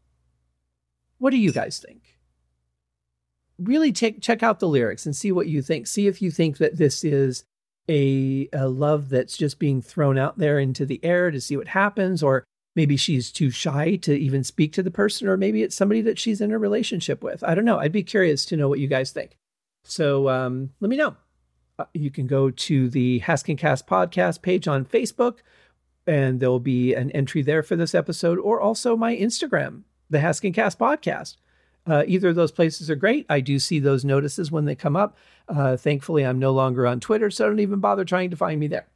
What 1.18 1.32
do 1.32 1.38
you 1.38 1.52
guys 1.52 1.80
think? 1.80 2.11
Really 3.62 3.92
check 3.92 4.22
check 4.22 4.44
out 4.44 4.60
the 4.60 4.68
lyrics 4.68 5.06
and 5.06 5.16
see 5.16 5.32
what 5.32 5.48
you 5.48 5.62
think. 5.62 5.88
See 5.88 6.08
if 6.08 6.22
you 6.22 6.32
think 6.32 6.58
that 6.58 6.78
this 6.78 7.04
is 7.04 7.44
a, 7.90 8.48
a 8.54 8.68
love 8.68 9.10
that's 9.10 9.38
just 9.38 9.60
being 9.60 9.82
thrown 9.82 10.18
out 10.18 10.38
there 10.38 10.60
into 10.60 10.86
the 10.86 11.04
air 11.04 11.32
to 11.32 11.42
see 11.42 11.58
what 11.58 11.70
happens, 11.70 12.24
or 12.24 12.44
maybe 12.76 12.96
she's 12.98 13.32
too 13.32 13.50
shy 13.50 13.98
to 13.98 14.14
even 14.18 14.44
speak 14.44 14.74
to 14.74 14.84
the 14.84 14.92
person, 14.92 15.28
or 15.28 15.38
maybe 15.38 15.64
it's 15.64 15.76
somebody 15.76 16.02
that 16.02 16.20
she's 16.20 16.42
in 16.42 16.52
a 16.52 16.58
relationship 16.58 17.24
with. 17.24 17.44
I 17.44 17.56
don't 17.56 17.66
know. 17.66 17.80
I'd 17.80 17.92
be 17.92 18.04
curious 18.04 18.46
to 18.46 18.58
know 18.58 18.70
what 18.70 18.80
you 18.80 18.88
guys 18.88 19.12
think. 19.12 19.38
So 19.84 20.30
um, 20.30 20.72
let 20.80 20.90
me 20.90 20.98
know. 20.98 21.16
Uh, 21.80 21.86
you 21.94 22.12
can 22.12 22.28
go 22.28 22.52
to 22.52 22.90
the 22.90 23.22
Haskincast 23.22 23.86
podcast 23.86 24.42
page 24.42 24.68
on 24.68 24.86
Facebook, 24.86 25.40
and 26.08 26.40
there 26.40 26.50
will 26.50 26.60
be 26.60 26.94
an 26.94 27.12
entry 27.12 27.42
there 27.42 27.64
for 27.64 27.76
this 27.76 27.96
episode, 27.96 28.40
or 28.40 28.62
also 28.62 28.96
my 28.96 29.16
Instagram 29.16 29.84
the 30.10 30.20
Haskincast 30.20 30.78
podcast. 30.78 31.38
Uh, 31.88 32.04
either 32.08 32.30
of 32.30 32.36
those 32.36 32.52
places 32.52 32.90
are 32.90 32.96
great. 32.96 33.26
I 33.30 33.40
do 33.40 33.58
see 33.58 33.80
those 33.80 34.06
notices 34.06 34.52
when 34.52 34.66
they 34.66 34.76
come 34.76 34.96
up. 34.96 35.18
Uh, 35.48 35.76
thankfully, 35.78 36.24
I'm 36.24 36.40
no 36.40 36.52
longer 36.52 36.86
on 36.86 37.00
Twitter, 37.00 37.32
so 37.32 37.48
don't 37.48 37.60
even 37.60 37.80
bother 37.80 38.06
trying 38.06 38.30
to 38.30 38.36
find 38.36 38.60
me 38.60 38.68
there. 38.68 38.88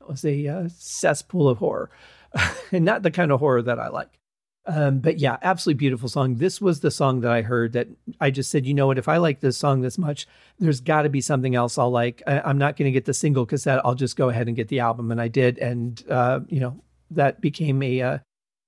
It 0.00 0.08
was 0.08 0.24
a 0.24 0.48
uh, 0.48 0.68
cesspool 0.68 1.48
of 1.48 1.58
horror, 1.58 1.90
and 2.72 2.84
not 2.84 3.02
the 3.02 3.10
kind 3.10 3.30
of 3.30 3.40
horror 3.40 3.62
that 3.62 3.78
I 3.78 3.88
like. 3.88 4.18
Um, 4.64 5.00
but 5.00 5.18
yeah, 5.18 5.38
absolutely 5.42 5.78
beautiful 5.78 6.08
song. 6.08 6.36
This 6.36 6.60
was 6.60 6.80
the 6.80 6.90
song 6.90 7.20
that 7.20 7.32
I 7.32 7.42
heard 7.42 7.72
that 7.72 7.88
I 8.20 8.30
just 8.30 8.50
said, 8.50 8.64
you 8.64 8.74
know 8.74 8.86
what? 8.86 8.98
If 8.98 9.08
I 9.08 9.16
like 9.16 9.40
this 9.40 9.56
song 9.56 9.80
this 9.80 9.98
much, 9.98 10.28
there's 10.58 10.80
got 10.80 11.02
to 11.02 11.08
be 11.08 11.20
something 11.20 11.56
else 11.56 11.78
I'll 11.78 11.90
like. 11.90 12.22
I, 12.26 12.48
am 12.48 12.58
not 12.58 12.76
going 12.76 12.86
to 12.86 12.92
get 12.92 13.04
the 13.04 13.14
single 13.14 13.44
cassette. 13.44 13.80
I'll 13.84 13.96
just 13.96 14.16
go 14.16 14.28
ahead 14.28 14.46
and 14.46 14.56
get 14.56 14.68
the 14.68 14.80
album, 14.80 15.10
and 15.10 15.20
I 15.20 15.28
did, 15.28 15.58
and 15.58 16.02
uh, 16.08 16.40
you 16.48 16.60
know 16.60 16.80
that 17.10 17.40
became 17.40 17.82
a 17.82 18.02
uh, 18.02 18.18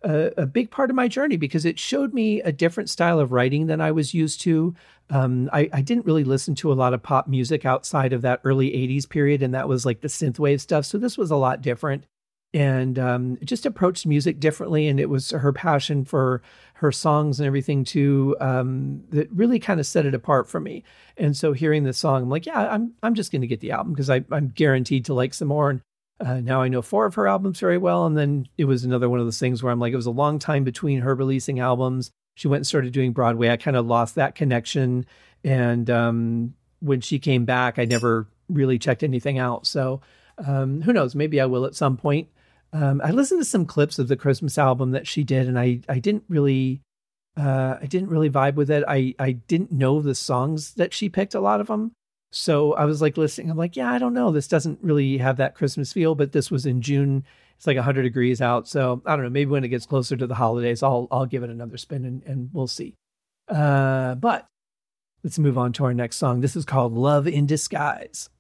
a, 0.05 0.43
a, 0.43 0.47
big 0.47 0.71
part 0.71 0.91
of 0.91 0.97
my 0.97 1.09
journey 1.09 1.37
because 1.37 1.65
it 1.65 1.79
showed 1.79 2.15
me 2.15 2.41
a 2.43 2.53
different 2.53 2.91
style 2.91 3.19
of 3.19 3.33
writing 3.33 3.67
than 3.67 3.81
I 3.81 3.91
was 3.91 4.15
used 4.15 4.41
to. 4.43 4.75
Um, 5.11 5.51
I, 5.53 5.69
I, 5.73 5.83
didn't 5.83 6.07
really 6.07 6.25
listen 6.25 6.55
to 6.57 6.73
a 6.73 6.75
lot 6.75 6.95
of 6.95 7.03
pop 7.03 7.27
music 7.27 7.65
outside 7.65 8.13
of 8.13 8.23
that 8.23 8.41
early 8.45 8.71
80s 8.71 9.09
period, 9.09 9.43
and 9.43 9.55
that 9.55 9.69
was 9.69 9.85
like 9.85 10.01
the 10.01 10.09
synthwave 10.09 10.61
stuff. 10.61 10.85
So 10.87 10.99
this 10.99 11.19
was 11.19 11.31
a 11.31 11.37
lot 11.37 11.61
different 11.63 12.07
and 12.55 13.01
um, 13.01 13.37
just 13.45 13.67
approached 13.67 14.07
music 14.07 14.39
differently. 14.39 14.87
And 14.87 15.01
it 15.01 15.11
was 15.11 15.33
her 15.33 15.53
passion 15.53 16.05
for 16.05 16.41
her 16.75 16.93
songs 16.93 17.41
and 17.41 17.47
everything 17.47 17.85
too 17.85 18.37
um, 18.41 19.03
that 19.11 19.31
really 19.33 19.59
kind 19.59 19.81
of 19.81 19.87
set 19.87 20.07
it 20.07 20.15
apart 20.15 20.49
for 20.49 20.61
me. 20.61 20.85
And 21.17 21.37
so 21.37 21.53
hearing 21.53 21.83
this 21.83 21.99
song, 21.99 22.23
I'm 22.23 22.31
like, 22.31 22.47
yeah, 22.47 22.69
I'm 22.71 22.93
I'm 23.03 23.15
just 23.15 23.33
going 23.33 23.43
to 23.43 23.49
get 23.49 23.61
the 23.61 23.73
album 23.73 23.93
because 23.93 24.09
I'm 24.09 24.53
guaranteed 24.55 25.05
to 25.07 25.15
like 25.15 25.35
some 25.35 25.49
more. 25.49 25.69
And 25.69 25.81
uh, 26.21 26.41
now 26.41 26.63
I 26.63 26.69
know 26.69 26.83
four 26.83 27.07
of 27.07 27.15
her 27.15 27.27
albums 27.27 27.61
very 27.61 27.79
well. 27.79 28.07
And 28.07 28.17
then 28.17 28.47
it 28.59 28.65
was 28.65 28.85
another 28.85 29.09
one 29.09 29.21
of 29.21 29.27
those 29.27 29.39
things 29.39 29.63
where 29.63 29.73
I'm 29.73 29.81
like, 29.81 29.93
it 29.93 29.97
was 29.97 30.07
a 30.07 30.11
long 30.11 30.39
time 30.39 30.65
between 30.65 31.01
her 31.01 31.15
releasing 31.15 31.61
albums. 31.61 32.11
She 32.37 32.49
went 32.49 32.61
and 32.61 32.67
started 32.67 32.93
doing 32.93 33.13
Broadway. 33.13 33.51
I 33.51 33.57
kind 33.57 33.77
of 33.77 33.87
lost 33.87 34.15
that 34.15 34.35
connection. 34.35 35.07
And 35.43 35.89
um, 35.91 36.55
when 36.81 37.01
she 37.01 37.19
came 37.19 37.45
back, 37.45 37.79
I 37.79 37.85
never 37.85 38.27
really 38.49 38.79
checked 38.79 39.03
anything 39.03 39.39
out. 39.39 39.67
So 39.67 40.01
um, 40.39 40.83
who 40.83 40.93
knows? 40.93 41.15
Maybe 41.15 41.41
I 41.41 41.47
will 41.47 41.65
at 41.65 41.75
some 41.75 41.97
point. 41.97 42.29
Um, 42.73 43.01
I 43.05 43.11
listened 43.11 43.41
to 43.41 43.45
some 43.45 43.67
clips 43.67 43.99
of 43.99 44.09
the 44.09 44.17
Christmas 44.17 44.59
album 44.59 44.91
that 44.93 45.07
she 45.07 45.25
did, 45.25 45.47
and 45.49 45.59
I, 45.59 45.81
I 45.89 45.99
didn't 45.99 46.25
really 46.29 46.81
Uh, 47.37 47.79
I 47.83 47.87
didn't 47.87 48.11
really 48.11 48.31
vibe 48.31 48.55
with 48.55 48.71
it. 48.71 48.85
I 48.87 49.15
I 49.19 49.33
didn't 49.33 49.73
know 49.73 50.01
the 50.01 50.15
songs 50.15 50.75
that 50.75 50.95
she 50.95 51.09
picked. 51.09 51.35
A 51.35 51.41
lot 51.41 51.61
of 51.61 51.67
them. 51.67 51.91
So 52.35 52.73
I 52.73 52.85
was 52.85 53.01
like 53.01 53.17
listening. 53.17 53.49
I'm 53.49 53.57
like, 53.57 53.77
yeah, 53.77 53.93
I 53.93 53.99
don't 53.99 54.13
know. 54.13 54.33
This 54.33 54.49
doesn't 54.49 54.81
really 54.83 55.19
have 55.19 55.37
that 55.37 55.55
Christmas 55.55 55.93
feel. 55.93 56.17
But 56.17 56.33
this 56.33 56.51
was 56.51 56.67
in 56.67 56.83
June. 56.83 57.25
It's 57.57 57.67
like 57.67 57.77
100 57.77 58.03
degrees 58.03 58.43
out. 58.43 58.67
So 58.67 59.01
I 59.07 59.15
don't 59.15 59.25
know. 59.25 59.31
Maybe 59.31 59.51
when 59.51 59.63
it 59.63 59.69
gets 59.69 59.87
closer 59.87 60.17
to 60.17 60.27
the 60.27 60.35
holidays, 60.35 60.83
I'll 60.83 61.07
I'll 61.13 61.27
give 61.27 61.45
it 61.45 61.51
another 61.51 61.77
spin 61.77 62.05
and, 62.05 62.23
and 62.25 62.51
we'll 62.53 62.67
see. 62.67 62.97
Uh, 63.49 64.17
but 64.17 64.49
let's 65.23 65.39
move 65.39 65.57
on 65.57 65.73
to 65.75 65.85
our 65.85 65.95
next 65.95 66.17
song. 66.17 66.41
This 66.41 66.57
is 66.57 66.65
called 66.65 66.93
Love 66.93 67.29
in 67.29 67.47
Disguise. 67.47 68.31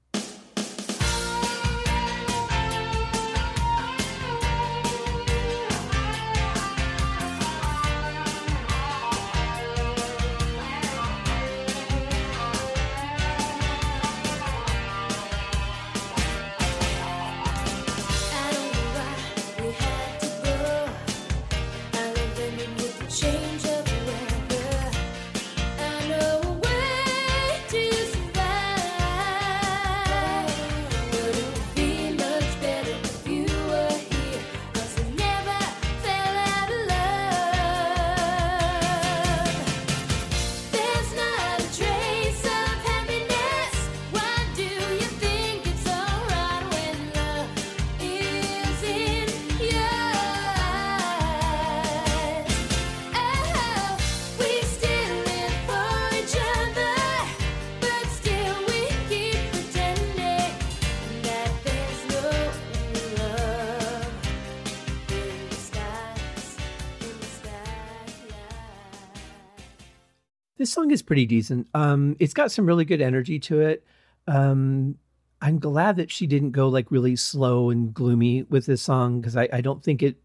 Is 70.94 71.02
pretty 71.02 71.26
decent. 71.26 71.68
Um, 71.74 72.16
it's 72.18 72.32
got 72.32 72.50
some 72.50 72.66
really 72.66 72.86
good 72.86 73.02
energy 73.02 73.38
to 73.40 73.60
it. 73.60 73.84
Um, 74.26 74.96
I'm 75.42 75.58
glad 75.58 75.96
that 75.96 76.10
she 76.10 76.26
didn't 76.26 76.52
go 76.52 76.68
like 76.68 76.90
really 76.90 77.16
slow 77.16 77.68
and 77.68 77.92
gloomy 77.92 78.44
with 78.44 78.64
this 78.64 78.80
song 78.80 79.20
because 79.20 79.36
I, 79.36 79.48
I 79.52 79.60
don't 79.60 79.84
think 79.84 80.02
it. 80.02 80.16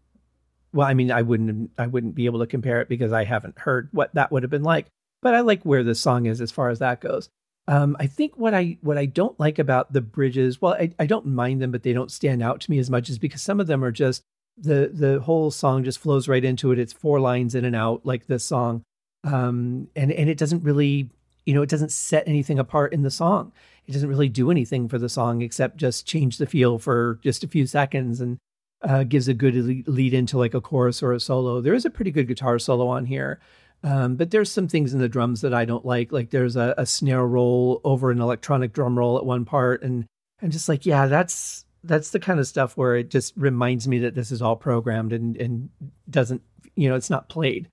Well, 0.72 0.86
I 0.86 0.94
mean, 0.94 1.12
I 1.12 1.20
wouldn't 1.20 1.72
I 1.76 1.86
wouldn't 1.86 2.14
be 2.14 2.24
able 2.24 2.40
to 2.40 2.46
compare 2.46 2.80
it 2.80 2.88
because 2.88 3.12
I 3.12 3.24
haven't 3.24 3.58
heard 3.58 3.90
what 3.92 4.14
that 4.14 4.32
would 4.32 4.42
have 4.44 4.50
been 4.50 4.62
like. 4.62 4.86
But 5.20 5.34
I 5.34 5.40
like 5.40 5.62
where 5.64 5.84
the 5.84 5.94
song 5.94 6.24
is 6.24 6.40
as 6.40 6.50
far 6.50 6.70
as 6.70 6.78
that 6.78 7.02
goes. 7.02 7.28
Um, 7.68 7.96
I 8.00 8.06
think 8.06 8.36
what 8.36 8.54
I 8.54 8.78
what 8.80 8.96
I 8.96 9.06
don't 9.06 9.38
like 9.38 9.58
about 9.58 9.92
the 9.92 10.00
bridges, 10.00 10.62
well, 10.62 10.74
I, 10.74 10.92
I 10.98 11.06
don't 11.06 11.26
mind 11.26 11.60
them, 11.60 11.70
but 11.70 11.82
they 11.82 11.92
don't 11.92 12.10
stand 12.10 12.42
out 12.42 12.60
to 12.62 12.70
me 12.70 12.78
as 12.78 12.90
much, 12.90 13.10
is 13.10 13.18
because 13.18 13.42
some 13.42 13.60
of 13.60 13.66
them 13.66 13.84
are 13.84 13.92
just 13.92 14.22
the 14.56 14.90
the 14.92 15.20
whole 15.20 15.50
song 15.50 15.84
just 15.84 15.98
flows 15.98 16.28
right 16.28 16.44
into 16.44 16.72
it. 16.72 16.78
It's 16.78 16.92
four 16.92 17.20
lines 17.20 17.54
in 17.54 17.64
and 17.64 17.76
out 17.76 18.06
like 18.06 18.26
this 18.26 18.44
song, 18.44 18.82
um, 19.24 19.88
and 19.96 20.12
and 20.12 20.28
it 20.30 20.38
doesn't 20.38 20.62
really 20.62 21.10
you 21.46 21.54
know 21.54 21.62
it 21.62 21.68
doesn't 21.68 21.92
set 21.92 22.26
anything 22.26 22.58
apart 22.58 22.92
in 22.92 23.02
the 23.02 23.10
song. 23.10 23.52
It 23.86 23.92
doesn't 23.92 24.08
really 24.08 24.28
do 24.28 24.50
anything 24.50 24.88
for 24.88 24.98
the 24.98 25.08
song 25.08 25.42
except 25.42 25.76
just 25.76 26.06
change 26.06 26.38
the 26.38 26.46
feel 26.46 26.78
for 26.78 27.18
just 27.22 27.42
a 27.42 27.48
few 27.48 27.66
seconds 27.66 28.20
and 28.20 28.38
uh, 28.82 29.02
gives 29.02 29.28
a 29.28 29.34
good 29.34 29.88
lead 29.88 30.14
into 30.14 30.38
like 30.38 30.54
a 30.54 30.60
chorus 30.60 31.02
or 31.02 31.12
a 31.12 31.20
solo. 31.20 31.60
There 31.60 31.74
is 31.74 31.84
a 31.84 31.90
pretty 31.90 32.10
good 32.10 32.28
guitar 32.28 32.58
solo 32.58 32.86
on 32.88 33.06
here 33.06 33.40
um, 33.82 34.16
but 34.16 34.30
there's 34.30 34.52
some 34.52 34.68
things 34.68 34.92
in 34.92 35.00
the 35.00 35.08
drums 35.08 35.40
that 35.40 35.54
i 35.54 35.64
don't 35.64 35.86
like. 35.86 36.12
Like 36.12 36.30
there's 36.30 36.56
a, 36.56 36.74
a 36.76 36.86
snare 36.86 37.26
roll 37.26 37.80
over 37.84 38.10
an 38.10 38.20
electronic 38.20 38.72
drum 38.72 38.98
roll 38.98 39.16
at 39.16 39.24
one 39.24 39.44
part 39.44 39.82
and 39.82 40.06
i'm 40.42 40.50
just 40.50 40.68
like 40.68 40.86
yeah 40.86 41.06
that's 41.06 41.64
that's 41.84 42.10
the 42.10 42.20
kind 42.20 42.38
of 42.40 42.46
stuff 42.46 42.76
where 42.76 42.96
it 42.96 43.10
just 43.10 43.34
reminds 43.36 43.88
me 43.88 43.98
that 44.00 44.14
this 44.14 44.30
is 44.30 44.42
all 44.42 44.56
programmed 44.56 45.12
and 45.12 45.36
and 45.36 45.70
doesn't 46.08 46.42
you 46.74 46.88
know 46.88 46.94
it's 46.94 47.10
not 47.10 47.28
played 47.28 47.68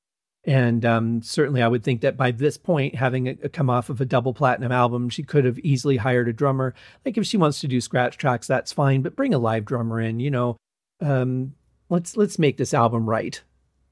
and 0.48 0.86
um, 0.86 1.22
certainly, 1.22 1.62
I 1.62 1.68
would 1.68 1.84
think 1.84 2.00
that 2.02 2.16
by 2.16 2.32
this 2.32 2.58
point, 2.58 2.96
having 2.96 3.28
a, 3.28 3.38
a 3.44 3.50
come 3.50 3.70
off 3.70 3.90
of 3.90 4.00
a 4.00 4.06
double 4.06 4.34
platinum 4.34 4.72
album, 4.72 5.10
she 5.10 5.22
could 5.22 5.44
have 5.44 5.60
easily 5.60 5.98
hired 5.98 6.30
a 6.30 6.34
drummer. 6.34 6.74
Like 7.06 7.18
if 7.18 7.26
she 7.26 7.36
wants 7.36 7.60
to 7.60 7.68
do 7.68 7.82
scratch 7.82 8.18
tracks, 8.18 8.48
that's 8.48 8.72
fine, 8.72 9.02
but 9.02 9.18
bring 9.18 9.34
a 9.34 9.40
live 9.40 9.66
drummer 9.66 10.00
in. 10.00 10.22
You 10.22 10.32
know, 10.32 10.58
um, 11.02 11.54
let's 11.90 12.16
let's 12.16 12.40
make 12.40 12.56
this 12.56 12.74
album 12.74 13.10
right. 13.10 13.42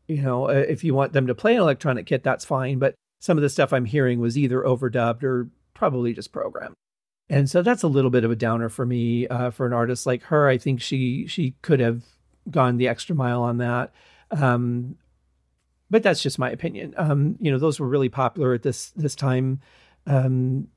You 0.08 0.22
know, 0.22 0.48
uh, 0.48 0.54
if 0.54 0.86
you 0.86 0.94
want 0.94 1.12
them 1.12 1.28
to 1.28 1.36
play 1.36 1.56
an 1.56 1.62
electronic 1.62 2.06
kit, 2.06 2.24
that's 2.24 2.46
fine. 2.46 2.80
But 2.80 2.96
some 3.20 3.38
of 3.38 3.42
the 3.42 3.50
stuff 3.50 3.74
I'm 3.74 3.86
hearing 3.86 4.22
was 4.22 4.38
either 4.38 4.62
overdubbed 4.62 5.24
or 5.24 5.50
probably 5.74 6.14
just 6.14 6.32
programmed. 6.32 6.76
And 7.30 7.50
so 7.50 7.64
that's 7.64 7.84
a 7.84 7.88
little 7.88 8.12
bit 8.12 8.24
of 8.24 8.32
a 8.32 8.36
downer 8.36 8.70
for 8.70 8.86
me. 8.86 9.28
Uh, 9.28 9.50
for 9.50 9.66
an 9.66 9.74
artist 9.74 10.06
like 10.06 10.24
her, 10.24 10.48
I 10.48 10.58
think 10.58 10.80
she 10.80 11.28
she 11.28 11.56
could 11.62 11.82
have 11.82 12.04
gone 12.50 12.78
the 12.78 12.88
extra 12.88 13.14
mile 13.14 13.42
on 13.42 13.58
that. 13.58 13.92
Um, 14.32 14.96
but 15.90 16.04
that's 16.04 16.22
just 16.22 16.40
my 16.40 16.50
opinion. 16.50 16.94
Um, 16.98 17.38
you 17.40 17.52
know, 17.52 17.58
those 17.58 17.80
were 17.80 17.88
really 17.88 18.10
popular 18.10 18.54
at 18.54 18.64
this 18.64 18.92
this 18.92 19.16
time. 19.16 19.62
Um, 20.08 20.68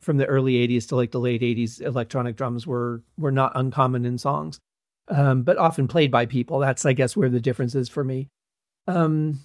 from 0.00 0.16
the 0.16 0.24
early 0.24 0.54
80s 0.66 0.88
to 0.88 0.96
like 0.96 1.10
the 1.10 1.20
late 1.20 1.42
80s 1.42 1.82
electronic 1.82 2.34
drums 2.34 2.66
were 2.66 3.02
were 3.18 3.32
not 3.32 3.52
uncommon 3.54 4.06
in 4.06 4.16
songs 4.16 4.58
um, 5.10 5.42
but 5.42 5.58
often 5.58 5.88
played 5.88 6.10
by 6.10 6.26
people. 6.26 6.60
That's 6.60 6.86
i 6.86 6.92
guess 6.92 7.16
where 7.16 7.28
the 7.28 7.40
difference 7.40 7.74
is 7.74 7.88
for 7.88 8.04
me. 8.04 8.28
Um, 8.86 9.40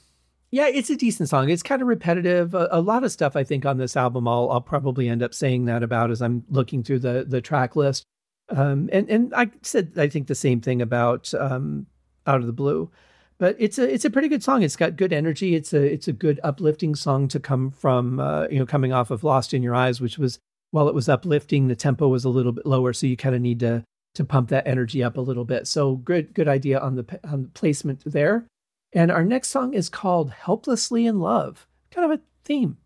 yeah 0.52 0.68
it's 0.68 0.90
a 0.90 0.96
decent 0.96 1.30
song. 1.30 1.50
It's 1.50 1.64
kind 1.64 1.82
of 1.82 1.88
repetitive. 1.88 2.54
A, 2.54 2.70
a, 2.72 2.82
lot 2.82 3.04
of 3.04 3.12
stuff 3.12 3.36
i 3.36 3.44
think 3.44 3.66
on 3.66 3.78
this 3.78 3.98
album 3.98 4.28
i'll, 4.28 4.50
I'll 4.50 4.62
probably 4.62 5.10
end 5.10 5.24
up 5.24 5.34
saying 5.34 5.66
that 5.66 5.84
about 5.84 6.12
as 6.12 6.22
i'm 6.22 6.44
looking 6.50 6.84
through 6.84 7.00
the 7.00 7.26
the 7.28 7.42
track 7.42 7.76
list. 7.76 8.04
Um, 8.50 8.90
and 8.94 9.10
and 9.10 9.34
i 9.36 9.50
said 9.64 9.94
i 9.98 10.08
think 10.08 10.28
the 10.28 10.36
same 10.36 10.62
thing 10.62 10.82
about 10.82 11.34
um, 11.34 11.88
out 12.28 12.42
of 12.42 12.48
the 12.48 12.54
blue 12.54 12.92
but 13.38 13.56
it's 13.60 13.78
a 13.78 13.92
it's 13.92 14.06
a 14.06 14.10
pretty 14.10 14.28
good 14.28 14.44
song. 14.44 14.64
It's 14.64 14.76
got 14.76 14.96
good 14.96 15.14
energy. 15.14 15.56
It's 15.56 15.74
a 15.74 15.82
it's 15.82 16.08
a 16.08 16.14
good 16.14 16.40
uplifting 16.44 16.96
song 16.96 17.28
to 17.30 17.40
come 17.40 17.72
from 17.72 18.20
uh, 18.20 18.48
you 18.50 18.60
know 18.60 18.66
coming 18.66 18.94
off 18.94 19.12
of 19.12 19.24
Lost 19.24 19.54
in 19.54 19.64
Your 19.64 19.76
Eyes, 19.76 20.00
which 20.00 20.18
was 20.18 20.40
while 20.72 20.90
it 20.90 20.96
was 20.96 21.08
uplifting, 21.08 21.68
the 21.68 21.76
tempo 21.76 22.08
was 22.08 22.26
a 22.26 22.30
little 22.30 22.52
bit 22.52 22.66
lower, 22.66 22.92
so 22.92 23.08
you 23.08 23.18
kind 23.18 23.36
of 23.36 23.42
need 23.42 23.60
to 23.62 23.84
to 24.16 24.24
pump 24.24 24.50
that 24.50 24.66
energy 24.66 25.04
up 25.04 25.18
a 25.18 25.22
little 25.22 25.46
bit. 25.46 25.68
So 25.68 25.96
good 25.96 26.34
good 26.34 26.48
idea 26.48 26.80
on 26.80 26.96
the 26.96 27.20
on 27.24 27.44
the 27.44 27.48
placement 27.50 28.04
there. 28.06 28.48
And 28.94 29.12
our 29.12 29.26
next 29.26 29.50
song 29.50 29.74
is 29.74 29.90
called 29.90 30.32
"Helplessly 30.32 31.06
in 31.06 31.20
Love," 31.20 31.68
kind 31.92 32.12
of 32.12 32.20
a 32.20 32.24
theme. 32.44 32.78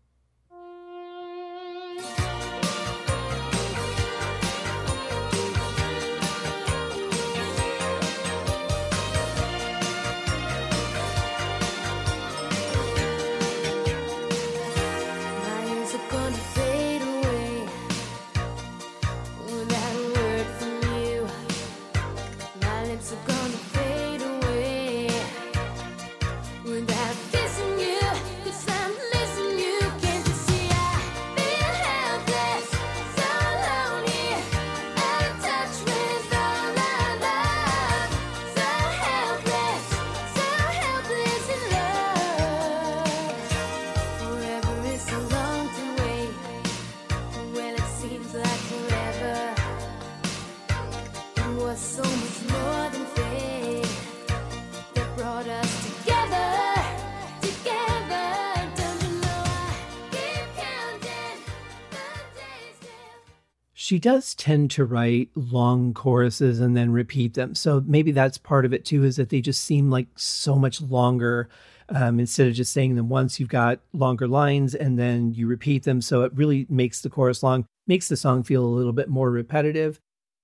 She 63.90 63.98
does 63.98 64.36
tend 64.36 64.70
to 64.70 64.84
write 64.84 65.30
long 65.34 65.92
choruses 65.92 66.60
and 66.60 66.76
then 66.76 66.92
repeat 66.92 67.34
them. 67.34 67.56
So 67.56 67.82
maybe 67.84 68.12
that's 68.12 68.38
part 68.38 68.64
of 68.64 68.72
it 68.72 68.84
too, 68.84 69.02
is 69.02 69.16
that 69.16 69.30
they 69.30 69.40
just 69.40 69.64
seem 69.64 69.90
like 69.90 70.06
so 70.14 70.54
much 70.54 70.80
longer. 70.80 71.48
Um, 71.88 72.20
instead 72.20 72.46
of 72.46 72.54
just 72.54 72.72
saying 72.72 72.94
them 72.94 73.08
once, 73.08 73.40
you've 73.40 73.48
got 73.48 73.80
longer 73.92 74.28
lines 74.28 74.76
and 74.76 74.96
then 74.96 75.34
you 75.34 75.48
repeat 75.48 75.82
them. 75.82 76.00
So 76.02 76.22
it 76.22 76.30
really 76.36 76.68
makes 76.70 77.00
the 77.00 77.10
chorus 77.10 77.42
long, 77.42 77.66
makes 77.88 78.06
the 78.06 78.16
song 78.16 78.44
feel 78.44 78.64
a 78.64 78.64
little 78.64 78.92
bit 78.92 79.08
more 79.08 79.28
repetitive. 79.28 79.98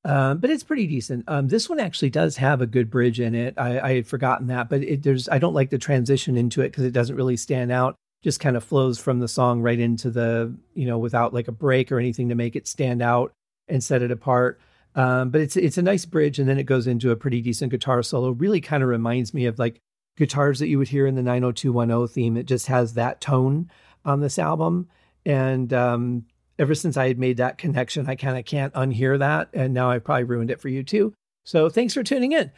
Um, 0.04 0.38
but 0.38 0.50
it's 0.50 0.64
pretty 0.64 0.88
decent. 0.88 1.22
Um, 1.28 1.46
this 1.46 1.68
one 1.68 1.78
actually 1.78 2.10
does 2.10 2.38
have 2.38 2.60
a 2.60 2.66
good 2.66 2.90
bridge 2.90 3.20
in 3.20 3.36
it. 3.36 3.54
I, 3.56 3.78
I 3.78 3.94
had 3.94 4.08
forgotten 4.08 4.48
that, 4.48 4.68
but 4.68 4.82
it, 4.82 5.04
there's 5.04 5.28
I 5.28 5.38
don't 5.38 5.54
like 5.54 5.70
the 5.70 5.78
transition 5.78 6.36
into 6.36 6.62
it 6.62 6.70
because 6.70 6.82
it 6.82 6.92
doesn't 6.92 7.14
really 7.14 7.36
stand 7.36 7.70
out. 7.70 7.94
Just 8.22 8.40
kind 8.40 8.56
of 8.56 8.64
flows 8.64 8.98
from 8.98 9.20
the 9.20 9.28
song 9.28 9.60
right 9.60 9.78
into 9.78 10.10
the 10.10 10.54
you 10.74 10.86
know 10.86 10.98
without 10.98 11.32
like 11.32 11.48
a 11.48 11.52
break 11.52 11.92
or 11.92 11.98
anything 11.98 12.28
to 12.30 12.34
make 12.34 12.56
it 12.56 12.66
stand 12.66 13.02
out 13.02 13.32
and 13.68 13.82
set 13.82 14.02
it 14.02 14.10
apart. 14.10 14.60
Um, 14.94 15.30
but 15.30 15.42
it's 15.42 15.56
it's 15.56 15.78
a 15.78 15.82
nice 15.82 16.04
bridge, 16.04 16.38
and 16.38 16.48
then 16.48 16.58
it 16.58 16.64
goes 16.64 16.86
into 16.86 17.10
a 17.10 17.16
pretty 17.16 17.40
decent 17.40 17.70
guitar 17.70 18.02
solo. 18.02 18.30
Really 18.30 18.60
kind 18.60 18.82
of 18.82 18.88
reminds 18.88 19.34
me 19.34 19.46
of 19.46 19.58
like 19.58 19.80
guitars 20.16 20.58
that 20.58 20.68
you 20.68 20.78
would 20.78 20.88
hear 20.88 21.06
in 21.06 21.14
the 21.14 21.22
90210 21.22 22.08
theme. 22.08 22.36
It 22.36 22.46
just 22.46 22.66
has 22.66 22.94
that 22.94 23.20
tone 23.20 23.70
on 24.04 24.20
this 24.20 24.38
album, 24.38 24.88
and 25.26 25.72
um, 25.74 26.24
ever 26.58 26.74
since 26.74 26.96
I 26.96 27.08
had 27.08 27.18
made 27.18 27.36
that 27.36 27.58
connection, 27.58 28.08
I 28.08 28.14
kind 28.14 28.38
of 28.38 28.44
can't 28.44 28.72
unhear 28.74 29.18
that. 29.18 29.48
And 29.52 29.74
now 29.74 29.90
I've 29.90 30.04
probably 30.04 30.24
ruined 30.24 30.50
it 30.50 30.60
for 30.60 30.68
you 30.68 30.82
too. 30.82 31.12
So 31.44 31.68
thanks 31.68 31.94
for 31.94 32.02
tuning 32.02 32.32
in. 32.32 32.50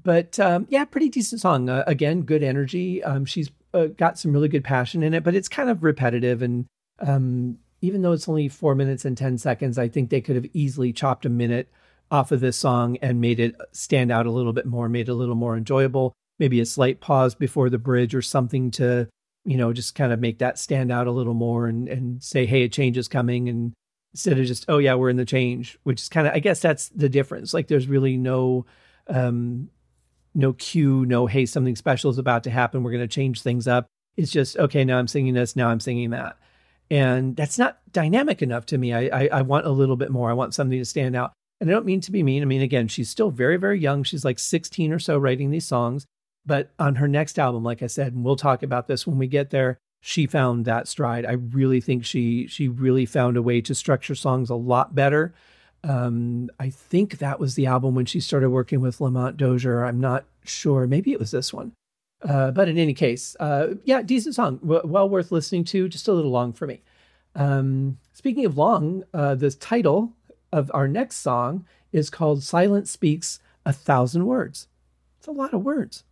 But 0.00 0.38
um, 0.38 0.66
yeah, 0.70 0.84
pretty 0.84 1.08
decent 1.08 1.40
song. 1.40 1.68
Uh, 1.68 1.84
again, 1.86 2.22
good 2.22 2.42
energy. 2.42 3.02
Um, 3.02 3.24
she's 3.24 3.50
uh, 3.72 3.86
got 3.86 4.18
some 4.18 4.32
really 4.32 4.48
good 4.48 4.64
passion 4.64 5.02
in 5.02 5.14
it, 5.14 5.24
but 5.24 5.34
it's 5.34 5.48
kind 5.48 5.70
of 5.70 5.82
repetitive. 5.82 6.42
And 6.42 6.66
um, 7.00 7.58
even 7.80 8.02
though 8.02 8.12
it's 8.12 8.28
only 8.28 8.48
four 8.48 8.74
minutes 8.74 9.04
and 9.04 9.16
10 9.16 9.38
seconds, 9.38 9.78
I 9.78 9.88
think 9.88 10.10
they 10.10 10.20
could 10.20 10.36
have 10.36 10.46
easily 10.52 10.92
chopped 10.92 11.26
a 11.26 11.30
minute 11.30 11.70
off 12.10 12.32
of 12.32 12.40
this 12.40 12.56
song 12.56 12.96
and 13.02 13.20
made 13.20 13.38
it 13.38 13.54
stand 13.72 14.10
out 14.10 14.26
a 14.26 14.32
little 14.32 14.52
bit 14.52 14.66
more, 14.66 14.88
made 14.88 15.08
it 15.08 15.12
a 15.12 15.14
little 15.14 15.34
more 15.36 15.56
enjoyable. 15.56 16.12
Maybe 16.38 16.60
a 16.60 16.66
slight 16.66 17.00
pause 17.00 17.34
before 17.34 17.70
the 17.70 17.78
bridge 17.78 18.14
or 18.14 18.22
something 18.22 18.70
to 18.72 19.08
you 19.44 19.56
know, 19.56 19.72
just 19.72 19.94
kind 19.94 20.12
of 20.12 20.20
make 20.20 20.38
that 20.38 20.58
stand 20.58 20.92
out 20.92 21.06
a 21.06 21.12
little 21.12 21.34
more 21.34 21.66
and, 21.66 21.88
and 21.88 22.22
say, 22.22 22.46
hey, 22.46 22.62
a 22.64 22.68
change 22.68 22.98
is 22.98 23.08
coming. 23.08 23.48
And 23.48 23.72
instead 24.12 24.38
of 24.38 24.46
just, 24.46 24.66
oh, 24.68 24.78
yeah, 24.78 24.94
we're 24.94 25.10
in 25.10 25.16
the 25.16 25.24
change, 25.24 25.78
which 25.82 26.02
is 26.02 26.08
kind 26.08 26.26
of, 26.26 26.34
I 26.34 26.40
guess 26.40 26.60
that's 26.60 26.88
the 26.90 27.08
difference. 27.08 27.54
Like 27.54 27.68
there's 27.68 27.88
really 27.88 28.16
no, 28.16 28.66
um, 29.06 29.70
no 30.34 30.52
cue, 30.52 31.04
no, 31.06 31.26
hey, 31.26 31.46
something 31.46 31.76
special 31.76 32.10
is 32.10 32.18
about 32.18 32.44
to 32.44 32.50
happen. 32.50 32.82
We're 32.82 32.92
going 32.92 33.02
to 33.02 33.08
change 33.08 33.42
things 33.42 33.66
up. 33.66 33.86
It's 34.16 34.30
just, 34.30 34.56
okay, 34.58 34.84
now 34.84 34.98
I'm 34.98 35.08
singing 35.08 35.34
this, 35.34 35.56
now 35.56 35.68
I'm 35.68 35.80
singing 35.80 36.10
that. 36.10 36.36
And 36.90 37.36
that's 37.36 37.58
not 37.58 37.78
dynamic 37.92 38.42
enough 38.42 38.66
to 38.66 38.78
me. 38.78 38.92
I, 38.92 39.24
I, 39.24 39.28
I 39.32 39.42
want 39.42 39.66
a 39.66 39.70
little 39.70 39.96
bit 39.96 40.10
more. 40.10 40.30
I 40.30 40.34
want 40.34 40.54
something 40.54 40.78
to 40.78 40.84
stand 40.84 41.14
out. 41.14 41.32
And 41.60 41.70
I 41.70 41.72
don't 41.72 41.86
mean 41.86 42.00
to 42.02 42.12
be 42.12 42.22
mean. 42.22 42.42
I 42.42 42.46
mean, 42.46 42.62
again, 42.62 42.88
she's 42.88 43.10
still 43.10 43.30
very, 43.30 43.56
very 43.56 43.78
young. 43.78 44.02
She's 44.02 44.24
like 44.24 44.38
16 44.38 44.92
or 44.92 44.98
so 44.98 45.18
writing 45.18 45.50
these 45.50 45.66
songs. 45.66 46.06
But 46.44 46.70
on 46.78 46.96
her 46.96 47.06
next 47.06 47.38
album, 47.38 47.62
like 47.62 47.82
I 47.82 47.86
said, 47.86 48.14
and 48.14 48.24
we'll 48.24 48.36
talk 48.36 48.62
about 48.62 48.88
this 48.88 49.06
when 49.06 49.18
we 49.18 49.26
get 49.26 49.50
there, 49.50 49.78
she 50.00 50.26
found 50.26 50.64
that 50.64 50.88
stride. 50.88 51.26
I 51.26 51.32
really 51.32 51.80
think 51.80 52.04
she 52.04 52.46
she 52.46 52.68
really 52.68 53.04
found 53.04 53.36
a 53.36 53.42
way 53.42 53.60
to 53.60 53.74
structure 53.74 54.14
songs 54.14 54.48
a 54.48 54.54
lot 54.54 54.94
better. 54.94 55.34
Um, 55.82 56.50
I 56.58 56.70
think 56.70 57.18
that 57.18 57.40
was 57.40 57.54
the 57.54 57.66
album 57.66 57.94
when 57.94 58.06
she 58.06 58.20
started 58.20 58.50
working 58.50 58.80
with 58.80 59.00
Lamont 59.00 59.36
Dozier. 59.36 59.84
I'm 59.84 60.00
not 60.00 60.24
sure. 60.44 60.86
Maybe 60.86 61.12
it 61.12 61.18
was 61.18 61.30
this 61.30 61.52
one. 61.52 61.72
Uh, 62.22 62.50
but 62.50 62.68
in 62.68 62.76
any 62.76 62.92
case, 62.92 63.34
uh, 63.40 63.74
yeah, 63.84 64.02
decent 64.02 64.34
song. 64.34 64.58
W- 64.58 64.82
well 64.84 65.08
worth 65.08 65.32
listening 65.32 65.64
to. 65.64 65.88
Just 65.88 66.06
a 66.06 66.12
little 66.12 66.30
long 66.30 66.52
for 66.52 66.66
me. 66.66 66.82
Um, 67.34 67.98
speaking 68.12 68.44
of 68.44 68.58
long, 68.58 69.04
uh, 69.14 69.34
the 69.36 69.50
title 69.50 70.12
of 70.52 70.70
our 70.74 70.86
next 70.86 71.16
song 71.16 71.64
is 71.92 72.10
called 72.10 72.42
Silence 72.42 72.90
Speaks 72.90 73.40
a 73.64 73.72
Thousand 73.72 74.26
Words. 74.26 74.68
It's 75.18 75.28
a 75.28 75.32
lot 75.32 75.54
of 75.54 75.62
words. 75.62 76.04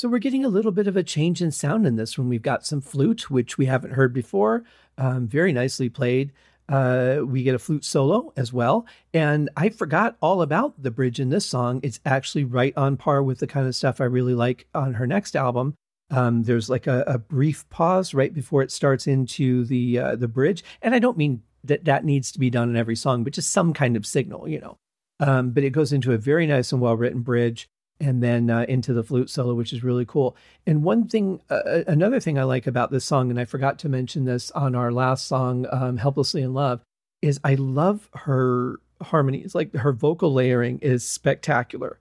So 0.00 0.08
we're 0.08 0.18
getting 0.18 0.46
a 0.46 0.48
little 0.48 0.72
bit 0.72 0.86
of 0.86 0.96
a 0.96 1.02
change 1.02 1.42
in 1.42 1.50
sound 1.50 1.86
in 1.86 1.96
this 1.96 2.16
one. 2.16 2.30
We've 2.30 2.40
got 2.40 2.64
some 2.64 2.80
flute, 2.80 3.30
which 3.30 3.58
we 3.58 3.66
haven't 3.66 3.92
heard 3.92 4.14
before, 4.14 4.64
um, 4.96 5.28
very 5.28 5.52
nicely 5.52 5.90
played. 5.90 6.32
Uh, 6.70 7.18
we 7.22 7.42
get 7.42 7.54
a 7.54 7.58
flute 7.58 7.84
solo 7.84 8.32
as 8.34 8.50
well. 8.50 8.86
And 9.12 9.50
I 9.58 9.68
forgot 9.68 10.16
all 10.22 10.40
about 10.40 10.82
the 10.82 10.90
bridge 10.90 11.20
in 11.20 11.28
this 11.28 11.44
song. 11.44 11.80
It's 11.82 12.00
actually 12.06 12.44
right 12.44 12.74
on 12.78 12.96
par 12.96 13.22
with 13.22 13.40
the 13.40 13.46
kind 13.46 13.66
of 13.66 13.76
stuff 13.76 14.00
I 14.00 14.04
really 14.04 14.32
like 14.32 14.66
on 14.74 14.94
her 14.94 15.06
next 15.06 15.36
album. 15.36 15.74
Um, 16.10 16.44
there's 16.44 16.70
like 16.70 16.86
a, 16.86 17.04
a, 17.06 17.18
brief 17.18 17.68
pause 17.68 18.14
right 18.14 18.32
before 18.32 18.62
it 18.62 18.72
starts 18.72 19.06
into 19.06 19.66
the 19.66 19.98
uh, 19.98 20.16
the 20.16 20.28
bridge, 20.28 20.64
and 20.80 20.94
I 20.94 20.98
don't 20.98 21.18
mean 21.18 21.42
that 21.64 21.84
that 21.84 22.06
needs 22.06 22.32
to 22.32 22.38
be 22.38 22.48
done 22.48 22.70
in 22.70 22.76
every 22.76 22.96
song, 22.96 23.22
but 23.22 23.34
just 23.34 23.52
some 23.52 23.74
kind 23.74 23.96
of 23.96 24.06
signal, 24.06 24.48
you 24.48 24.60
know. 24.60 24.78
Um, 25.20 25.50
but 25.50 25.62
it 25.62 25.70
goes 25.70 25.92
into 25.92 26.12
a 26.12 26.18
very 26.18 26.46
nice 26.46 26.72
and 26.72 26.80
well 26.80 26.96
written 26.96 27.20
bridge 27.20 27.68
and 28.00 28.22
then 28.22 28.50
uh, 28.50 28.64
into 28.68 28.92
the 28.94 29.02
flute 29.02 29.28
solo, 29.28 29.54
which 29.54 29.72
is 29.72 29.84
really 29.84 30.06
cool. 30.06 30.36
And 30.66 30.82
one 30.82 31.06
thing, 31.06 31.40
uh, 31.50 31.54
uh, 31.54 31.84
another 31.86 32.18
thing 32.18 32.38
I 32.38 32.44
like 32.44 32.66
about 32.66 32.90
this 32.90 33.04
song, 33.04 33.30
and 33.30 33.38
I 33.38 33.44
forgot 33.44 33.78
to 33.80 33.88
mention 33.88 34.24
this 34.24 34.50
on 34.52 34.74
our 34.74 34.90
last 34.90 35.26
song, 35.26 35.66
um, 35.70 35.98
"Helplessly 35.98 36.42
in 36.42 36.54
Love," 36.54 36.80
is 37.22 37.38
I 37.44 37.54
love 37.54 38.08
her 38.14 38.80
harmonies. 39.02 39.54
Like 39.54 39.74
her 39.74 39.92
vocal 39.92 40.32
layering 40.32 40.78
is 40.78 41.06
spectacular, 41.06 41.98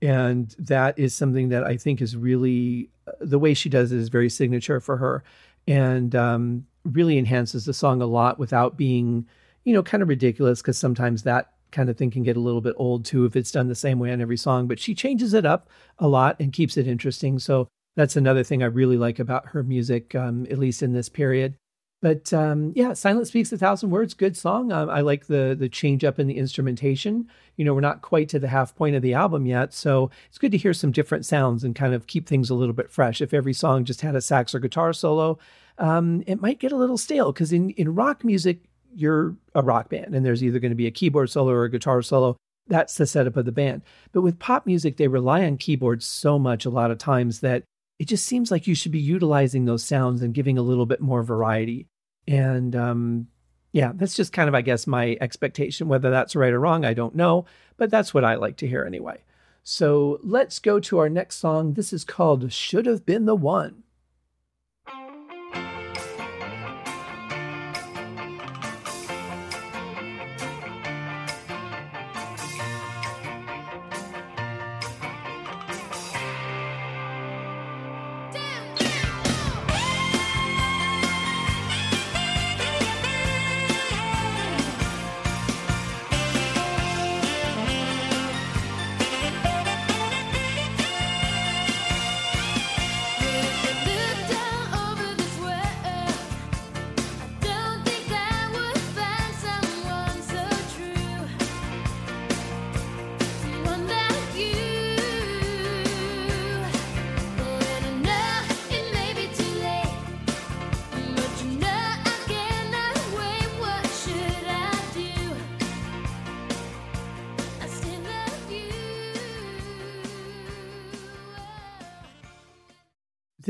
and 0.00 0.54
that 0.58 0.98
is 0.98 1.14
something 1.14 1.48
that 1.48 1.64
I 1.64 1.76
think 1.76 2.00
is 2.00 2.16
really 2.16 2.90
uh, 3.06 3.12
the 3.20 3.38
way 3.38 3.54
she 3.54 3.68
does 3.68 3.92
it 3.92 3.98
is 3.98 4.08
very 4.08 4.30
signature 4.30 4.80
for 4.80 4.96
her, 4.98 5.24
and 5.66 6.14
um, 6.14 6.66
really 6.84 7.18
enhances 7.18 7.64
the 7.64 7.74
song 7.74 8.00
a 8.00 8.06
lot 8.06 8.38
without 8.38 8.76
being, 8.76 9.26
you 9.64 9.74
know, 9.74 9.82
kind 9.82 10.02
of 10.02 10.08
ridiculous 10.08 10.62
because 10.62 10.78
sometimes 10.78 11.24
that 11.24 11.52
kind 11.72 11.90
of 11.90 11.96
thing 11.96 12.10
can 12.10 12.22
get 12.22 12.36
a 12.36 12.40
little 12.40 12.60
bit 12.60 12.74
old 12.76 13.04
too 13.04 13.24
if 13.24 13.36
it's 13.36 13.50
done 13.50 13.68
the 13.68 13.74
same 13.74 13.98
way 13.98 14.12
on 14.12 14.20
every 14.20 14.36
song, 14.36 14.66
but 14.66 14.78
she 14.78 14.94
changes 14.94 15.34
it 15.34 15.46
up 15.46 15.68
a 15.98 16.08
lot 16.08 16.36
and 16.40 16.52
keeps 16.52 16.76
it 16.76 16.86
interesting. 16.86 17.38
So 17.38 17.68
that's 17.96 18.16
another 18.16 18.44
thing 18.44 18.62
I 18.62 18.66
really 18.66 18.96
like 18.96 19.18
about 19.18 19.48
her 19.48 19.62
music, 19.62 20.14
um, 20.14 20.46
at 20.50 20.58
least 20.58 20.82
in 20.82 20.92
this 20.92 21.08
period. 21.08 21.56
But 22.02 22.32
um, 22.32 22.72
yeah, 22.74 22.94
Silence 22.94 23.28
Speaks 23.28 23.52
a 23.52 23.58
Thousand 23.58 23.90
Words, 23.90 24.14
good 24.14 24.34
song. 24.36 24.72
Um, 24.72 24.88
I 24.88 25.02
like 25.02 25.26
the 25.26 25.54
the 25.58 25.68
change 25.68 26.02
up 26.02 26.18
in 26.18 26.28
the 26.28 26.38
instrumentation. 26.38 27.28
You 27.56 27.64
know, 27.66 27.74
we're 27.74 27.80
not 27.80 28.00
quite 28.00 28.30
to 28.30 28.38
the 28.38 28.48
half 28.48 28.74
point 28.74 28.96
of 28.96 29.02
the 29.02 29.12
album 29.12 29.44
yet, 29.44 29.74
so 29.74 30.10
it's 30.28 30.38
good 30.38 30.52
to 30.52 30.58
hear 30.58 30.72
some 30.72 30.92
different 30.92 31.26
sounds 31.26 31.62
and 31.62 31.74
kind 31.74 31.92
of 31.92 32.06
keep 32.06 32.26
things 32.26 32.48
a 32.48 32.54
little 32.54 32.72
bit 32.72 32.90
fresh. 32.90 33.20
If 33.20 33.34
every 33.34 33.52
song 33.52 33.84
just 33.84 34.00
had 34.00 34.16
a 34.16 34.22
sax 34.22 34.54
or 34.54 34.60
guitar 34.60 34.94
solo, 34.94 35.38
um, 35.76 36.22
it 36.26 36.40
might 36.40 36.58
get 36.58 36.72
a 36.72 36.76
little 36.76 36.96
stale 36.96 37.32
because 37.32 37.52
in 37.52 37.70
in 37.70 37.94
rock 37.94 38.24
music, 38.24 38.62
you're 38.94 39.36
a 39.54 39.62
rock 39.62 39.88
band 39.88 40.14
and 40.14 40.24
there's 40.24 40.42
either 40.42 40.58
going 40.58 40.70
to 40.70 40.76
be 40.76 40.86
a 40.86 40.92
keyboard 40.92 41.30
solo 41.30 41.52
or 41.52 41.64
a 41.64 41.70
guitar 41.70 42.02
solo. 42.02 42.36
That's 42.66 42.96
the 42.96 43.06
setup 43.06 43.36
of 43.36 43.44
the 43.44 43.52
band. 43.52 43.82
But 44.12 44.22
with 44.22 44.38
pop 44.38 44.66
music, 44.66 44.96
they 44.96 45.08
rely 45.08 45.44
on 45.44 45.56
keyboards 45.56 46.06
so 46.06 46.38
much 46.38 46.64
a 46.64 46.70
lot 46.70 46.90
of 46.90 46.98
times 46.98 47.40
that 47.40 47.64
it 47.98 48.08
just 48.08 48.24
seems 48.24 48.50
like 48.50 48.66
you 48.66 48.74
should 48.74 48.92
be 48.92 49.00
utilizing 49.00 49.64
those 49.64 49.84
sounds 49.84 50.22
and 50.22 50.34
giving 50.34 50.56
a 50.56 50.62
little 50.62 50.86
bit 50.86 51.00
more 51.00 51.22
variety. 51.22 51.86
And 52.26 52.74
um, 52.76 53.26
yeah, 53.72 53.92
that's 53.94 54.16
just 54.16 54.32
kind 54.32 54.48
of, 54.48 54.54
I 54.54 54.62
guess, 54.62 54.86
my 54.86 55.16
expectation. 55.20 55.88
Whether 55.88 56.10
that's 56.10 56.36
right 56.36 56.52
or 56.52 56.60
wrong, 56.60 56.84
I 56.84 56.94
don't 56.94 57.14
know, 57.14 57.44
but 57.76 57.90
that's 57.90 58.14
what 58.14 58.24
I 58.24 58.36
like 58.36 58.56
to 58.58 58.68
hear 58.68 58.84
anyway. 58.84 59.22
So 59.62 60.18
let's 60.22 60.58
go 60.58 60.80
to 60.80 60.98
our 60.98 61.08
next 61.08 61.36
song. 61.36 61.74
This 61.74 61.92
is 61.92 62.04
called 62.04 62.52
Should 62.52 62.86
Have 62.86 63.04
Been 63.04 63.26
the 63.26 63.36
One. 63.36 63.82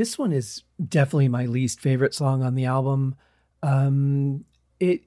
This 0.01 0.17
one 0.17 0.33
is 0.33 0.63
definitely 0.83 1.27
my 1.27 1.45
least 1.45 1.79
favorite 1.79 2.15
song 2.15 2.41
on 2.41 2.55
the 2.55 2.65
album. 2.65 3.13
Um, 3.61 4.45
it 4.79 5.03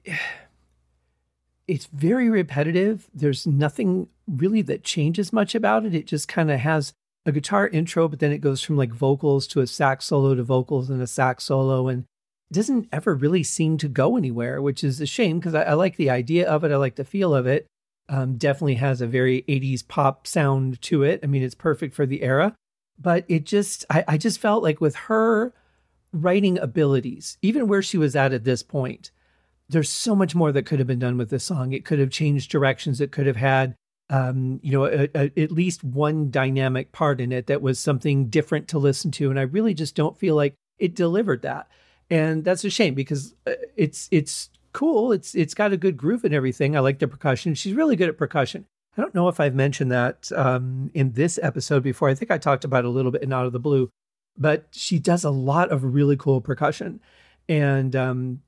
it's 1.67 1.87
very 1.87 2.29
repetitive. 2.29 3.09
There's 3.13 3.45
nothing 3.45 4.07
really 4.25 4.61
that 4.61 4.85
changes 4.85 5.33
much 5.33 5.53
about 5.53 5.85
it. 5.85 5.93
It 5.93 6.07
just 6.07 6.29
kind 6.29 6.49
of 6.49 6.61
has 6.61 6.93
a 7.25 7.33
guitar 7.33 7.67
intro, 7.67 8.07
but 8.07 8.19
then 8.19 8.31
it 8.31 8.37
goes 8.37 8.61
from 8.61 8.77
like 8.77 8.93
vocals 8.93 9.47
to 9.47 9.59
a 9.59 9.67
sax 9.67 10.05
solo 10.05 10.33
to 10.33 10.43
vocals 10.43 10.89
and 10.89 11.01
a 11.01 11.07
sax 11.07 11.43
solo, 11.43 11.89
and 11.89 12.05
doesn't 12.53 12.87
ever 12.93 13.15
really 13.15 13.43
seem 13.43 13.77
to 13.79 13.89
go 13.89 14.15
anywhere, 14.15 14.61
which 14.61 14.81
is 14.81 15.01
a 15.01 15.05
shame 15.05 15.39
because 15.39 15.55
I, 15.55 15.63
I, 15.63 15.73
like 15.73 15.97
the 15.97 16.09
idea 16.09 16.49
of 16.49 16.63
it. 16.63 16.71
I 16.71 16.77
like 16.77 16.95
the 16.95 17.03
feel 17.03 17.35
of 17.35 17.45
it. 17.47 17.67
Um, 18.07 18.37
definitely 18.37 18.75
has 18.75 19.01
a 19.01 19.07
very 19.07 19.41
80s 19.49 19.85
pop 19.85 20.25
sound 20.25 20.81
to 20.83 21.03
it. 21.03 21.19
I 21.21 21.27
mean, 21.27 21.43
it's 21.43 21.55
perfect 21.55 21.93
for 21.95 22.05
the 22.05 22.21
era, 22.21 22.55
but 22.99 23.25
it 23.27 23.45
just, 23.45 23.85
I, 23.89 24.03
I 24.07 24.17
just 24.17 24.39
felt 24.39 24.63
like 24.63 24.79
with 24.81 24.95
her 24.95 25.53
writing 26.11 26.57
abilities, 26.57 27.37
even 27.41 27.67
where 27.67 27.81
she 27.81 27.97
was 27.97 28.15
at 28.15 28.33
at 28.33 28.43
this 28.43 28.63
point, 28.63 29.11
there's 29.67 29.89
so 29.89 30.15
much 30.15 30.35
more 30.35 30.51
that 30.51 30.65
could 30.65 30.79
have 30.79 30.87
been 30.87 30.99
done 30.99 31.17
with 31.17 31.29
this 31.29 31.43
song. 31.43 31.73
It 31.73 31.85
could 31.85 31.99
have 31.99 32.11
changed 32.11 32.51
directions. 32.51 33.01
It 33.01 33.11
could 33.11 33.25
have 33.25 33.35
had, 33.35 33.75
um, 34.09 34.59
you 34.63 34.71
know, 34.71 34.85
a, 34.85 35.09
a, 35.15 35.31
at 35.41 35.51
least 35.51 35.83
one 35.83 36.29
dynamic 36.29 36.91
part 36.91 37.19
in 37.19 37.31
it 37.31 37.47
that 37.47 37.61
was 37.61 37.79
something 37.79 38.27
different 38.27 38.67
to 38.69 38.77
listen 38.77 39.11
to. 39.11 39.29
And 39.29 39.39
I 39.39 39.43
really 39.43 39.73
just 39.73 39.95
don't 39.95 40.17
feel 40.17 40.35
like 40.35 40.55
it 40.77 40.95
delivered 40.95 41.41
that. 41.41 41.67
And 42.09 42.43
that's 42.43 42.63
a 42.63 42.69
shame 42.69 42.93
because 42.93 43.33
uh, 43.47 43.53
it's 43.75 44.07
it's 44.11 44.51
cool. 44.73 45.11
It's 45.11 45.33
it's 45.33 45.55
got 45.55 45.73
a 45.73 45.77
good 45.77 45.97
groove 45.97 46.23
and 46.23 46.33
everything. 46.33 46.77
I 46.77 46.81
like 46.81 46.99
the 46.99 47.07
percussion. 47.07 47.55
She's 47.55 47.73
really 47.73 47.95
good 47.95 48.09
at 48.09 48.17
percussion. 48.17 48.67
I 48.97 49.01
don't 49.01 49.15
know 49.15 49.27
if 49.27 49.39
I've 49.39 49.55
mentioned 49.55 49.91
that 49.91 50.31
um, 50.35 50.89
in 50.93 51.11
this 51.13 51.37
episode 51.41 51.83
before. 51.83 52.09
I 52.09 52.15
think 52.15 52.31
I 52.31 52.37
talked 52.37 52.63
about 52.63 52.85
it 52.85 52.87
a 52.87 52.91
little 52.91 53.11
bit 53.11 53.23
in 53.23 53.33
Out 53.33 53.45
of 53.45 53.51
the 53.51 53.59
Blue, 53.59 53.89
but 54.37 54.67
she 54.71 54.99
does 54.99 55.23
a 55.23 55.29
lot 55.29 55.71
of 55.71 55.83
really 55.83 56.15
cool 56.15 56.39
percussion. 56.39 57.01
And 57.49 57.95
um, 57.95 58.41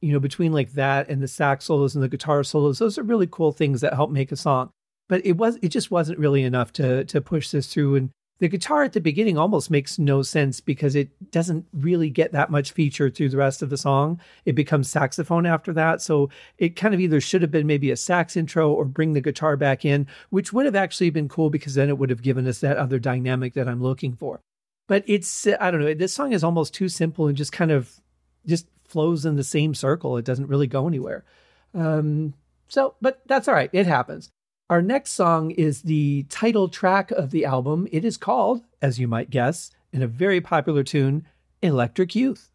you 0.00 0.12
know, 0.12 0.20
between 0.20 0.52
like 0.52 0.72
that 0.72 1.08
and 1.08 1.22
the 1.22 1.28
sax 1.28 1.66
solos 1.66 1.94
and 1.94 2.02
the 2.02 2.08
guitar 2.08 2.42
solos, 2.42 2.78
those 2.78 2.98
are 2.98 3.02
really 3.02 3.28
cool 3.30 3.52
things 3.52 3.80
that 3.80 3.94
help 3.94 4.10
make 4.10 4.32
a 4.32 4.36
song. 4.36 4.70
But 5.08 5.24
it 5.24 5.32
was 5.32 5.58
it 5.62 5.68
just 5.68 5.90
wasn't 5.90 6.18
really 6.18 6.42
enough 6.42 6.72
to 6.74 7.04
to 7.04 7.20
push 7.20 7.50
this 7.50 7.72
through. 7.72 7.96
And 7.96 8.10
the 8.40 8.48
guitar 8.48 8.82
at 8.82 8.92
the 8.92 9.00
beginning 9.00 9.38
almost 9.38 9.70
makes 9.70 9.98
no 9.98 10.22
sense 10.22 10.60
because 10.60 10.96
it 10.96 11.30
doesn't 11.30 11.66
really 11.72 12.10
get 12.10 12.32
that 12.32 12.50
much 12.50 12.72
feature 12.72 13.08
through 13.08 13.28
the 13.28 13.36
rest 13.36 13.62
of 13.62 13.70
the 13.70 13.76
song. 13.76 14.20
It 14.44 14.54
becomes 14.54 14.90
saxophone 14.90 15.46
after 15.46 15.72
that. 15.74 16.02
So 16.02 16.30
it 16.58 16.74
kind 16.74 16.94
of 16.94 17.00
either 17.00 17.20
should 17.20 17.42
have 17.42 17.52
been 17.52 17.66
maybe 17.66 17.90
a 17.92 17.96
sax 17.96 18.36
intro 18.36 18.72
or 18.72 18.84
bring 18.84 19.12
the 19.12 19.20
guitar 19.20 19.56
back 19.56 19.84
in, 19.84 20.08
which 20.30 20.52
would 20.52 20.66
have 20.66 20.74
actually 20.74 21.10
been 21.10 21.28
cool 21.28 21.48
because 21.48 21.74
then 21.74 21.88
it 21.88 21.96
would 21.96 22.10
have 22.10 22.22
given 22.22 22.46
us 22.46 22.58
that 22.60 22.76
other 22.76 22.98
dynamic 22.98 23.54
that 23.54 23.68
I'm 23.68 23.82
looking 23.82 24.14
for. 24.14 24.40
But 24.88 25.04
it's 25.06 25.46
I 25.46 25.70
don't 25.70 25.80
know, 25.80 25.94
this 25.94 26.12
song 26.12 26.32
is 26.32 26.44
almost 26.44 26.74
too 26.74 26.88
simple 26.88 27.28
and 27.28 27.36
just 27.36 27.52
kind 27.52 27.70
of 27.70 28.00
just 28.46 28.66
flows 28.86 29.24
in 29.24 29.36
the 29.36 29.44
same 29.44 29.74
circle. 29.74 30.16
It 30.16 30.24
doesn't 30.24 30.48
really 30.48 30.66
go 30.66 30.88
anywhere. 30.88 31.24
Um, 31.72 32.34
so, 32.68 32.94
but 33.00 33.22
that's 33.26 33.48
all 33.48 33.54
right. 33.54 33.70
It 33.72 33.86
happens. 33.86 34.30
Our 34.70 34.80
next 34.80 35.10
song 35.10 35.50
is 35.50 35.82
the 35.82 36.22
title 36.30 36.70
track 36.70 37.10
of 37.10 37.32
the 37.32 37.44
album. 37.44 37.86
It 37.92 38.02
is 38.02 38.16
called, 38.16 38.62
as 38.80 38.98
you 38.98 39.06
might 39.06 39.28
guess, 39.28 39.70
in 39.92 40.02
a 40.02 40.06
very 40.06 40.40
popular 40.40 40.82
tune, 40.82 41.26
Electric 41.60 42.14
Youth. 42.14 42.50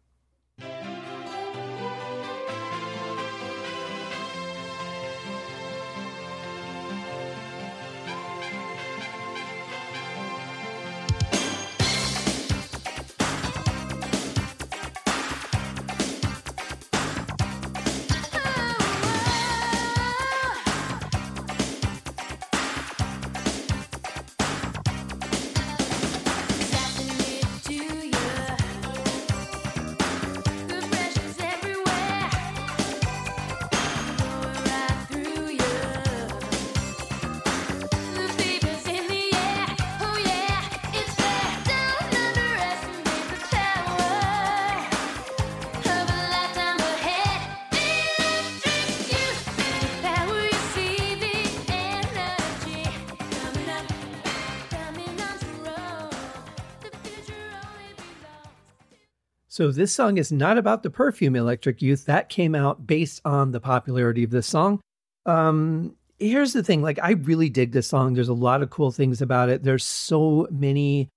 So 59.60 59.70
this 59.70 59.94
song 59.94 60.16
is 60.16 60.32
not 60.32 60.56
about 60.56 60.82
the 60.82 60.88
perfume 60.88 61.36
Electric 61.36 61.82
Youth. 61.82 62.06
That 62.06 62.30
came 62.30 62.54
out 62.54 62.86
based 62.86 63.20
on 63.26 63.52
the 63.52 63.60
popularity 63.60 64.24
of 64.24 64.30
this 64.30 64.46
song. 64.46 64.80
Um, 65.26 65.96
here's 66.18 66.54
the 66.54 66.62
thing 66.62 66.80
like 66.80 66.98
I 67.02 67.10
really 67.10 67.50
dig 67.50 67.72
this 67.72 67.86
song. 67.86 68.14
There's 68.14 68.30
a 68.30 68.32
lot 68.32 68.62
of 68.62 68.70
cool 68.70 68.90
things 68.90 69.20
about 69.20 69.50
it. 69.50 69.62
There's 69.62 69.84
so 69.84 70.48
many 70.50 71.10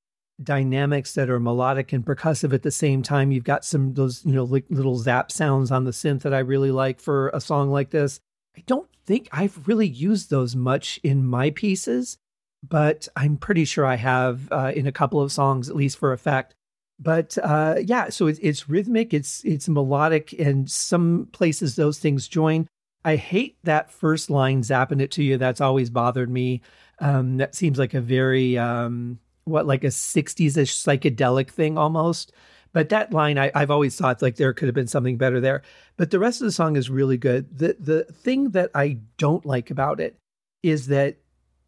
dynamics 0.44 1.14
that 1.14 1.30
are 1.30 1.40
melodic 1.40 1.94
and 1.94 2.06
percussive 2.06 2.52
at 2.52 2.64
the 2.64 2.70
same 2.70 3.02
time. 3.02 3.32
You've 3.32 3.46
got 3.46 3.64
some 3.64 3.94
those, 3.94 4.26
you 4.26 4.34
know, 4.34 4.44
like 4.44 4.66
little 4.70 4.98
zap 4.98 5.32
sounds 5.32 5.72
on 5.72 5.86
the 5.86 5.92
synth 5.92 6.24
that 6.24 6.34
I 6.34 6.40
really 6.40 6.72
like 6.72 7.00
for 7.00 7.30
a 7.30 7.40
song 7.40 7.72
like 7.72 7.92
this. 7.92 8.20
I 8.58 8.64
don't 8.68 8.90
think 9.06 9.30
I've 9.32 9.70
really 9.70 9.88
used 9.88 10.30
those 10.30 10.54
much 10.54 11.00
in 11.02 11.26
my 11.26 11.52
pieces, 11.52 12.18
but 12.62 13.08
I'm 13.16 13.38
pretty 13.38 13.64
sure 13.64 13.86
I 13.86 13.96
have 13.96 14.52
uh, 14.52 14.74
in 14.76 14.86
a 14.86 14.92
couple 14.92 15.22
of 15.22 15.32
songs, 15.32 15.70
at 15.70 15.78
least 15.78 15.98
for 15.98 16.12
effect 16.12 16.56
but 17.00 17.38
uh, 17.44 17.76
yeah, 17.84 18.10
so 18.10 18.28
it's, 18.28 18.40
it's 18.42 18.70
rhythmic, 18.70 19.14
it's 19.14 19.44
it's 19.44 19.68
melodic, 19.68 20.34
and 20.34 20.70
some 20.70 21.28
places 21.32 21.76
those 21.76 22.00
things 22.00 22.28
join. 22.28 22.68
I 23.06 23.16
hate 23.18 23.58
that 23.64 23.92
first 23.92 24.30
line 24.30 24.62
zapping 24.62 25.02
it 25.02 25.12
to 25.12 25.24
you. 25.24 25.38
That's 25.38 25.62
always 25.62 25.90
bothered 25.90 26.30
me. 26.30 26.62
Um, 27.00 27.38
that 27.38 27.56
seems 27.56 27.78
like 27.78 27.94
a 27.94 28.02
very 28.02 28.58
um, 28.58 29.20
what 29.46 29.66
like 29.66 29.84
a 29.84 29.88
'60s 29.88 30.58
ish 30.58 30.76
psychedelic 30.76 31.50
thing 31.50 31.78
almost. 31.78 32.32
But 32.72 32.90
that 32.90 33.14
line, 33.14 33.38
I, 33.38 33.52
I've 33.54 33.70
always 33.70 33.96
thought 33.96 34.22
like 34.22 34.36
there 34.36 34.54
could 34.54 34.68
have 34.68 34.76
been 34.76 34.88
something 34.88 35.18
better 35.18 35.40
there. 35.40 35.62
But 35.96 36.10
the 36.10 36.20
rest 36.20 36.42
of 36.42 36.46
the 36.46 36.52
song 36.52 36.76
is 36.76 36.90
really 36.90 37.18
good. 37.18 37.58
The 37.58 37.76
the 37.80 38.04
thing 38.06 38.52
that 38.52 38.72
I 38.74 39.00
don't 39.18 39.46
like 39.46 39.70
about 39.70 40.00
it 40.00 40.18
is 40.64 40.88
that 40.88 41.18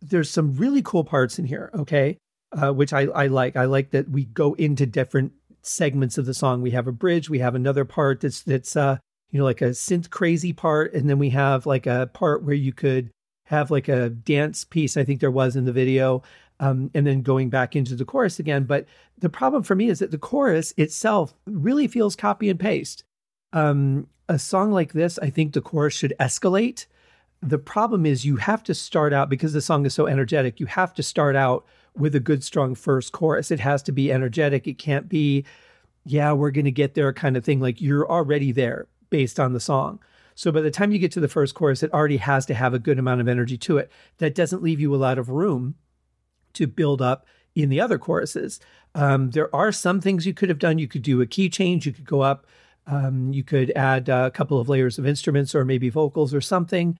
there's 0.02 0.30
some 0.30 0.56
really 0.56 0.82
cool 0.82 1.04
parts 1.04 1.38
in 1.40 1.46
here. 1.46 1.70
Okay, 1.74 2.18
uh, 2.56 2.72
which 2.72 2.94
I, 2.94 3.02
I 3.04 3.28
like. 3.28 3.56
I 3.56 3.66
like 3.66 3.92
that 3.92 4.10
we 4.10 4.26
go 4.26 4.54
into 4.54 4.86
different 4.86 5.34
segments 5.62 6.18
of 6.18 6.26
the 6.26 6.34
song. 6.34 6.62
We 6.62 6.72
have 6.72 6.88
a 6.88 6.92
bridge, 6.92 7.30
we 7.30 7.40
have 7.40 7.56
another 7.56 7.86
part 7.86 8.22
that's 8.22 8.42
that's 8.42 8.76
uh, 8.76 8.98
you 9.32 9.40
know 9.40 9.46
like 9.46 9.62
a 9.62 9.70
synth 9.70 10.10
crazy 10.10 10.54
part, 10.54 10.94
and 10.94 11.10
then 11.10 11.20
we 11.20 11.32
have 11.32 11.66
like 11.66 11.86
a 11.86 12.10
part 12.14 12.44
where 12.44 12.56
you 12.56 12.74
could 12.74 13.10
have 13.46 13.72
like 13.72 13.88
a 13.88 14.10
dance 14.10 14.64
piece. 14.64 14.98
I 14.98 15.04
think 15.04 15.20
there 15.20 15.32
was 15.32 15.56
in 15.56 15.66
the 15.66 15.72
video, 15.72 16.24
um, 16.60 16.92
and 16.94 17.06
then 17.06 17.22
going 17.22 17.50
back 17.50 17.76
into 17.76 17.96
the 17.96 18.06
chorus 18.06 18.40
again. 18.40 18.64
But 18.64 18.86
the 19.18 19.30
problem 19.30 19.64
for 19.64 19.76
me 19.76 19.90
is 19.90 20.00
that 20.00 20.12
the 20.12 20.18
chorus 20.18 20.74
itself 20.78 21.34
really 21.46 21.88
feels 21.88 22.16
copy 22.16 22.50
and 22.50 22.60
paste. 22.60 23.04
Um, 23.54 24.08
a 24.28 24.40
song 24.40 24.72
like 24.72 24.94
this, 24.94 25.20
I 25.20 25.30
think 25.30 25.54
the 25.54 25.62
chorus 25.62 25.94
should 25.94 26.14
escalate. 26.20 26.88
The 27.42 27.60
problem 27.60 28.06
is 28.06 28.26
you 28.26 28.38
have 28.38 28.64
to 28.64 28.74
start 28.74 29.14
out 29.14 29.30
because 29.30 29.54
the 29.54 29.62
song 29.62 29.86
is 29.86 29.94
so 29.94 30.08
energetic. 30.08 30.60
You 30.60 30.66
have 30.66 30.94
to 30.96 31.04
start 31.04 31.36
out 31.36 31.66
with 31.96 32.16
a 32.16 32.20
good, 32.20 32.44
strong 32.44 32.76
first 32.76 33.12
chorus. 33.12 33.52
It 33.52 33.60
has 33.60 33.82
to 33.84 33.92
be 33.92 34.12
energetic. 34.12 34.68
It 34.68 34.78
can't 34.78 35.08
be, 35.08 35.46
yeah, 36.06 36.32
we're 36.34 36.52
going 36.52 36.66
to 36.66 36.72
get 36.72 36.94
there 36.94 37.12
kind 37.14 37.38
of 37.38 37.46
thing. 37.46 37.60
Like 37.60 37.82
you're 37.82 38.10
already 38.10 38.52
there 38.52 38.88
based 39.10 39.40
on 39.40 39.54
the 39.54 39.60
song. 39.60 40.00
So 40.36 40.52
by 40.52 40.62
the 40.62 40.72
time 40.72 40.92
you 40.92 41.00
get 41.00 41.14
to 41.14 41.22
the 41.22 41.30
first 41.30 41.56
chorus, 41.56 41.82
it 41.82 41.94
already 41.94 42.18
has 42.18 42.46
to 42.48 42.54
have 42.54 42.74
a 42.74 42.80
good 42.80 43.00
amount 43.00 43.22
of 43.22 43.28
energy 43.28 43.58
to 43.60 43.78
it. 43.78 43.90
That 44.18 44.36
doesn't 44.36 44.62
leave 44.62 44.82
you 44.82 44.94
a 44.94 44.98
lot 44.98 45.18
of 45.18 45.30
room 45.30 45.76
to 46.54 46.68
build 46.68 47.02
up 47.02 47.26
in 47.56 47.70
the 47.70 47.80
other 47.80 47.98
choruses. 47.98 48.60
Um, 48.94 49.32
there 49.32 49.54
are 49.56 49.72
some 49.72 50.02
things 50.02 50.26
you 50.26 50.34
could 50.34 50.50
have 50.50 50.60
done. 50.60 50.78
You 50.78 50.90
could 50.90 51.04
do 51.04 51.22
a 51.22 51.26
key 51.26 51.50
change. 51.50 51.86
You 51.86 51.94
could 51.94 52.06
go 52.06 52.22
up. 52.22 52.46
Um, 52.88 53.34
you 53.34 53.44
could 53.44 53.72
add 53.76 54.10
a 54.10 54.30
couple 54.30 54.60
of 54.60 54.70
layers 54.70 55.00
of 55.00 55.08
instruments 55.08 55.56
or 55.56 55.64
maybe 55.64 55.90
vocals 55.90 56.34
or 56.34 56.42
something. 56.42 56.98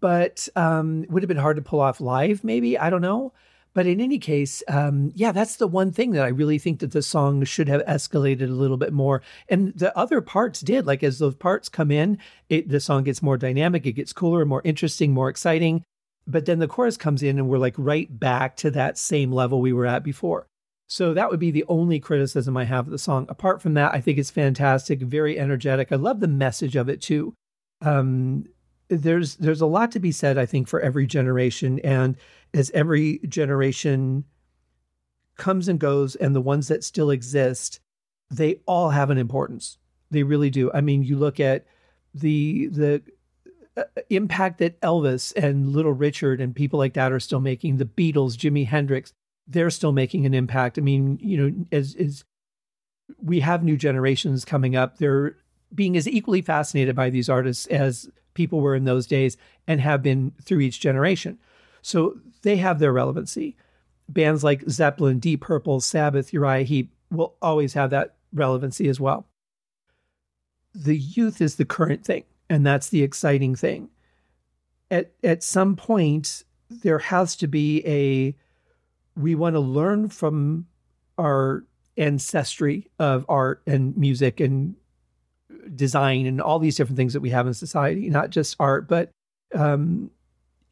But 0.00 0.48
um, 0.56 1.04
it 1.04 1.10
would 1.10 1.22
have 1.22 1.28
been 1.28 1.36
hard 1.36 1.56
to 1.56 1.62
pull 1.62 1.80
off 1.80 2.00
live, 2.00 2.42
maybe. 2.42 2.78
I 2.78 2.90
don't 2.90 3.02
know. 3.02 3.32
But 3.78 3.86
in 3.86 4.00
any 4.00 4.18
case, 4.18 4.60
um, 4.66 5.12
yeah, 5.14 5.30
that's 5.30 5.54
the 5.54 5.68
one 5.68 5.92
thing 5.92 6.10
that 6.10 6.24
I 6.24 6.30
really 6.30 6.58
think 6.58 6.80
that 6.80 6.90
the 6.90 7.00
song 7.00 7.44
should 7.44 7.68
have 7.68 7.84
escalated 7.84 8.48
a 8.48 8.52
little 8.52 8.76
bit 8.76 8.92
more. 8.92 9.22
And 9.48 9.72
the 9.72 9.96
other 9.96 10.20
parts 10.20 10.62
did. 10.62 10.84
Like 10.84 11.04
as 11.04 11.20
those 11.20 11.36
parts 11.36 11.68
come 11.68 11.92
in, 11.92 12.18
it, 12.48 12.68
the 12.68 12.80
song 12.80 13.04
gets 13.04 13.22
more 13.22 13.36
dynamic, 13.36 13.86
it 13.86 13.92
gets 13.92 14.12
cooler, 14.12 14.44
more 14.44 14.62
interesting, 14.64 15.12
more 15.12 15.28
exciting. 15.28 15.84
But 16.26 16.44
then 16.44 16.58
the 16.58 16.66
chorus 16.66 16.96
comes 16.96 17.22
in, 17.22 17.38
and 17.38 17.48
we're 17.48 17.58
like 17.58 17.76
right 17.78 18.08
back 18.18 18.56
to 18.56 18.72
that 18.72 18.98
same 18.98 19.30
level 19.30 19.60
we 19.60 19.72
were 19.72 19.86
at 19.86 20.02
before. 20.02 20.48
So 20.88 21.14
that 21.14 21.30
would 21.30 21.38
be 21.38 21.52
the 21.52 21.64
only 21.68 22.00
criticism 22.00 22.56
I 22.56 22.64
have 22.64 22.86
of 22.86 22.90
the 22.90 22.98
song. 22.98 23.26
Apart 23.28 23.62
from 23.62 23.74
that, 23.74 23.94
I 23.94 24.00
think 24.00 24.18
it's 24.18 24.32
fantastic, 24.32 25.02
very 25.02 25.38
energetic. 25.38 25.92
I 25.92 25.94
love 25.94 26.18
the 26.18 26.26
message 26.26 26.74
of 26.74 26.88
it 26.88 27.00
too. 27.00 27.32
Um, 27.80 28.46
there's 28.88 29.36
there's 29.36 29.60
a 29.60 29.66
lot 29.66 29.92
to 29.92 30.00
be 30.00 30.12
said, 30.12 30.38
I 30.38 30.46
think, 30.46 30.68
for 30.68 30.80
every 30.80 31.06
generation, 31.06 31.78
and 31.80 32.16
as 32.54 32.70
every 32.72 33.18
generation 33.28 34.24
comes 35.36 35.68
and 35.68 35.78
goes, 35.78 36.16
and 36.16 36.34
the 36.34 36.40
ones 36.40 36.68
that 36.68 36.84
still 36.84 37.10
exist, 37.10 37.80
they 38.30 38.60
all 38.66 38.90
have 38.90 39.10
an 39.10 39.18
importance. 39.18 39.78
They 40.10 40.22
really 40.22 40.50
do. 40.50 40.70
I 40.72 40.80
mean, 40.80 41.02
you 41.02 41.16
look 41.16 41.38
at 41.38 41.66
the 42.14 42.68
the 42.68 43.02
uh, 43.76 43.84
impact 44.10 44.58
that 44.58 44.80
Elvis 44.80 45.32
and 45.36 45.68
Little 45.68 45.92
Richard 45.92 46.40
and 46.40 46.54
people 46.54 46.78
like 46.78 46.94
that 46.94 47.12
are 47.12 47.20
still 47.20 47.40
making, 47.40 47.76
the 47.76 47.84
Beatles, 47.84 48.36
Jimi 48.36 48.66
Hendrix, 48.66 49.12
they're 49.46 49.70
still 49.70 49.92
making 49.92 50.26
an 50.26 50.34
impact. 50.34 50.78
I 50.78 50.80
mean, 50.80 51.18
you 51.22 51.36
know, 51.36 51.66
as 51.72 51.94
as 51.96 52.24
we 53.22 53.40
have 53.40 53.62
new 53.62 53.76
generations 53.76 54.44
coming 54.44 54.76
up, 54.76 54.98
they're 54.98 55.36
being 55.74 55.96
as 55.96 56.08
equally 56.08 56.42
fascinated 56.42 56.96
by 56.96 57.10
these 57.10 57.28
artists 57.28 57.66
as 57.66 58.08
people 58.38 58.60
were 58.60 58.76
in 58.76 58.84
those 58.84 59.08
days 59.08 59.36
and 59.66 59.80
have 59.80 60.00
been 60.00 60.32
through 60.44 60.60
each 60.60 60.78
generation. 60.78 61.36
So 61.82 62.20
they 62.42 62.56
have 62.56 62.78
their 62.78 62.92
relevancy. 62.92 63.56
Bands 64.08 64.44
like 64.44 64.62
Zeppelin, 64.70 65.18
Deep 65.18 65.40
Purple, 65.40 65.80
Sabbath, 65.80 66.32
Uriah 66.32 66.62
Heep 66.62 66.94
will 67.10 67.34
always 67.42 67.74
have 67.74 67.90
that 67.90 68.14
relevancy 68.32 68.88
as 68.88 69.00
well. 69.00 69.26
The 70.72 70.96
youth 70.96 71.40
is 71.40 71.56
the 71.56 71.64
current 71.64 72.04
thing, 72.04 72.22
and 72.48 72.64
that's 72.64 72.90
the 72.90 73.02
exciting 73.02 73.56
thing. 73.56 73.88
At 74.88 75.10
at 75.24 75.42
some 75.42 75.74
point, 75.74 76.44
there 76.70 77.00
has 77.00 77.34
to 77.36 77.48
be 77.48 77.82
a 77.84 78.36
we 79.20 79.34
want 79.34 79.54
to 79.54 79.60
learn 79.60 80.10
from 80.10 80.66
our 81.18 81.64
ancestry 81.96 82.86
of 83.00 83.26
art 83.28 83.62
and 83.66 83.96
music 83.96 84.38
and 84.38 84.76
design 85.74 86.26
and 86.26 86.40
all 86.40 86.58
these 86.58 86.76
different 86.76 86.96
things 86.96 87.12
that 87.12 87.20
we 87.20 87.30
have 87.30 87.46
in 87.46 87.54
society, 87.54 88.08
not 88.10 88.30
just 88.30 88.56
art, 88.58 88.88
but 88.88 89.10
um, 89.54 90.10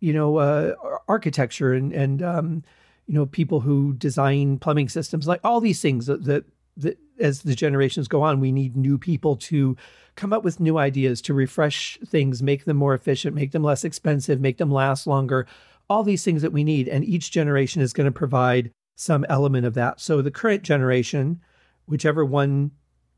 you 0.00 0.12
know, 0.12 0.36
uh, 0.36 0.74
architecture 1.08 1.72
and 1.72 1.92
and 1.92 2.22
um, 2.22 2.64
you 3.06 3.14
know, 3.14 3.26
people 3.26 3.60
who 3.60 3.94
design 3.94 4.58
plumbing 4.58 4.88
systems, 4.88 5.26
like 5.26 5.40
all 5.44 5.60
these 5.60 5.80
things 5.80 6.06
that, 6.06 6.24
that 6.24 6.44
that 6.76 6.98
as 7.18 7.42
the 7.42 7.54
generations 7.54 8.08
go 8.08 8.22
on, 8.22 8.40
we 8.40 8.52
need 8.52 8.76
new 8.76 8.98
people 8.98 9.36
to 9.36 9.76
come 10.16 10.32
up 10.32 10.44
with 10.44 10.60
new 10.60 10.78
ideas 10.78 11.22
to 11.22 11.34
refresh 11.34 11.98
things, 12.06 12.42
make 12.42 12.64
them 12.64 12.76
more 12.76 12.94
efficient, 12.94 13.34
make 13.34 13.52
them 13.52 13.62
less 13.62 13.84
expensive, 13.84 14.40
make 14.40 14.58
them 14.58 14.70
last 14.70 15.06
longer, 15.06 15.46
all 15.88 16.02
these 16.02 16.24
things 16.24 16.42
that 16.42 16.52
we 16.52 16.64
need. 16.64 16.88
And 16.88 17.04
each 17.04 17.30
generation 17.30 17.80
is 17.80 17.92
going 17.92 18.06
to 18.06 18.12
provide 18.12 18.70
some 18.96 19.24
element 19.28 19.66
of 19.66 19.74
that. 19.74 20.00
So 20.00 20.20
the 20.20 20.30
current 20.30 20.62
generation, 20.62 21.40
whichever 21.86 22.24
one 22.24 22.72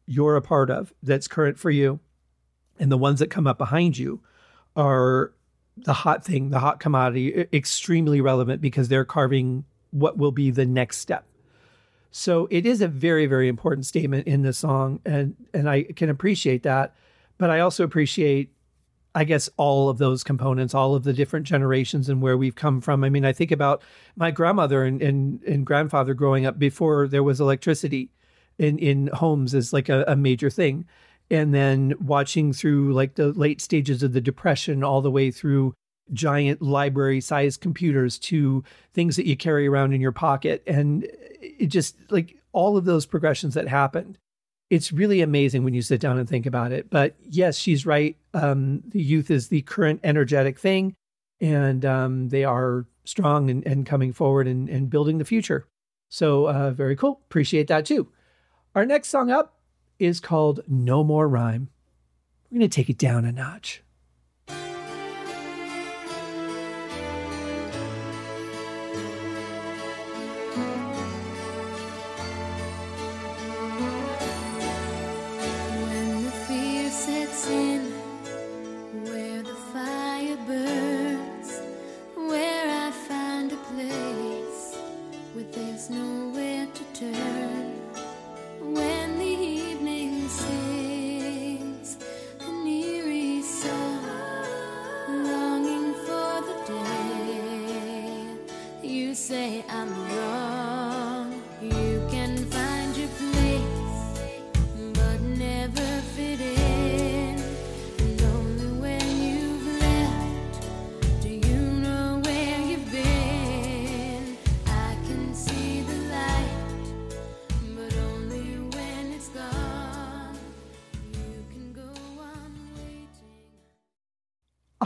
you're 0.09 0.37
a 0.37 0.43
part 0.43 0.71
of 0.71 0.93
that's 1.03 1.29
current 1.29 1.59
for 1.59 1.71
you, 1.71 2.01
and 2.79 2.91
the 2.91 2.99
ones 2.99 3.21
that 3.21 3.29
come 3.29 3.47
up 3.47 3.59
behind 3.59 3.99
you 3.99 4.21
are 4.75 5.33
the 5.77 5.93
hot 5.93 6.25
thing, 6.25 6.51
the 6.51 6.59
hot 6.59 6.81
commodity, 6.81 7.47
extremely 7.53 8.21
relevant 8.21 8.61
because 8.61 8.89
they're 8.89 9.05
carving 9.05 9.65
what 9.91 10.17
will 10.17 10.33
be 10.33 10.51
the 10.51 10.67
next 10.67 10.99
step. 10.99 11.25
So 12.11 12.49
it 12.51 12.67
is 12.67 12.81
a 12.81 12.89
very, 12.89 13.27
very 13.27 13.49
important 13.49 13.87
statement 13.87 14.27
in 14.27 14.43
the 14.43 14.53
song, 14.53 15.01
and 15.05 15.37
and 15.53 15.69
I 15.69 15.85
can 15.85 16.09
appreciate 16.09 16.63
that. 16.63 16.95
But 17.37 17.51
I 17.51 17.61
also 17.61 17.85
appreciate 17.85 18.51
I 19.15 19.25
guess 19.25 19.51
all 19.57 19.89
of 19.89 19.99
those 19.99 20.23
components, 20.23 20.75
all 20.75 20.95
of 20.95 21.05
the 21.05 21.13
different 21.13 21.47
generations 21.47 22.09
and 22.09 22.23
where 22.23 22.37
we've 22.37 22.55
come 22.55 22.81
from. 22.81 23.03
I 23.03 23.09
mean, 23.09 23.25
I 23.25 23.33
think 23.33 23.51
about 23.51 23.83
my 24.17 24.31
grandmother 24.31 24.85
and, 24.85 25.03
and, 25.03 25.43
and 25.43 25.67
grandfather 25.67 26.15
growing 26.15 26.47
up 26.47 26.59
before 26.59 27.09
there 27.09 27.23
was 27.23 27.41
electricity 27.41 28.11
in, 28.59 28.79
in 28.79 29.07
homes 29.09 29.55
as 29.55 29.73
like 29.73 29.89
a, 29.89 30.05
a 30.09 30.17
major 30.17 30.51
thing. 30.51 30.87
And 31.31 31.55
then 31.55 31.95
watching 32.01 32.53
through 32.53 32.95
like 32.95 33.15
the 33.15 33.33
late 33.33 33.61
stages 33.61 34.03
of 34.03 34.13
the 34.13 34.21
depression 34.21 34.83
all 34.83 35.03
the 35.03 35.11
way 35.11 35.31
through 35.31 35.75
giant 36.13 36.63
library 36.63 37.21
sized 37.21 37.61
computers 37.61 38.19
to 38.19 38.65
things 38.95 39.17
that 39.17 39.27
you 39.27 39.37
carry 39.37 39.67
around 39.69 39.93
in 39.93 40.01
your 40.01 40.13
pocket. 40.13 40.63
And 40.67 41.07
it 41.41 41.67
just 41.67 41.97
like 42.11 42.37
all 42.53 42.77
of 42.77 42.87
those 42.87 43.05
progressions 43.05 43.55
that 43.55 43.69
happened 43.69 44.19
it's 44.71 44.93
really 44.93 45.23
amazing 45.23 45.65
when 45.65 45.75
you 45.75 45.83
sit 45.83 46.01
down 46.01 46.19
and 46.19 46.29
think 46.29 46.47
about 46.47 46.73
it. 46.73 46.91
But 46.91 47.15
yes, 47.23 47.57
she's 47.57 47.87
right. 47.87 48.17
Um, 48.35 48.83
the 48.87 49.01
youth 49.01 49.31
is 49.31 49.49
the 49.49 49.63
current 49.63 50.01
energetic 50.05 50.59
thing, 50.59 50.95
and 51.41 51.85
um, 51.85 52.29
they 52.29 52.45
are 52.45 52.87
strong 53.05 53.49
and, 53.51 53.67
and 53.67 53.87
coming 53.87 54.13
forward 54.13 54.47
and, 54.47 54.69
and, 54.69 54.91
building 54.91 55.17
the 55.17 55.25
future. 55.25 55.67
So, 56.11 56.49
uh, 56.49 56.73
very 56.73 56.95
cool. 56.95 57.21
Appreciate 57.27 57.69
that 57.69 57.87
too. 57.87 58.09
Our 58.79 58.87
next 58.87 59.09
song 59.09 59.29
up 59.29 59.57
is 59.99 60.21
called 60.21 60.61
No 60.69 61.03
More 61.03 61.27
Rhyme. 61.27 61.69
We're 62.49 62.61
going 62.61 62.71
to 62.71 62.73
take 62.73 62.89
it 62.89 62.97
down 62.97 63.25
a 63.25 63.33
notch. 63.33 63.83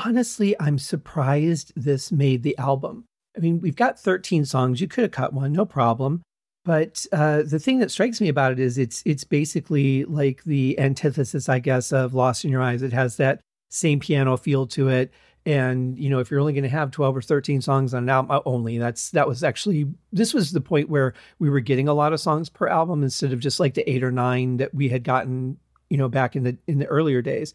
Honestly, 0.04 0.54
I'm 0.60 0.78
surprised 0.78 1.72
this 1.76 2.12
made 2.12 2.42
the 2.42 2.56
album. 2.58 3.04
I 3.36 3.40
mean, 3.40 3.60
we've 3.60 3.76
got 3.76 3.98
13 3.98 4.44
songs. 4.44 4.80
You 4.80 4.88
could 4.88 5.02
have 5.02 5.10
cut 5.10 5.32
one, 5.32 5.52
no 5.52 5.64
problem. 5.64 6.22
But 6.64 7.06
uh, 7.12 7.42
the 7.42 7.58
thing 7.58 7.80
that 7.80 7.90
strikes 7.90 8.20
me 8.20 8.28
about 8.28 8.52
it 8.52 8.60
is 8.60 8.78
it's 8.78 9.02
it's 9.04 9.24
basically 9.24 10.04
like 10.04 10.44
the 10.44 10.78
antithesis, 10.78 11.48
I 11.48 11.58
guess, 11.58 11.92
of 11.92 12.14
"Lost 12.14 12.44
in 12.44 12.52
Your 12.52 12.62
Eyes." 12.62 12.82
It 12.82 12.92
has 12.92 13.16
that 13.16 13.40
same 13.70 13.98
piano 13.98 14.36
feel 14.36 14.68
to 14.68 14.88
it, 14.88 15.12
and 15.44 15.98
you 15.98 16.08
know, 16.08 16.20
if 16.20 16.30
you're 16.30 16.38
only 16.38 16.52
going 16.52 16.62
to 16.62 16.68
have 16.68 16.92
12 16.92 17.16
or 17.16 17.22
13 17.22 17.62
songs 17.62 17.94
on 17.94 18.04
an 18.04 18.08
album, 18.08 18.30
uh, 18.30 18.40
only 18.46 18.78
that's 18.78 19.10
that 19.10 19.26
was 19.26 19.42
actually 19.42 19.86
this 20.12 20.32
was 20.32 20.52
the 20.52 20.60
point 20.60 20.88
where 20.88 21.14
we 21.40 21.50
were 21.50 21.58
getting 21.58 21.88
a 21.88 21.94
lot 21.94 22.12
of 22.12 22.20
songs 22.20 22.48
per 22.48 22.68
album 22.68 23.02
instead 23.02 23.32
of 23.32 23.40
just 23.40 23.58
like 23.58 23.74
the 23.74 23.90
eight 23.90 24.04
or 24.04 24.12
nine 24.12 24.58
that 24.58 24.72
we 24.72 24.88
had 24.88 25.02
gotten, 25.02 25.58
you 25.90 25.96
know, 25.96 26.08
back 26.08 26.36
in 26.36 26.44
the 26.44 26.56
in 26.68 26.78
the 26.78 26.86
earlier 26.86 27.22
days. 27.22 27.54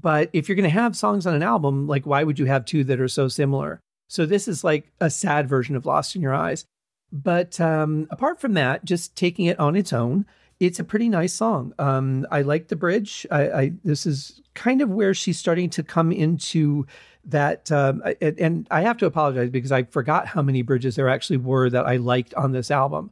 But 0.00 0.30
if 0.32 0.48
you're 0.48 0.56
going 0.56 0.64
to 0.64 0.70
have 0.70 0.96
songs 0.96 1.26
on 1.26 1.34
an 1.34 1.42
album, 1.42 1.86
like 1.86 2.06
why 2.06 2.22
would 2.22 2.38
you 2.38 2.46
have 2.46 2.64
two 2.64 2.84
that 2.84 3.00
are 3.00 3.08
so 3.08 3.28
similar? 3.28 3.80
So 4.08 4.26
this 4.26 4.46
is 4.46 4.62
like 4.62 4.92
a 5.00 5.10
sad 5.10 5.48
version 5.48 5.76
of 5.76 5.86
Lost 5.86 6.14
in 6.14 6.22
Your 6.22 6.34
Eyes. 6.34 6.64
But 7.10 7.60
um, 7.60 8.06
apart 8.10 8.40
from 8.40 8.54
that, 8.54 8.84
just 8.84 9.16
taking 9.16 9.46
it 9.46 9.58
on 9.58 9.76
its 9.76 9.92
own, 9.92 10.26
it's 10.60 10.78
a 10.78 10.84
pretty 10.84 11.08
nice 11.08 11.32
song. 11.32 11.72
Um, 11.78 12.26
I 12.30 12.42
like 12.42 12.68
the 12.68 12.76
bridge. 12.76 13.26
I, 13.30 13.50
I, 13.50 13.72
this 13.84 14.06
is 14.06 14.40
kind 14.54 14.82
of 14.82 14.90
where 14.90 15.14
she's 15.14 15.38
starting 15.38 15.70
to 15.70 15.82
come 15.82 16.12
into 16.12 16.86
that. 17.24 17.70
Um, 17.72 18.02
and, 18.20 18.66
I 18.70 18.82
have 18.82 18.98
to 18.98 19.06
apologize 19.06 19.50
because 19.50 19.72
I 19.72 19.84
forgot 19.84 20.26
how 20.26 20.42
many 20.42 20.62
bridges 20.62 20.96
there 20.96 21.08
actually 21.08 21.38
were 21.38 21.70
that 21.70 21.86
I 21.86 21.96
liked 21.96 22.34
on 22.34 22.52
this 22.52 22.70
album 22.70 23.10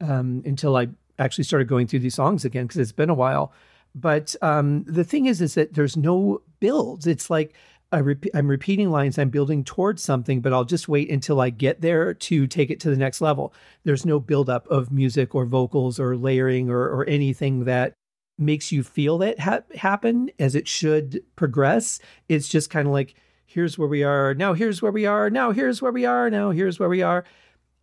um, 0.00 0.42
until 0.46 0.76
I 0.76 0.88
actually 1.18 1.44
started 1.44 1.68
going 1.68 1.86
through 1.86 2.00
these 2.00 2.14
songs 2.14 2.44
again 2.44 2.66
because 2.66 2.80
it's 2.80 2.92
been 2.92 3.10
a 3.10 3.14
while. 3.14 3.52
But 3.94 4.34
um, 4.42 4.84
the 4.84 5.04
thing 5.04 5.26
is, 5.26 5.40
is 5.40 5.54
that 5.54 5.74
there's 5.74 5.96
no 5.96 6.42
builds. 6.58 7.06
It's 7.06 7.30
like 7.30 7.54
I 7.92 7.98
am 8.34 8.48
repeating 8.48 8.90
lines. 8.90 9.18
I'm 9.18 9.30
building 9.30 9.62
towards 9.62 10.02
something, 10.02 10.40
but 10.40 10.52
I'll 10.52 10.64
just 10.64 10.88
wait 10.88 11.10
until 11.10 11.40
I 11.40 11.50
get 11.50 11.80
there 11.80 12.12
to 12.12 12.46
take 12.48 12.70
it 12.70 12.80
to 12.80 12.90
the 12.90 12.96
next 12.96 13.20
level. 13.20 13.54
There's 13.84 14.04
no 14.04 14.18
buildup 14.18 14.66
of 14.66 14.90
music 14.90 15.34
or 15.34 15.46
vocals 15.46 16.00
or 16.00 16.16
layering 16.16 16.70
or, 16.70 16.80
or 16.80 17.08
anything 17.08 17.64
that 17.66 17.92
makes 18.36 18.72
you 18.72 18.82
feel 18.82 19.18
that 19.18 19.38
ha- 19.38 19.62
happen 19.76 20.28
as 20.40 20.56
it 20.56 20.66
should 20.66 21.22
progress. 21.36 22.00
It's 22.28 22.48
just 22.48 22.68
kind 22.68 22.88
of 22.88 22.92
like, 22.92 23.14
here's 23.46 23.78
where 23.78 23.86
we 23.86 24.02
are. 24.02 24.34
Now 24.34 24.54
here's 24.54 24.82
where 24.82 24.90
we 24.90 25.06
are. 25.06 25.30
Now 25.30 25.52
here's 25.52 25.80
where 25.80 25.92
we 25.92 26.04
are. 26.04 26.28
Now 26.30 26.50
here's 26.50 26.80
where 26.80 26.88
we 26.88 27.02
are. 27.02 27.24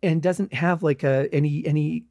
And 0.02 0.20
doesn't 0.20 0.52
have 0.52 0.82
like 0.82 1.04
a 1.04 1.32
any 1.32 1.64
any 1.64 2.04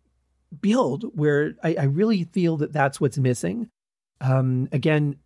build 0.60 1.04
where 1.16 1.56
I, 1.62 1.76
I 1.76 1.84
really 1.84 2.24
feel 2.24 2.58
that 2.58 2.74
that's 2.74 3.00
what's 3.00 3.18
missing. 3.18 3.70
Um, 4.22 4.70
again, 4.72 5.18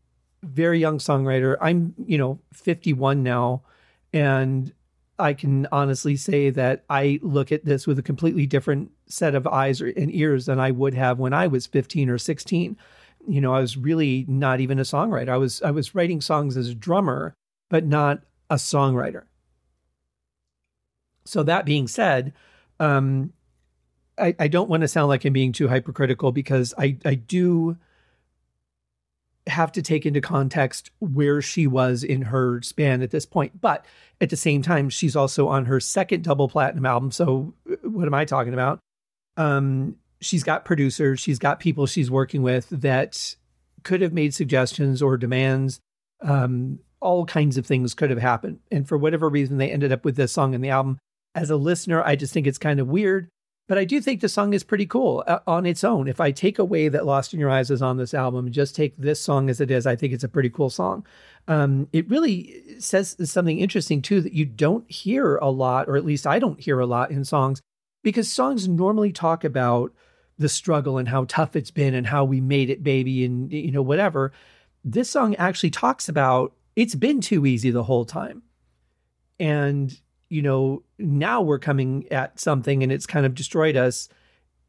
very 0.43 0.79
young 0.79 0.97
songwriter. 0.97 1.57
I'm, 1.61 1.93
you 1.97 2.17
know, 2.17 2.39
51 2.53 3.21
now, 3.21 3.63
and 4.13 4.73
I 5.19 5.33
can 5.33 5.67
honestly 5.71 6.15
say 6.15 6.49
that 6.51 6.83
I 6.89 7.19
look 7.21 7.51
at 7.51 7.65
this 7.65 7.87
with 7.87 7.99
a 7.99 8.03
completely 8.03 8.45
different 8.45 8.91
set 9.07 9.35
of 9.35 9.47
eyes 9.47 9.81
and 9.81 10.13
ears 10.13 10.45
than 10.45 10.59
I 10.59 10.71
would 10.71 10.93
have 10.93 11.19
when 11.19 11.33
I 11.33 11.47
was 11.47 11.67
15 11.67 12.09
or 12.09 12.17
16. 12.17 12.77
You 13.27 13.41
know, 13.41 13.53
I 13.53 13.59
was 13.59 13.77
really 13.77 14.25
not 14.27 14.59
even 14.59 14.79
a 14.79 14.83
songwriter. 14.83 15.29
I 15.29 15.37
was 15.37 15.61
I 15.61 15.71
was 15.71 15.95
writing 15.95 16.21
songs 16.21 16.57
as 16.57 16.69
a 16.69 16.75
drummer, 16.75 17.33
but 17.69 17.85
not 17.85 18.23
a 18.49 18.55
songwriter. 18.55 19.23
So 21.25 21.41
that 21.43 21.65
being 21.65 21.87
said, 21.87 22.33
um, 22.79 23.33
I, 24.17 24.35
I 24.39 24.47
don't 24.47 24.69
want 24.69 24.81
to 24.81 24.87
sound 24.87 25.09
like 25.09 25.25
I'm 25.25 25.33
being 25.33 25.51
too 25.51 25.67
hypercritical 25.67 26.31
because 26.31 26.73
I, 26.77 26.97
I 27.03 27.15
do 27.15 27.77
have 29.47 29.71
to 29.73 29.81
take 29.81 30.05
into 30.05 30.21
context 30.21 30.91
where 30.99 31.41
she 31.41 31.67
was 31.67 32.03
in 32.03 32.23
her 32.23 32.61
span 32.61 33.01
at 33.01 33.11
this 33.11 33.25
point. 33.25 33.61
But 33.61 33.85
at 34.19 34.29
the 34.29 34.37
same 34.37 34.61
time, 34.61 34.89
she's 34.89 35.15
also 35.15 35.47
on 35.47 35.65
her 35.65 35.79
second 35.79 36.23
double 36.23 36.49
platinum 36.49 36.85
album. 36.85 37.11
So 37.11 37.53
uh, 37.69 37.75
what 37.87 38.07
am 38.07 38.13
I 38.13 38.25
talking 38.25 38.53
about? 38.53 38.79
Um, 39.37 39.97
she's 40.21 40.43
got 40.43 40.65
producers, 40.65 41.19
she's 41.19 41.39
got 41.39 41.59
people 41.59 41.85
she's 41.85 42.09
working 42.09 42.41
with 42.41 42.69
that 42.69 43.35
could 43.83 44.01
have 44.01 44.13
made 44.13 44.33
suggestions 44.33 45.01
or 45.01 45.17
demands. 45.17 45.79
Um, 46.21 46.79
all 47.01 47.25
kinds 47.25 47.57
of 47.57 47.67
things 47.67 47.93
could 47.93 48.09
have 48.09 48.19
happened. 48.19 48.59
And 48.71 48.87
for 48.87 48.97
whatever 48.97 49.29
reason, 49.29 49.57
they 49.57 49.71
ended 49.71 49.91
up 49.91 50.03
with 50.03 50.15
this 50.15 50.31
song 50.31 50.53
in 50.53 50.61
the 50.61 50.69
album. 50.69 50.97
As 51.35 51.49
a 51.49 51.55
listener, 51.55 52.01
I 52.01 52.15
just 52.15 52.33
think 52.33 52.47
it's 52.47 52.57
kind 52.57 52.79
of 52.79 52.87
weird. 52.87 53.27
But 53.67 53.79
I 53.79 53.85
do 53.85 53.99
think 53.99 54.21
the 54.21 54.29
song 54.29 54.53
is 54.53 54.63
pretty 54.63 54.85
cool 54.85 55.23
uh, 55.25 55.39
on 55.47 55.65
its 55.65 55.83
own. 55.83 56.07
If 56.07 56.21
I 56.21 56.31
take 56.31 56.59
away 56.59 56.87
that 56.87 57.05
Lost 57.05 57.33
in 57.33 57.39
Your 57.39 57.49
Eyes 57.49 57.71
is 57.71 57.81
on 57.81 57.97
this 57.97 58.13
album, 58.13 58.51
just 58.51 58.75
take 58.75 58.95
this 58.95 59.19
song 59.19 59.49
as 59.49 59.59
it 59.59 59.71
is, 59.71 59.87
I 59.87 59.95
think 59.95 60.13
it's 60.13 60.23
a 60.23 60.29
pretty 60.29 60.51
cool 60.51 60.69
song. 60.69 61.05
Um, 61.47 61.87
it 61.91 62.07
really 62.07 62.61
says 62.79 63.15
something 63.23 63.59
interesting 63.59 64.03
too 64.03 64.21
that 64.21 64.33
you 64.33 64.45
don't 64.45 64.89
hear 64.89 65.37
a 65.37 65.49
lot, 65.49 65.87
or 65.89 65.95
at 65.97 66.05
least 66.05 66.27
I 66.27 66.37
don't 66.37 66.59
hear 66.59 66.79
a 66.79 66.85
lot 66.85 67.09
in 67.09 67.25
songs, 67.25 67.59
because 68.03 68.31
songs 68.31 68.67
normally 68.67 69.11
talk 69.11 69.43
about 69.43 69.91
the 70.37 70.49
struggle 70.49 70.99
and 70.99 71.07
how 71.07 71.25
tough 71.25 71.55
it's 71.55 71.71
been 71.71 71.95
and 71.95 72.05
how 72.05 72.23
we 72.23 72.41
made 72.41 72.69
it, 72.69 72.83
baby, 72.83 73.25
and 73.25 73.51
you 73.51 73.71
know 73.71 73.81
whatever. 73.81 74.31
This 74.83 75.09
song 75.09 75.35
actually 75.37 75.71
talks 75.71 76.07
about 76.07 76.53
it's 76.75 76.93
been 76.93 77.19
too 77.19 77.47
easy 77.47 77.71
the 77.71 77.83
whole 77.83 78.05
time, 78.05 78.43
and 79.39 79.99
you 80.35 80.41
know, 80.41 80.83
now 80.99 81.41
we're 81.41 81.59
coming 81.59 82.05
at 82.11 82.37
something 82.37 82.83
and 82.83 82.91
it's 82.91 83.05
kind 83.05 83.25
of 83.25 83.33
destroyed 83.33 83.77
us. 83.77 84.09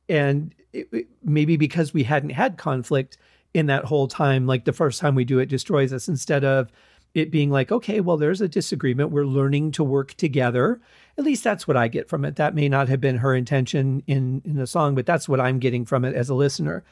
And 0.09 0.55
it, 0.73 0.89
it, 0.93 1.09
maybe 1.25 1.57
because 1.57 1.93
we 1.93 2.05
hadn't 2.05 2.31
had 2.31 2.57
conflict 2.57 3.19
in 3.53 3.67
that 3.67 3.85
whole 3.85 4.07
time, 4.07 4.47
like 4.47 4.65
the 4.65 4.73
first 4.73 5.01
time 5.01 5.17
we 5.17 5.25
do 5.25 5.41
it 5.41 5.47
destroys 5.47 5.93
us 5.93 6.07
instead 6.07 6.45
of 6.45 6.71
it 7.15 7.33
being 7.33 7.51
like, 7.51 7.73
okay, 7.73 7.99
well, 7.99 8.17
there's 8.17 8.41
a 8.41 8.47
disagreement. 8.49 9.11
We're 9.11 9.27
learning 9.27 9.73
to 9.73 9.83
work 9.83 10.15
together. 10.15 10.81
At 11.19 11.25
least 11.25 11.43
that's 11.43 11.67
what 11.67 11.77
I 11.77 11.89
get 11.89 12.09
from 12.09 12.25
it. 12.25 12.37
That 12.37 12.55
may 12.55 12.69
not 12.69 12.89
have 12.89 13.01
been 13.01 13.17
her 13.17 13.35
intention 13.35 14.05
in 14.07 14.43
in 14.45 14.55
the 14.55 14.69
song, 14.69 14.95
but 14.95 15.07
that's 15.07 15.29
what 15.29 15.41
I'm 15.41 15.59
getting 15.59 15.85
from 15.85 16.05
it 16.05 16.15
as 16.15 16.29
a 16.29 16.35
listener. 16.35 16.85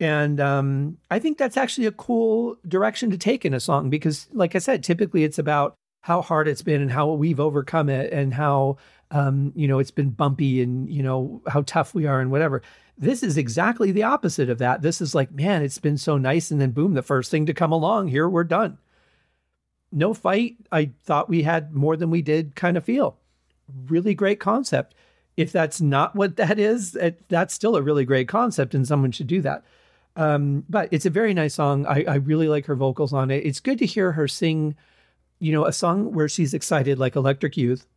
And 0.00 0.40
um, 0.40 0.96
I 1.10 1.18
think 1.18 1.36
that's 1.36 1.58
actually 1.58 1.86
a 1.86 1.92
cool 1.92 2.56
direction 2.66 3.10
to 3.10 3.18
take 3.18 3.44
in 3.44 3.52
a 3.52 3.60
song 3.60 3.90
because, 3.90 4.28
like 4.32 4.54
I 4.54 4.58
said, 4.58 4.82
typically 4.82 5.24
it's 5.24 5.38
about 5.38 5.76
how 6.02 6.20
hard 6.20 6.48
it's 6.48 6.62
been 6.62 6.82
and 6.82 6.90
how 6.90 7.12
we've 7.12 7.40
overcome 7.40 7.88
it 7.88 8.12
and 8.12 8.34
how 8.34 8.76
um, 9.10 9.52
you 9.54 9.66
know 9.66 9.78
it's 9.78 9.90
been 9.90 10.10
bumpy 10.10 10.60
and 10.60 10.90
you 10.90 11.02
know 11.02 11.40
how 11.48 11.62
tough 11.62 11.94
we 11.94 12.06
are 12.06 12.20
and 12.20 12.30
whatever. 12.30 12.62
This 12.98 13.22
is 13.22 13.38
exactly 13.38 13.90
the 13.90 14.02
opposite 14.02 14.50
of 14.50 14.58
that. 14.58 14.82
This 14.82 15.00
is 15.00 15.14
like 15.14 15.32
man 15.32 15.62
it's 15.62 15.78
been 15.78 15.98
so 15.98 16.18
nice 16.18 16.50
and 16.50 16.60
then 16.60 16.72
boom 16.72 16.94
the 16.94 17.02
first 17.02 17.30
thing 17.30 17.46
to 17.46 17.54
come 17.54 17.72
along 17.72 18.08
here 18.08 18.28
we're 18.28 18.44
done. 18.44 18.78
No 19.90 20.12
fight. 20.12 20.56
I 20.70 20.90
thought 21.04 21.28
we 21.28 21.42
had 21.42 21.74
more 21.74 21.96
than 21.96 22.10
we 22.10 22.22
did 22.22 22.56
kind 22.56 22.76
of 22.76 22.84
feel. 22.84 23.16
Really 23.86 24.14
great 24.14 24.40
concept. 24.40 24.94
If 25.36 25.52
that's 25.52 25.80
not 25.80 26.16
what 26.16 26.36
that 26.36 26.58
is 26.58 26.96
it, 26.96 27.28
that's 27.28 27.54
still 27.54 27.76
a 27.76 27.82
really 27.82 28.04
great 28.04 28.28
concept 28.28 28.74
and 28.74 28.86
someone 28.86 29.12
should 29.12 29.28
do 29.28 29.40
that. 29.42 29.64
Um, 30.16 30.64
but 30.68 30.88
it's 30.90 31.06
a 31.06 31.10
very 31.10 31.32
nice 31.32 31.54
song. 31.54 31.86
I, 31.86 32.04
I 32.06 32.14
really 32.16 32.48
like 32.48 32.66
her 32.66 32.74
vocals 32.74 33.12
on 33.12 33.30
it. 33.30 33.46
It's 33.46 33.60
good 33.60 33.78
to 33.78 33.86
hear 33.86 34.12
her 34.12 34.28
sing 34.28 34.74
you 35.42 35.50
know, 35.50 35.66
a 35.66 35.72
song 35.72 36.12
where 36.12 36.28
she's 36.28 36.54
excited 36.54 37.00
like 37.00 37.16
Electric 37.16 37.56
Youth, 37.56 37.88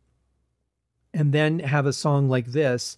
and 1.14 1.32
then 1.32 1.60
have 1.60 1.86
a 1.86 1.92
song 1.92 2.28
like 2.28 2.46
this 2.46 2.96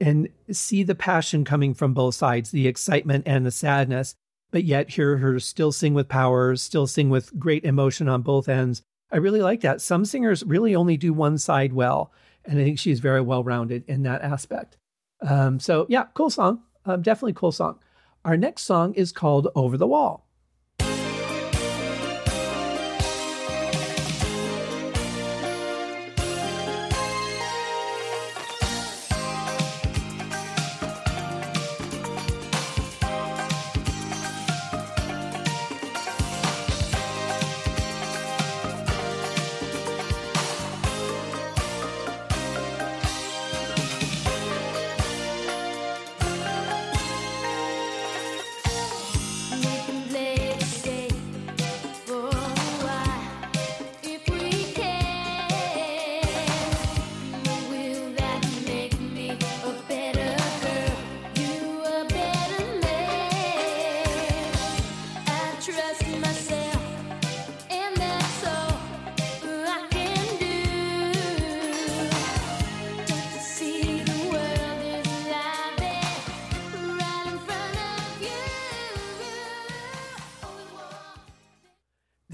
and 0.00 0.28
see 0.50 0.82
the 0.82 0.96
passion 0.96 1.44
coming 1.44 1.74
from 1.74 1.94
both 1.94 2.16
sides, 2.16 2.50
the 2.50 2.66
excitement 2.66 3.22
and 3.24 3.46
the 3.46 3.52
sadness, 3.52 4.16
but 4.50 4.64
yet 4.64 4.90
hear 4.90 5.18
her 5.18 5.38
still 5.38 5.70
sing 5.70 5.94
with 5.94 6.08
power, 6.08 6.56
still 6.56 6.88
sing 6.88 7.08
with 7.08 7.38
great 7.38 7.64
emotion 7.64 8.08
on 8.08 8.22
both 8.22 8.48
ends. 8.48 8.82
I 9.12 9.18
really 9.18 9.42
like 9.42 9.60
that. 9.60 9.80
Some 9.80 10.04
singers 10.04 10.42
really 10.42 10.74
only 10.74 10.96
do 10.96 11.12
one 11.12 11.38
side 11.38 11.72
well, 11.72 12.12
and 12.44 12.58
I 12.58 12.64
think 12.64 12.80
she's 12.80 12.98
very 12.98 13.20
well 13.20 13.44
rounded 13.44 13.84
in 13.86 14.02
that 14.02 14.22
aspect. 14.22 14.76
Um, 15.20 15.60
so, 15.60 15.86
yeah, 15.88 16.06
cool 16.14 16.30
song. 16.30 16.62
Um, 16.84 17.00
definitely 17.00 17.34
cool 17.34 17.52
song. 17.52 17.78
Our 18.24 18.36
next 18.36 18.62
song 18.62 18.92
is 18.94 19.12
called 19.12 19.48
Over 19.54 19.76
the 19.76 19.86
Wall. 19.86 20.23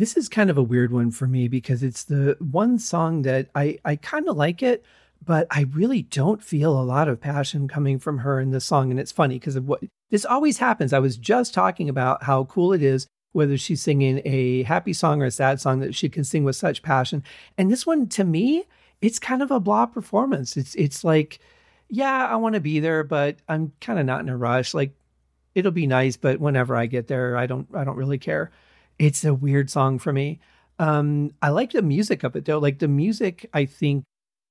This 0.00 0.16
is 0.16 0.30
kind 0.30 0.48
of 0.48 0.56
a 0.56 0.62
weird 0.62 0.92
one 0.92 1.10
for 1.10 1.26
me 1.26 1.46
because 1.46 1.82
it's 1.82 2.04
the 2.04 2.34
one 2.40 2.78
song 2.78 3.20
that 3.20 3.50
I, 3.54 3.78
I 3.84 3.96
kind 3.96 4.30
of 4.30 4.36
like 4.38 4.62
it, 4.62 4.82
but 5.22 5.46
I 5.50 5.66
really 5.74 6.00
don't 6.00 6.42
feel 6.42 6.80
a 6.80 6.80
lot 6.80 7.06
of 7.06 7.20
passion 7.20 7.68
coming 7.68 7.98
from 7.98 8.16
her 8.20 8.40
in 8.40 8.50
this 8.50 8.64
song. 8.64 8.90
And 8.90 8.98
it's 8.98 9.12
funny 9.12 9.38
because 9.38 9.56
of 9.56 9.68
what 9.68 9.82
this 10.08 10.24
always 10.24 10.56
happens. 10.56 10.94
I 10.94 11.00
was 11.00 11.18
just 11.18 11.52
talking 11.52 11.90
about 11.90 12.22
how 12.22 12.44
cool 12.44 12.72
it 12.72 12.82
is 12.82 13.06
whether 13.32 13.58
she's 13.58 13.82
singing 13.82 14.22
a 14.24 14.62
happy 14.62 14.94
song 14.94 15.20
or 15.20 15.26
a 15.26 15.30
sad 15.30 15.60
song 15.60 15.80
that 15.80 15.94
she 15.94 16.08
can 16.08 16.24
sing 16.24 16.44
with 16.44 16.56
such 16.56 16.82
passion. 16.82 17.22
And 17.58 17.70
this 17.70 17.86
one, 17.86 18.08
to 18.08 18.24
me, 18.24 18.64
it's 19.02 19.18
kind 19.18 19.42
of 19.42 19.50
a 19.50 19.60
blah 19.60 19.84
performance. 19.84 20.56
It's 20.56 20.74
it's 20.76 21.04
like, 21.04 21.40
yeah, 21.90 22.26
I 22.26 22.36
want 22.36 22.54
to 22.54 22.60
be 22.60 22.80
there, 22.80 23.04
but 23.04 23.36
I'm 23.50 23.72
kind 23.82 23.98
of 23.98 24.06
not 24.06 24.20
in 24.20 24.30
a 24.30 24.36
rush. 24.38 24.72
Like, 24.72 24.94
it'll 25.54 25.72
be 25.72 25.86
nice, 25.86 26.16
but 26.16 26.40
whenever 26.40 26.74
I 26.74 26.86
get 26.86 27.06
there, 27.06 27.36
I 27.36 27.44
don't 27.44 27.68
I 27.74 27.84
don't 27.84 27.98
really 27.98 28.18
care 28.18 28.50
it's 29.00 29.24
a 29.24 29.34
weird 29.34 29.70
song 29.70 29.98
for 29.98 30.12
me. 30.12 30.38
Um, 30.78 31.32
I 31.40 31.48
like 31.48 31.72
the 31.72 31.82
music 31.82 32.22
of 32.22 32.36
it 32.36 32.44
though. 32.44 32.58
Like 32.58 32.78
the 32.78 32.88
music, 32.88 33.48
I 33.52 33.64
think 33.64 34.04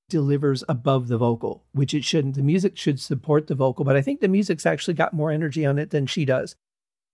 delivers 0.10 0.64
above 0.68 1.08
the 1.08 1.20
vocal, 1.20 1.64
which 1.72 1.93
it 1.93 2.04
shouldn't. 2.04 2.34
The 2.36 2.41
music 2.41 2.76
should 2.76 3.00
support 3.00 3.45
the 3.45 3.54
vocal, 3.54 3.86
but 3.86 3.95
I 3.95 4.02
think 4.02 4.20
the 4.20 4.28
music's 4.28 4.66
actually 4.66 4.95
got 4.95 5.14
more 5.14 5.32
energy 5.32 5.66
on 5.66 5.78
it 5.78 5.91
than 5.91 6.08
she 6.08 6.26
does. 6.26 6.56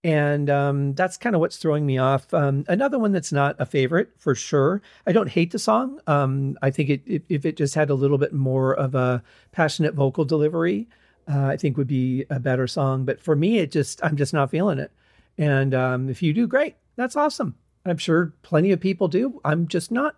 And 0.02 0.50
um, 0.50 0.94
that's 0.94 1.18
kind 1.18 1.36
of 1.36 1.42
what's 1.42 1.58
throwing 1.58 1.86
me 1.86 1.98
off. 1.98 2.34
Um, 2.34 2.64
another 2.70 2.98
one 2.98 3.12
that's 3.12 3.34
not 3.34 3.58
a 3.60 3.66
favorite 3.66 4.12
for 4.18 4.34
sure. 4.34 4.82
I 5.06 5.12
don't 5.12 5.30
hate 5.30 5.52
the 5.52 5.60
song. 5.60 6.00
Um, 6.08 6.58
I 6.62 6.72
think 6.72 6.90
it, 6.90 7.02
it, 7.06 7.24
if 7.28 7.46
it 7.46 7.58
just 7.58 7.76
had 7.76 7.90
a 7.90 7.96
little 7.96 8.18
bit 8.18 8.32
more 8.32 8.74
of 8.74 8.96
a 8.96 9.24
passionate 9.52 9.94
vocal 9.94 10.24
delivery, 10.24 10.88
uh, 11.28 11.48
I 11.48 11.58
think 11.58 11.76
would 11.76 11.88
be 11.88 12.26
a 12.30 12.40
better 12.40 12.68
song. 12.68 13.04
But 13.04 13.20
for 13.20 13.36
me, 13.36 13.58
it 13.58 13.72
just 13.72 14.02
I'm 14.06 14.16
just 14.16 14.34
not 14.34 14.52
feeling 14.52 14.80
it. 14.80 14.92
And 15.38 15.74
um, 15.74 16.08
if 16.08 16.22
you 16.22 16.32
do, 16.34 16.48
great. 16.48 16.76
That's 16.96 17.16
awesome. 17.16 17.56
I'm 17.86 17.98
sure 17.98 18.34
plenty 18.41 18.72
of 18.72 18.80
people 18.80 19.08
do. 19.08 19.39
I'm 19.46 19.68
just 19.68 19.91
not. 19.91 20.16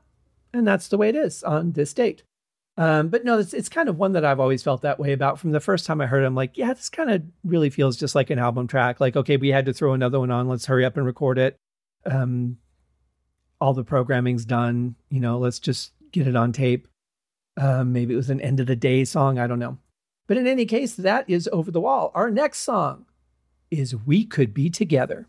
And 0.54 0.68
that's 0.68 0.88
the 0.88 0.98
way 0.98 1.10
it 1.10 1.16
is 1.16 1.44
on 1.44 1.74
this 1.74 1.94
date. 1.94 2.24
Um, 2.78 3.10
but 3.10 3.26
no, 3.26 3.40
it's 3.40 3.54
it's 3.54 3.70
kind 3.70 3.90
of 3.90 3.98
one 3.98 4.14
that 4.14 4.24
I've 4.24 4.40
always 4.40 4.62
felt 4.62 4.84
that 4.84 5.00
way 5.00 5.12
about. 5.12 5.40
From 5.40 5.52
the 5.52 5.60
first 5.60 5.86
time 5.86 6.00
I 6.00 6.06
heard 6.06 6.24
it, 6.24 6.28
I'm 6.28 6.36
like, 6.36 6.58
yeah, 6.58 6.74
this 6.74 6.90
kind 6.90 7.10
of 7.10 7.24
really 7.44 7.72
feels 7.72 7.98
just 7.98 8.14
like 8.14 8.30
an 8.30 8.38
album 8.38 8.68
track. 8.68 9.00
Like, 9.00 9.16
okay, 9.16 9.36
we 9.38 9.50
had 9.50 9.66
to 9.66 9.74
throw 9.74 9.94
another 9.94 10.20
one 10.20 10.30
on. 10.30 10.48
Let's 10.48 10.68
hurry 10.68 10.86
up 10.86 10.96
and 10.96 11.06
record 11.06 11.40
it. 11.40 11.58
Um, 12.06 12.58
all 13.60 13.74
the 13.74 13.84
programming's 13.84 14.46
done. 14.46 14.96
You 15.10 15.20
know, 15.20 15.40
let's 15.40 15.58
just 15.58 15.92
get 16.12 16.28
it 16.28 16.36
on 16.36 16.52
tape. 16.52 16.88
Um, 17.60 17.94
maybe 17.94 18.14
it 18.14 18.18
was 18.18 18.30
an 18.30 18.42
end 18.42 18.60
of 18.60 18.68
the 18.68 18.76
day 18.76 19.04
song. 19.06 19.40
I 19.40 19.48
don't 19.48 19.60
know. 19.60 19.80
But 20.28 20.38
in 20.38 20.46
any 20.46 20.66
case, 20.66 20.94
that 20.96 21.28
is 21.28 21.50
over 21.52 21.72
the 21.72 21.82
wall. 21.82 22.12
Our 22.14 22.30
next 22.30 22.60
song 22.60 23.06
is 23.72 23.96
"We 23.96 24.24
Could 24.24 24.54
Be 24.54 24.70
Together." 24.70 25.28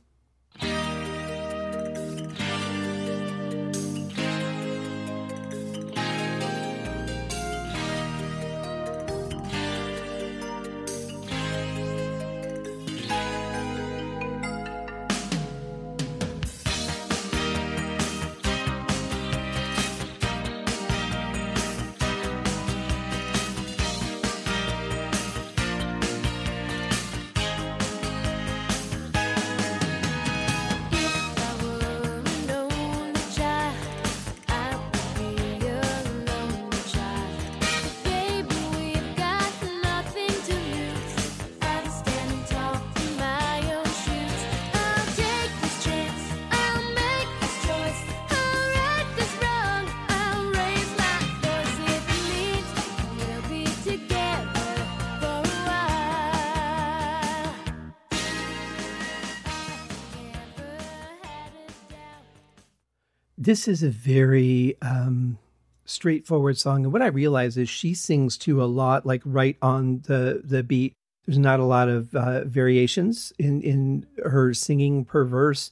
This 63.49 63.67
is 63.67 63.83
a 63.83 63.89
very 63.89 64.77
um, 64.83 65.39
straightforward 65.87 66.59
song, 66.59 66.85
and 66.85 66.93
what 66.93 67.01
I 67.01 67.07
realize 67.07 67.57
is 67.57 67.67
she 67.67 67.95
sings 67.95 68.37
to 68.39 68.63
a 68.63 68.67
lot, 68.67 69.07
like 69.07 69.23
right 69.25 69.57
on 69.63 70.03
the 70.07 70.43
the 70.45 70.63
beat. 70.63 70.93
There's 71.25 71.39
not 71.39 71.59
a 71.59 71.65
lot 71.65 71.89
of 71.89 72.15
uh, 72.15 72.45
variations 72.45 73.33
in 73.39 73.63
in 73.63 74.07
her 74.23 74.53
singing 74.53 75.07
per 75.07 75.25
verse, 75.25 75.71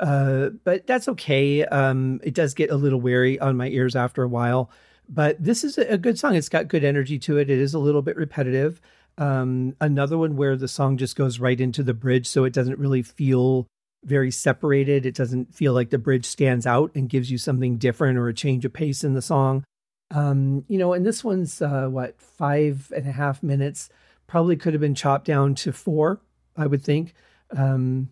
uh, 0.00 0.48
but 0.64 0.86
that's 0.86 1.06
okay. 1.06 1.66
Um, 1.66 2.18
it 2.24 2.32
does 2.32 2.54
get 2.54 2.70
a 2.70 2.76
little 2.76 2.98
weary 2.98 3.38
on 3.38 3.58
my 3.58 3.68
ears 3.68 3.94
after 3.94 4.22
a 4.22 4.28
while, 4.28 4.70
but 5.06 5.36
this 5.38 5.64
is 5.64 5.76
a 5.76 5.98
good 5.98 6.18
song. 6.18 6.34
It's 6.34 6.48
got 6.48 6.68
good 6.68 6.82
energy 6.82 7.18
to 7.18 7.36
it. 7.36 7.50
It 7.50 7.58
is 7.58 7.74
a 7.74 7.78
little 7.78 8.00
bit 8.00 8.16
repetitive. 8.16 8.80
Um, 9.18 9.76
another 9.82 10.16
one 10.16 10.36
where 10.36 10.56
the 10.56 10.66
song 10.66 10.96
just 10.96 11.14
goes 11.14 11.40
right 11.40 11.60
into 11.60 11.82
the 11.82 11.92
bridge, 11.92 12.26
so 12.26 12.44
it 12.44 12.54
doesn't 12.54 12.78
really 12.78 13.02
feel 13.02 13.66
very 14.04 14.30
separated. 14.30 15.06
It 15.06 15.14
doesn't 15.14 15.54
feel 15.54 15.72
like 15.72 15.90
the 15.90 15.98
bridge 15.98 16.24
stands 16.24 16.66
out 16.66 16.90
and 16.94 17.08
gives 17.08 17.30
you 17.30 17.38
something 17.38 17.76
different 17.78 18.18
or 18.18 18.28
a 18.28 18.34
change 18.34 18.64
of 18.64 18.72
pace 18.72 19.04
in 19.04 19.14
the 19.14 19.22
song. 19.22 19.64
Um, 20.10 20.64
you 20.68 20.78
know, 20.78 20.92
and 20.94 21.04
this 21.04 21.22
one's 21.22 21.60
uh, 21.60 21.88
what 21.88 22.20
five 22.20 22.92
and 22.94 23.06
a 23.06 23.12
half 23.12 23.42
minutes. 23.42 23.90
Probably 24.26 24.56
could 24.56 24.74
have 24.74 24.80
been 24.80 24.94
chopped 24.94 25.26
down 25.26 25.54
to 25.56 25.72
four, 25.72 26.20
I 26.56 26.66
would 26.66 26.82
think. 26.82 27.14
Um, 27.56 28.10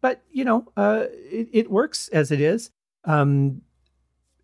but 0.00 0.22
you 0.30 0.44
know, 0.44 0.66
uh, 0.76 1.04
it, 1.10 1.48
it, 1.52 1.70
works 1.70 2.08
as 2.08 2.30
it 2.30 2.40
is. 2.40 2.70
Um, 3.04 3.62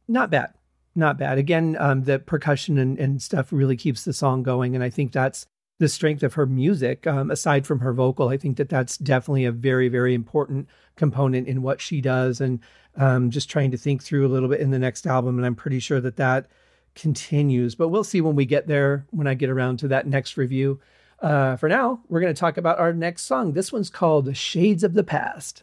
not 0.07 0.30
bad, 0.30 0.55
not 0.95 1.18
bad. 1.18 1.39
Again, 1.39 1.76
um, 1.78 2.05
the 2.05 2.18
percussion 2.18 2.78
and, 2.78 2.99
and 2.99 3.20
stuff 3.20 3.53
really 3.53 3.76
keeps 3.76 4.05
the 4.05 4.12
song 4.12 4.43
going, 4.43 4.74
and 4.74 4.82
I 4.82 4.91
think 4.91 5.12
that's 5.12 5.47
the 5.79 5.89
strength 5.89 6.22
of 6.22 6.35
her 6.35 6.47
music, 6.47 7.07
um, 7.07 7.31
aside 7.31 7.66
from 7.66 7.81
her 7.81 7.93
vocal, 7.93 8.29
I 8.29 8.37
think 8.37 8.57
that 8.57 8.68
that's 8.68 8.97
definitely 8.99 9.45
a 9.45 9.53
very, 9.53 9.89
very 9.89 10.12
important 10.12 10.68
component 10.97 11.47
in 11.47 11.62
what 11.62 11.81
she 11.81 12.01
does. 12.01 12.41
And 12.41 12.61
um, 12.97 13.31
just 13.31 13.49
trying 13.49 13.70
to 13.70 13.76
think 13.76 14.03
through 14.03 14.26
a 14.26 14.29
little 14.29 14.49
bit 14.49 14.61
in 14.61 14.70
the 14.70 14.79
next 14.79 15.07
album, 15.07 15.37
and 15.39 15.47
I'm 15.47 15.55
pretty 15.55 15.79
sure 15.79 16.01
that 16.01 16.16
that 16.16 16.47
continues. 16.95 17.76
But 17.76 17.89
we'll 17.89 18.05
see 18.05 18.20
when 18.20 18.35
we 18.35 18.45
get 18.45 18.66
there, 18.66 19.07
when 19.11 19.29
I 19.29 19.35
get 19.35 19.51
around 19.51 19.79
to 19.79 19.89
that 19.89 20.07
next 20.07 20.37
review. 20.37 20.81
Uh, 21.20 21.57
for 21.57 21.68
now, 21.68 22.01
we're 22.09 22.20
going 22.20 22.35
to 22.35 22.39
talk 22.39 22.57
about 22.57 22.79
our 22.79 22.93
next 22.93 23.22
song. 23.22 23.53
This 23.53 23.72
one's 23.72 23.91
called 23.91 24.37
Shades 24.37 24.85
of 24.85 24.95
the 24.95 25.05
Past. 25.05 25.62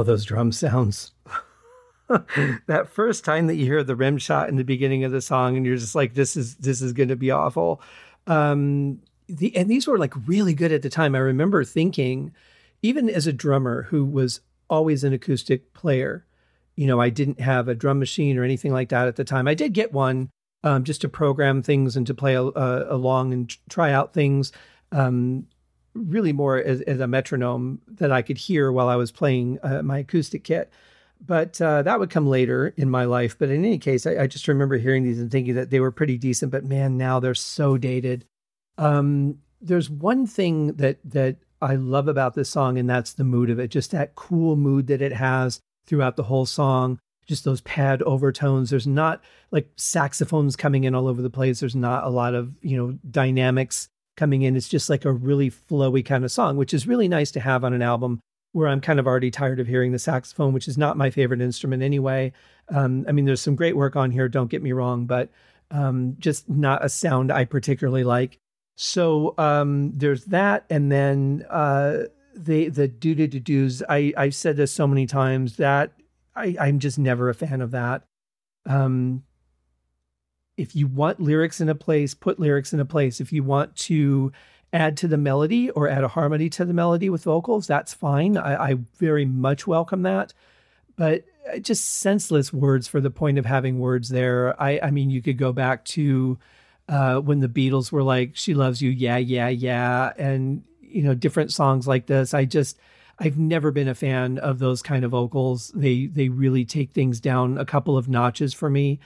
Oh, 0.00 0.02
those 0.02 0.24
drum 0.24 0.50
sounds. 0.50 1.12
that 2.08 2.88
first 2.88 3.22
time 3.22 3.48
that 3.48 3.56
you 3.56 3.66
hear 3.66 3.84
the 3.84 3.94
rim 3.94 4.16
shot 4.16 4.48
in 4.48 4.56
the 4.56 4.64
beginning 4.64 5.04
of 5.04 5.12
the 5.12 5.20
song 5.20 5.58
and 5.58 5.66
you're 5.66 5.76
just 5.76 5.94
like 5.94 6.14
this 6.14 6.38
is 6.38 6.56
this 6.56 6.80
is 6.80 6.94
going 6.94 7.10
to 7.10 7.16
be 7.16 7.30
awful. 7.30 7.82
Um 8.26 9.02
the 9.28 9.54
and 9.54 9.68
these 9.68 9.86
were 9.86 9.98
like 9.98 10.14
really 10.26 10.54
good 10.54 10.72
at 10.72 10.80
the 10.80 10.88
time. 10.88 11.14
I 11.14 11.18
remember 11.18 11.64
thinking 11.64 12.32
even 12.80 13.10
as 13.10 13.26
a 13.26 13.32
drummer 13.32 13.82
who 13.82 14.06
was 14.06 14.40
always 14.70 15.04
an 15.04 15.12
acoustic 15.12 15.74
player 15.74 16.24
you 16.76 16.86
know 16.86 16.98
i 16.98 17.10
didn't 17.10 17.40
have 17.40 17.68
a 17.68 17.74
drum 17.74 17.98
machine 17.98 18.38
or 18.38 18.44
anything 18.44 18.72
like 18.72 18.88
that 18.88 19.06
at 19.06 19.16
the 19.16 19.24
time. 19.24 19.46
I 19.46 19.52
did 19.52 19.74
get 19.74 19.92
one 19.92 20.30
um, 20.64 20.82
just 20.82 21.02
to 21.02 21.10
program 21.10 21.62
things 21.62 21.94
and 21.94 22.06
to 22.06 22.14
play 22.14 22.36
uh, 22.36 22.50
along 22.88 23.34
and 23.34 23.54
try 23.68 23.92
out 23.92 24.14
things. 24.14 24.50
Um, 24.92 25.46
really 25.94 26.32
more 26.32 26.58
as, 26.58 26.80
as, 26.82 27.00
a 27.00 27.06
metronome 27.06 27.80
that 27.88 28.12
I 28.12 28.22
could 28.22 28.38
hear 28.38 28.70
while 28.70 28.88
I 28.88 28.96
was 28.96 29.10
playing 29.10 29.58
uh, 29.62 29.82
my 29.82 29.98
acoustic 29.98 30.44
kit. 30.44 30.72
But 31.24 31.60
uh, 31.60 31.82
that 31.82 32.00
would 32.00 32.10
come 32.10 32.26
later 32.26 32.72
in 32.76 32.88
my 32.90 33.04
life. 33.04 33.36
But 33.38 33.50
in 33.50 33.64
any 33.64 33.78
case, 33.78 34.06
I, 34.06 34.22
I, 34.22 34.26
just 34.26 34.48
remember 34.48 34.78
hearing 34.78 35.04
these 35.04 35.20
and 35.20 35.30
thinking 35.30 35.54
that 35.54 35.70
they 35.70 35.80
were 35.80 35.90
pretty 35.90 36.16
decent. 36.16 36.50
But 36.50 36.64
man, 36.64 36.96
now 36.96 37.20
they're 37.20 37.34
so 37.34 37.76
dated. 37.76 38.24
Um, 38.78 39.38
there's 39.60 39.90
one 39.90 40.26
thing 40.26 40.74
that 40.74 40.98
that 41.04 41.36
I 41.60 41.74
love 41.74 42.08
about 42.08 42.34
this 42.34 42.48
song, 42.48 42.78
and 42.78 42.88
that's 42.88 43.12
the 43.12 43.24
mood 43.24 43.50
of 43.50 43.58
it. 43.58 43.68
Just 43.68 43.90
that 43.90 44.14
cool 44.14 44.56
mood 44.56 44.86
that 44.86 45.02
it 45.02 45.12
has 45.12 45.60
throughout 45.86 46.16
the 46.16 46.22
whole 46.22 46.46
song. 46.46 46.98
Just 47.26 47.44
those 47.44 47.60
pad 47.60 48.00
overtones. 48.02 48.70
There's 48.70 48.86
not 48.86 49.22
like 49.50 49.68
saxophones 49.76 50.56
coming 50.56 50.84
in 50.84 50.94
all 50.94 51.06
over 51.06 51.20
the 51.20 51.30
place. 51.30 51.60
There's 51.60 51.76
not 51.76 52.04
a 52.04 52.08
lot 52.08 52.34
of 52.34 52.54
you 52.62 52.78
know 52.78 52.98
dynamics 53.10 53.88
coming 54.20 54.42
in. 54.42 54.54
It's 54.54 54.68
just 54.68 54.90
like 54.90 55.06
a 55.06 55.12
really 55.12 55.50
flowy 55.50 56.04
kind 56.04 56.24
of 56.26 56.30
song, 56.30 56.58
which 56.58 56.74
is 56.74 56.86
really 56.86 57.08
nice 57.08 57.30
to 57.30 57.40
have 57.40 57.64
on 57.64 57.72
an 57.72 57.80
album 57.80 58.20
where 58.52 58.68
I'm 58.68 58.82
kind 58.82 59.00
of 59.00 59.06
already 59.06 59.30
tired 59.30 59.60
of 59.60 59.66
hearing 59.66 59.92
the 59.92 59.98
saxophone, 59.98 60.52
which 60.52 60.68
is 60.68 60.76
not 60.76 60.98
my 60.98 61.08
favorite 61.08 61.40
instrument 61.40 61.82
anyway. 61.82 62.32
Um, 62.68 63.06
I 63.08 63.12
mean, 63.12 63.24
there's 63.24 63.40
some 63.40 63.56
great 63.56 63.76
work 63.76 63.96
on 63.96 64.10
here, 64.10 64.28
don't 64.28 64.50
get 64.50 64.62
me 64.62 64.72
wrong, 64.72 65.06
but 65.06 65.30
um, 65.70 66.16
just 66.18 66.50
not 66.50 66.84
a 66.84 66.90
sound 66.90 67.32
I 67.32 67.46
particularly 67.46 68.04
like. 68.04 68.36
So 68.76 69.34
um, 69.38 69.92
there's 69.94 70.26
that, 70.26 70.66
and 70.68 70.92
then 70.92 71.46
uh, 71.48 72.04
the 72.34 72.68
the 72.68 72.88
do 72.88 73.14
do 73.14 73.26
do 73.26 73.40
do's. 73.40 73.82
I 73.88 74.12
I've 74.16 74.34
said 74.34 74.56
this 74.56 74.72
so 74.72 74.86
many 74.86 75.06
times 75.06 75.56
that 75.56 75.92
I 76.36 76.56
I'm 76.60 76.78
just 76.78 76.98
never 76.98 77.28
a 77.28 77.34
fan 77.34 77.60
of 77.60 77.70
that. 77.70 78.02
Um, 78.66 79.22
if 80.60 80.76
you 80.76 80.86
want 80.86 81.20
lyrics 81.20 81.60
in 81.60 81.70
a 81.70 81.74
place, 81.74 82.12
put 82.12 82.38
lyrics 82.38 82.74
in 82.74 82.80
a 82.80 82.84
place. 82.84 83.18
If 83.20 83.32
you 83.32 83.42
want 83.42 83.74
to 83.76 84.30
add 84.74 84.96
to 84.98 85.08
the 85.08 85.16
melody 85.16 85.70
or 85.70 85.88
add 85.88 86.04
a 86.04 86.08
harmony 86.08 86.50
to 86.50 86.66
the 86.66 86.74
melody 86.74 87.08
with 87.08 87.24
vocals, 87.24 87.66
that's 87.66 87.94
fine. 87.94 88.36
I, 88.36 88.70
I 88.72 88.74
very 88.98 89.24
much 89.24 89.66
welcome 89.66 90.02
that. 90.02 90.34
But 90.96 91.24
uh, 91.50 91.58
just 91.60 92.00
senseless 92.00 92.52
words 92.52 92.86
for 92.86 93.00
the 93.00 93.10
point 93.10 93.38
of 93.38 93.46
having 93.46 93.78
words 93.78 94.10
there. 94.10 94.60
I, 94.60 94.78
I 94.82 94.90
mean, 94.90 95.08
you 95.08 95.22
could 95.22 95.38
go 95.38 95.52
back 95.52 95.84
to 95.86 96.38
uh, 96.90 97.20
when 97.20 97.40
the 97.40 97.48
Beatles 97.48 97.90
were 97.90 98.02
like, 98.02 98.36
"She 98.36 98.52
loves 98.52 98.82
you, 98.82 98.90
yeah, 98.90 99.16
yeah, 99.16 99.48
yeah," 99.48 100.12
and 100.18 100.62
you 100.82 101.02
know, 101.02 101.14
different 101.14 101.52
songs 101.52 101.88
like 101.88 102.06
this. 102.06 102.34
I 102.34 102.44
just, 102.44 102.78
I've 103.18 103.38
never 103.38 103.70
been 103.70 103.88
a 103.88 103.94
fan 103.94 104.38
of 104.38 104.58
those 104.58 104.82
kind 104.82 105.04
of 105.04 105.12
vocals. 105.12 105.68
They 105.74 106.06
they 106.06 106.28
really 106.28 106.66
take 106.66 106.90
things 106.90 107.18
down 107.18 107.56
a 107.56 107.64
couple 107.64 107.96
of 107.96 108.08
notches 108.08 108.52
for 108.52 108.68
me 108.68 109.00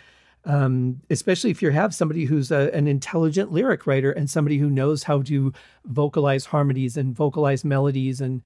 um, 0.46 1.00
especially 1.10 1.50
if 1.50 1.62
you 1.62 1.70
have 1.70 1.94
somebody 1.94 2.24
who's 2.24 2.50
a, 2.50 2.70
an 2.74 2.86
intelligent 2.86 3.50
lyric 3.52 3.86
writer 3.86 4.12
and 4.12 4.28
somebody 4.28 4.58
who 4.58 4.68
knows 4.68 5.04
how 5.04 5.22
to 5.22 5.52
vocalize 5.84 6.46
harmonies 6.46 6.96
and 6.96 7.16
vocalize 7.16 7.64
melodies 7.64 8.20
and 8.20 8.42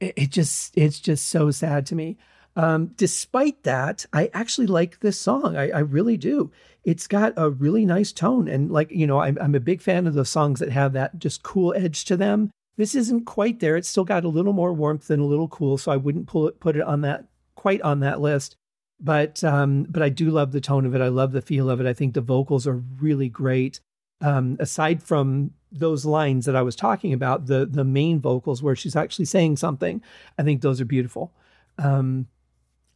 it, 0.00 0.14
it 0.16 0.30
just 0.30 0.76
it's 0.76 0.98
just 0.98 1.28
so 1.28 1.50
sad 1.50 1.86
to 1.86 1.94
me. 1.94 2.16
Um, 2.54 2.88
despite 2.96 3.62
that 3.62 4.04
i 4.12 4.30
actually 4.34 4.66
like 4.66 5.00
this 5.00 5.18
song. 5.18 5.56
I, 5.56 5.70
I, 5.70 5.78
really 5.78 6.18
do. 6.18 6.50
It's 6.84 7.06
got 7.06 7.32
a 7.38 7.48
really 7.48 7.86
nice 7.86 8.12
tone 8.12 8.46
and 8.46 8.70
like 8.70 8.90
you 8.90 9.06
know 9.06 9.20
I'm, 9.20 9.38
I'm 9.40 9.54
a 9.54 9.60
big 9.60 9.80
fan 9.80 10.06
of 10.06 10.14
the 10.14 10.26
songs 10.26 10.60
that 10.60 10.70
have 10.70 10.92
that 10.92 11.18
just 11.18 11.42
cool 11.42 11.72
edge 11.74 12.04
to 12.06 12.16
them. 12.16 12.50
This 12.76 12.94
isn't 12.94 13.24
quite 13.24 13.60
there. 13.60 13.76
It's 13.76 13.88
still 13.88 14.04
got 14.04 14.24
a 14.24 14.28
little 14.28 14.52
more 14.52 14.72
warmth 14.72 15.08
and 15.10 15.22
a 15.22 15.26
little 15.26 15.48
cool 15.48 15.78
so 15.78 15.92
i 15.92 15.96
wouldn't 15.96 16.26
pull 16.26 16.48
it 16.48 16.60
put 16.60 16.76
it 16.76 16.82
on 16.82 17.02
that 17.02 17.24
quite 17.54 17.80
on 17.82 18.00
that 18.00 18.20
list 18.20 18.56
but 19.02 19.42
um, 19.42 19.84
but 19.88 20.02
I 20.02 20.08
do 20.08 20.30
love 20.30 20.52
the 20.52 20.60
tone 20.60 20.86
of 20.86 20.94
it. 20.94 21.00
I 21.00 21.08
love 21.08 21.32
the 21.32 21.42
feel 21.42 21.68
of 21.68 21.80
it. 21.80 21.86
I 21.86 21.92
think 21.92 22.14
the 22.14 22.20
vocals 22.20 22.66
are 22.66 22.82
really 23.00 23.28
great. 23.28 23.80
Um, 24.20 24.56
aside 24.60 25.02
from 25.02 25.50
those 25.72 26.04
lines 26.04 26.46
that 26.46 26.54
I 26.54 26.62
was 26.62 26.76
talking 26.76 27.12
about, 27.12 27.46
the 27.46 27.66
the 27.66 27.84
main 27.84 28.20
vocals 28.20 28.62
where 28.62 28.76
she's 28.76 28.94
actually 28.94 29.24
saying 29.24 29.56
something, 29.56 30.00
I 30.38 30.44
think 30.44 30.62
those 30.62 30.80
are 30.80 30.86
beautiful. 30.86 31.32
Um, 31.78 32.28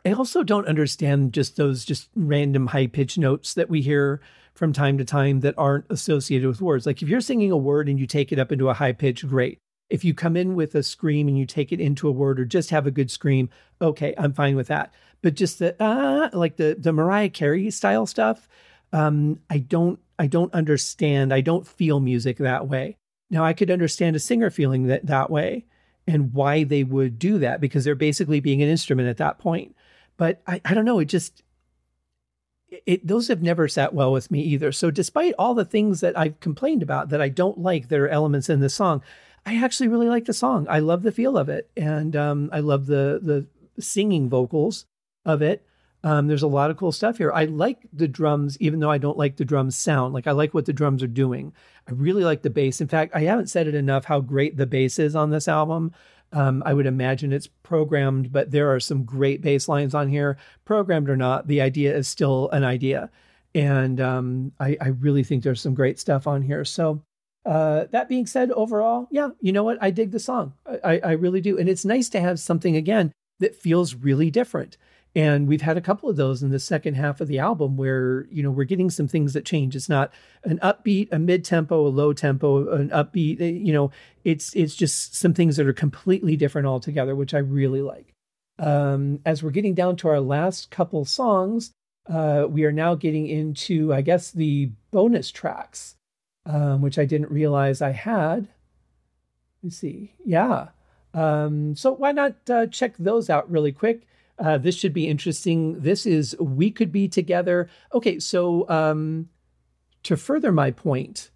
I 0.05 0.13
also 0.13 0.45
don't 0.45 0.69
understand 0.69 1.33
just 1.33 1.57
those 1.57 1.85
just 1.85 2.09
random 2.15 2.69
high 2.69 2.87
pitch 2.87 3.19
notes 3.19 3.55
that 3.55 3.69
we 3.69 3.83
hear 3.83 4.21
from 4.55 4.73
time 4.73 4.97
to 4.99 5.05
time 5.05 5.41
that 5.41 5.55
aren't 5.59 5.87
associated 5.91 6.47
with 6.47 6.63
words. 6.63 6.87
Like 6.87 7.03
if 7.03 7.09
you're 7.09 7.21
singing 7.21 7.51
a 7.51 7.57
word 7.57 7.89
and 7.89 7.99
you 7.99 8.07
take 8.07 8.31
it 8.31 8.39
up 8.39 8.53
into 8.53 8.69
a 8.69 8.75
high 8.75 8.93
pitch, 8.93 9.27
great. 9.27 9.59
If 9.91 10.05
you 10.05 10.15
come 10.15 10.37
in 10.37 10.55
with 10.55 10.75
a 10.77 10.83
scream 10.83 11.27
and 11.27 11.37
you 11.37 11.47
take 11.47 11.73
it 11.73 11.81
into 11.81 12.09
a 12.09 12.13
word 12.13 12.39
or 12.39 12.45
just 12.45 12.71
have 12.71 12.87
a 12.87 12.93
good 12.93 13.11
scream, 13.11 13.51
okay, 13.83 14.15
I'm 14.17 14.33
fine 14.33 14.55
with 14.55 14.69
that 14.69 14.93
but 15.23 15.35
just 15.35 15.59
the 15.59 15.75
ah, 15.81 16.31
like 16.33 16.57
the 16.57 16.77
the 16.79 16.93
Mariah 16.93 17.31
Carey 17.31 17.71
style 17.71 18.07
stuff, 18.07 18.49
um, 18.93 19.41
I 19.51 19.59
don't 19.59 19.99
I 20.19 20.27
don't 20.27 20.53
understand. 20.55 21.33
I 21.33 21.41
don't 21.41 21.67
feel 21.67 22.01
music 22.01 22.39
that 22.39 22.69
way. 22.69 22.97
Now 23.31 23.45
I 23.45 23.53
could 23.53 23.71
understand 23.71 24.17
a 24.17 24.21
singer 24.21 24.51
feeling 24.51 24.87
that 24.87 25.07
that 25.07 25.31
way 25.31 25.65
and 26.07 26.33
why 26.33 26.65
they 26.65 26.85
would 26.85 27.19
do 27.19 27.39
that 27.39 27.61
because 27.61 27.85
they're 27.85 27.95
basically 27.95 28.41
being 28.41 28.63
an 28.63 28.69
instrument 28.69 29.09
at 29.09 29.17
that 29.17 29.39
point. 29.39 29.75
But 30.17 30.41
I, 30.47 30.61
I 30.65 30.75
don't 30.75 30.85
know. 30.85 31.01
It 31.01 31.07
just 31.07 31.43
it, 32.69 33.07
those 33.07 33.29
have 33.29 33.43
never 33.43 33.69
sat 33.69 33.95
well 33.95 34.13
with 34.13 34.31
me 34.31 34.41
either. 34.43 34.73
So 34.73 34.91
despite 34.91 35.35
all 35.39 35.55
the 35.55 35.65
things 35.65 36.01
that 36.01 36.19
I've 36.19 36.41
complained 36.41 36.83
about 36.83 37.09
that 37.11 37.21
I 37.21 37.29
don't 37.29 37.59
like, 37.59 37.89
that 37.89 37.99
are 37.99 38.09
elements 38.09 38.49
in 38.49 38.61
the 38.61 38.69
song, 38.69 39.03
I 39.45 39.63
actually 39.63 39.89
really 39.89 40.09
like 40.09 40.25
the 40.25 40.33
song. 40.33 40.67
I 40.69 40.81
love 40.81 41.03
the 41.03 41.13
feel 41.13 41.39
of 41.39 41.49
it, 41.49 41.71
and 41.77 42.17
um, 42.17 42.51
I 42.53 42.61
love 42.61 42.87
the 42.87 43.21
the 43.23 43.47
singing 43.81 44.29
vocals 44.29 44.87
of 45.27 45.43
it. 45.43 45.67
Um, 46.03 46.29
there's 46.29 46.45
a 46.45 46.49
lot 46.49 46.71
of 46.71 46.77
cool 46.77 46.93
stuff 46.93 47.19
here. 47.19 47.33
I 47.33 47.47
like 47.47 47.79
the 47.93 48.07
drums, 48.07 48.57
even 48.61 48.79
though 48.79 48.91
I 48.91 48.99
don't 48.99 49.19
like 49.19 49.37
the 49.37 49.45
drums 49.45 49.77
sound. 49.77 50.15
Like 50.15 50.27
I 50.27 50.33
like 50.33 50.55
what 50.55 50.65
the 50.65 50.73
drums 50.73 51.03
are 51.03 51.09
doing. 51.09 51.53
I 51.89 51.93
really 51.93 52.23
like 52.23 52.43
the 52.43 52.51
bass. 52.51 52.81
In 52.81 52.87
fact, 52.87 53.15
I 53.15 53.23
haven't 53.23 53.51
said 53.51 53.67
it 53.67 53.75
enough 53.75 54.05
how 54.05 54.21
great 54.21 54.57
the 54.57 54.67
bass 54.67 54.99
is 54.99 55.17
on 55.17 55.31
this 55.31 55.49
album. 55.49 55.93
Um, 56.33 56.63
I 56.65 56.75
would 56.75 56.87
imagine 56.87 57.33
it's 57.33 57.49
programmed, 57.49 58.33
but 58.33 58.51
there 58.51 58.73
are 58.73 58.81
some 58.81 59.05
great 59.05 59.43
bass 59.43 59.69
lines 59.69 59.95
on 59.95 60.09
here. 60.09 60.37
Programmed 60.65 61.09
or 61.09 61.17
not, 61.17 61.47
the 61.49 61.61
idea 61.61 61.97
is 61.97 62.09
still 62.09 62.51
an 62.51 62.63
idea. 62.63 63.11
And 63.55 64.01
um, 64.01 64.53
I, 64.61 64.77
I, 64.81 64.89
really 64.89 65.25
think 65.25 65.43
there's 65.43 65.63
some 65.63 65.75
great 65.75 65.99
stuff 65.99 66.27
on 66.27 66.43
here. 66.43 66.65
So, 66.65 67.01
uh, 67.47 67.87
that 67.91 68.09
being 68.09 68.27
said, 68.27 68.51
overall, 68.51 69.09
yeah, 69.11 69.31
you 69.41 69.53
know 69.53 69.65
what? 69.65 69.79
I 69.81 69.91
dig 69.91 70.11
the 70.11 70.19
song. 70.19 70.53
I, 70.85 71.01
I 71.03 71.13
really 71.13 71.41
do. 71.41 71.59
And 71.59 71.69
it's 71.69 71.85
nice 71.85 72.09
to 72.11 72.21
have 72.21 72.39
something, 72.39 72.77
again, 72.77 73.13
that 73.39 73.55
feels 73.55 73.95
really 73.95 74.31
different. 74.31 74.77
And 75.17 75.49
we've 75.49 75.63
had 75.63 75.79
a 75.79 75.81
couple 75.81 76.11
of 76.11 76.17
those 76.17 76.43
in 76.43 76.51
the 76.51 76.59
second 76.59 76.95
half 76.95 77.23
of 77.23 77.27
the 77.27 77.39
album 77.39 77.79
where, 77.79 78.27
you 78.31 78.43
know, 78.43 78.51
we're 78.51 78.65
getting 78.65 78.91
some 78.91 79.09
things 79.09 79.33
that 79.33 79.47
change. 79.47 79.75
It's 79.75 79.89
not 79.89 80.13
an 80.45 80.59
upbeat, 80.59 81.09
a 81.11 81.19
mid 81.19 81.43
tempo, 81.43 81.87
a 81.87 81.89
low 81.89 82.13
tempo, 82.13 82.71
an 82.75 82.91
upbeat, 82.91 83.41
eh, 83.41 83.45
you 83.47 83.73
know, 83.73 83.91
it's 84.25 84.55
it's 84.55 84.77
just 84.77 85.17
some 85.17 85.33
things 85.33 85.57
that 85.57 85.67
are 85.67 85.73
completely 85.73 86.37
different 86.37 86.67
altogether, 86.67 87.17
which 87.17 87.33
I 87.33 87.39
really 87.39 87.81
like. 87.81 88.13
Um, 88.59 89.21
as 89.25 89.43
we're 89.43 89.53
getting 89.53 89.75
down 89.75 89.97
to 89.97 90.09
our 90.09 90.21
last 90.21 90.71
couple 90.71 91.07
songs, 91.07 91.73
uh, 92.11 92.45
we 92.47 92.65
are 92.65 92.73
now 92.73 92.95
getting 92.95 93.27
into, 93.27 93.95
I 93.95 94.03
guess, 94.03 94.31
the 94.31 94.71
bonus 94.91 95.31
tracks, 95.31 95.97
um, 96.45 96.83
which 96.83 96.99
I 96.99 97.07
didn't 97.07 97.31
realize 97.31 97.81
I 97.81 97.93
had. 97.93 98.49
Let's 99.63 99.79
see. 99.79 100.13
Yeah. 100.27 100.69
Um, 101.15 101.75
so 101.75 101.93
why 101.93 102.13
not 102.13 102.35
uh, 102.51 102.67
check 102.67 102.97
those 102.99 103.31
out 103.31 103.51
really 103.51 103.73
quick? 103.73 104.07
Uh, 104.39 104.59
this 104.59 104.75
should 104.75 104.93
be 104.93 105.09
interesting. 105.09 105.81
This 105.81 106.05
is 106.07 106.37
We 106.39 106.71
Could 106.71 106.93
Be 106.93 107.09
Together. 107.09 107.69
Okay, 107.95 108.19
so 108.19 108.69
um, 108.69 109.29
to 110.03 110.17
further 110.17 110.53
my 110.53 110.71
point 110.71 111.31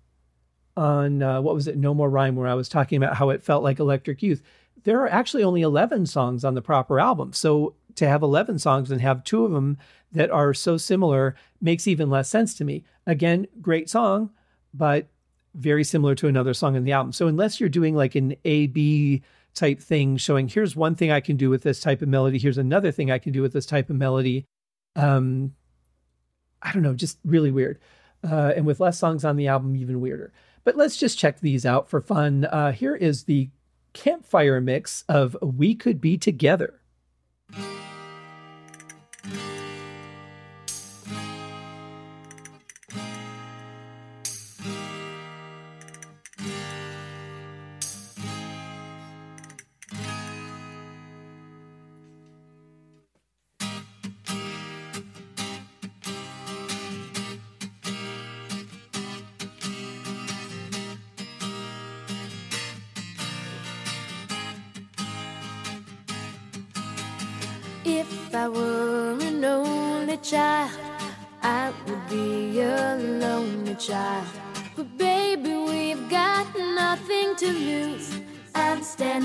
on 0.77 1.23
uh, 1.23 1.41
what 1.41 1.55
was 1.55 1.67
it, 1.67 1.77
No 1.77 1.95
More 1.95 2.11
Rhyme, 2.11 2.37
where 2.37 2.47
I 2.47 2.55
was 2.55 2.69
talking 2.69 2.97
about 2.97 3.17
how 3.17 3.31
it 3.31 3.43
felt 3.43 3.63
like 3.63 3.79
Electric 3.79 4.23
Youth, 4.23 4.43
there 4.85 5.01
are 5.01 5.09
actually 5.09 5.43
only 5.43 5.63
11 5.63 6.07
songs 6.07 6.45
on 6.45 6.55
the 6.55 6.63
proper 6.63 7.01
album. 7.01 7.33
So 7.33 7.75
to 7.97 8.09
have 8.09 8.23
11 8.23 8.59
songs 8.59 8.91
and 8.91 9.01
have 9.01 9.25
two 9.25 9.45
of 9.45 9.53
them 9.53 9.79
that 10.13 10.31
are 10.31 10.55
so 10.55 10.77
similar 10.77 11.35
makes 11.61 11.87
even 11.87 12.11
less 12.11 12.29
sense 12.29 12.55
to 12.55 12.65
me. 12.65 12.85
Again, 13.07 13.47
great 13.61 13.91
song, 13.91 14.31
but 14.73 15.09
very 15.55 15.85
similar 15.85 16.15
to 16.15 16.29
another 16.29 16.55
song 16.55 16.77
in 16.77 16.85
the 16.85 16.93
album. 16.93 17.13
So 17.13 17.27
unless 17.27 17.61
you're 17.61 17.69
doing 17.69 17.95
like 17.95 18.15
an 18.15 18.37
A 18.45 18.67
B 18.69 19.23
type 19.55 19.81
thing 19.81 20.17
showing 20.17 20.49
here's 20.49 20.77
one 20.77 20.95
thing 20.95 21.11
I 21.11 21.21
can 21.21 21.37
do 21.37 21.51
with 21.51 21.63
this 21.63 21.81
type 21.81 22.03
of 22.03 22.09
melody, 22.09 22.39
here's 22.39 22.59
another 22.59 22.91
thing 22.91 23.11
I 23.11 23.19
can 23.19 23.33
do 23.33 23.43
with 23.43 23.53
this 23.53 23.67
type 23.67 23.91
of 23.91 23.97
melody. 23.97 24.45
Um, 24.97 25.55
I 26.63 26.73
don't 26.73 26.83
know, 26.83 26.95
just 26.95 27.19
really 27.25 27.51
weird. 27.51 27.79
Uh, 28.23 28.53
and 28.55 28.67
with 28.67 28.81
less 28.81 28.99
songs 28.99 29.25
on 29.25 29.37
the 29.37 29.49
album, 29.49 29.77
even 29.77 30.01
weirder. 30.01 30.33
But 30.63 30.77
let's 30.77 30.97
just 30.97 31.19
check 31.19 31.41
these 31.41 31.65
out 31.65 31.89
for 31.89 32.01
fun. 32.01 32.45
Uh, 32.45 32.73
here 32.73 32.95
is 32.95 33.25
the 33.25 33.49
campfire 33.93 34.61
mix 34.61 35.05
of 35.09 35.37
We 35.41 35.75
Could 35.75 36.01
Be 36.01 36.19
Together. 36.19 36.81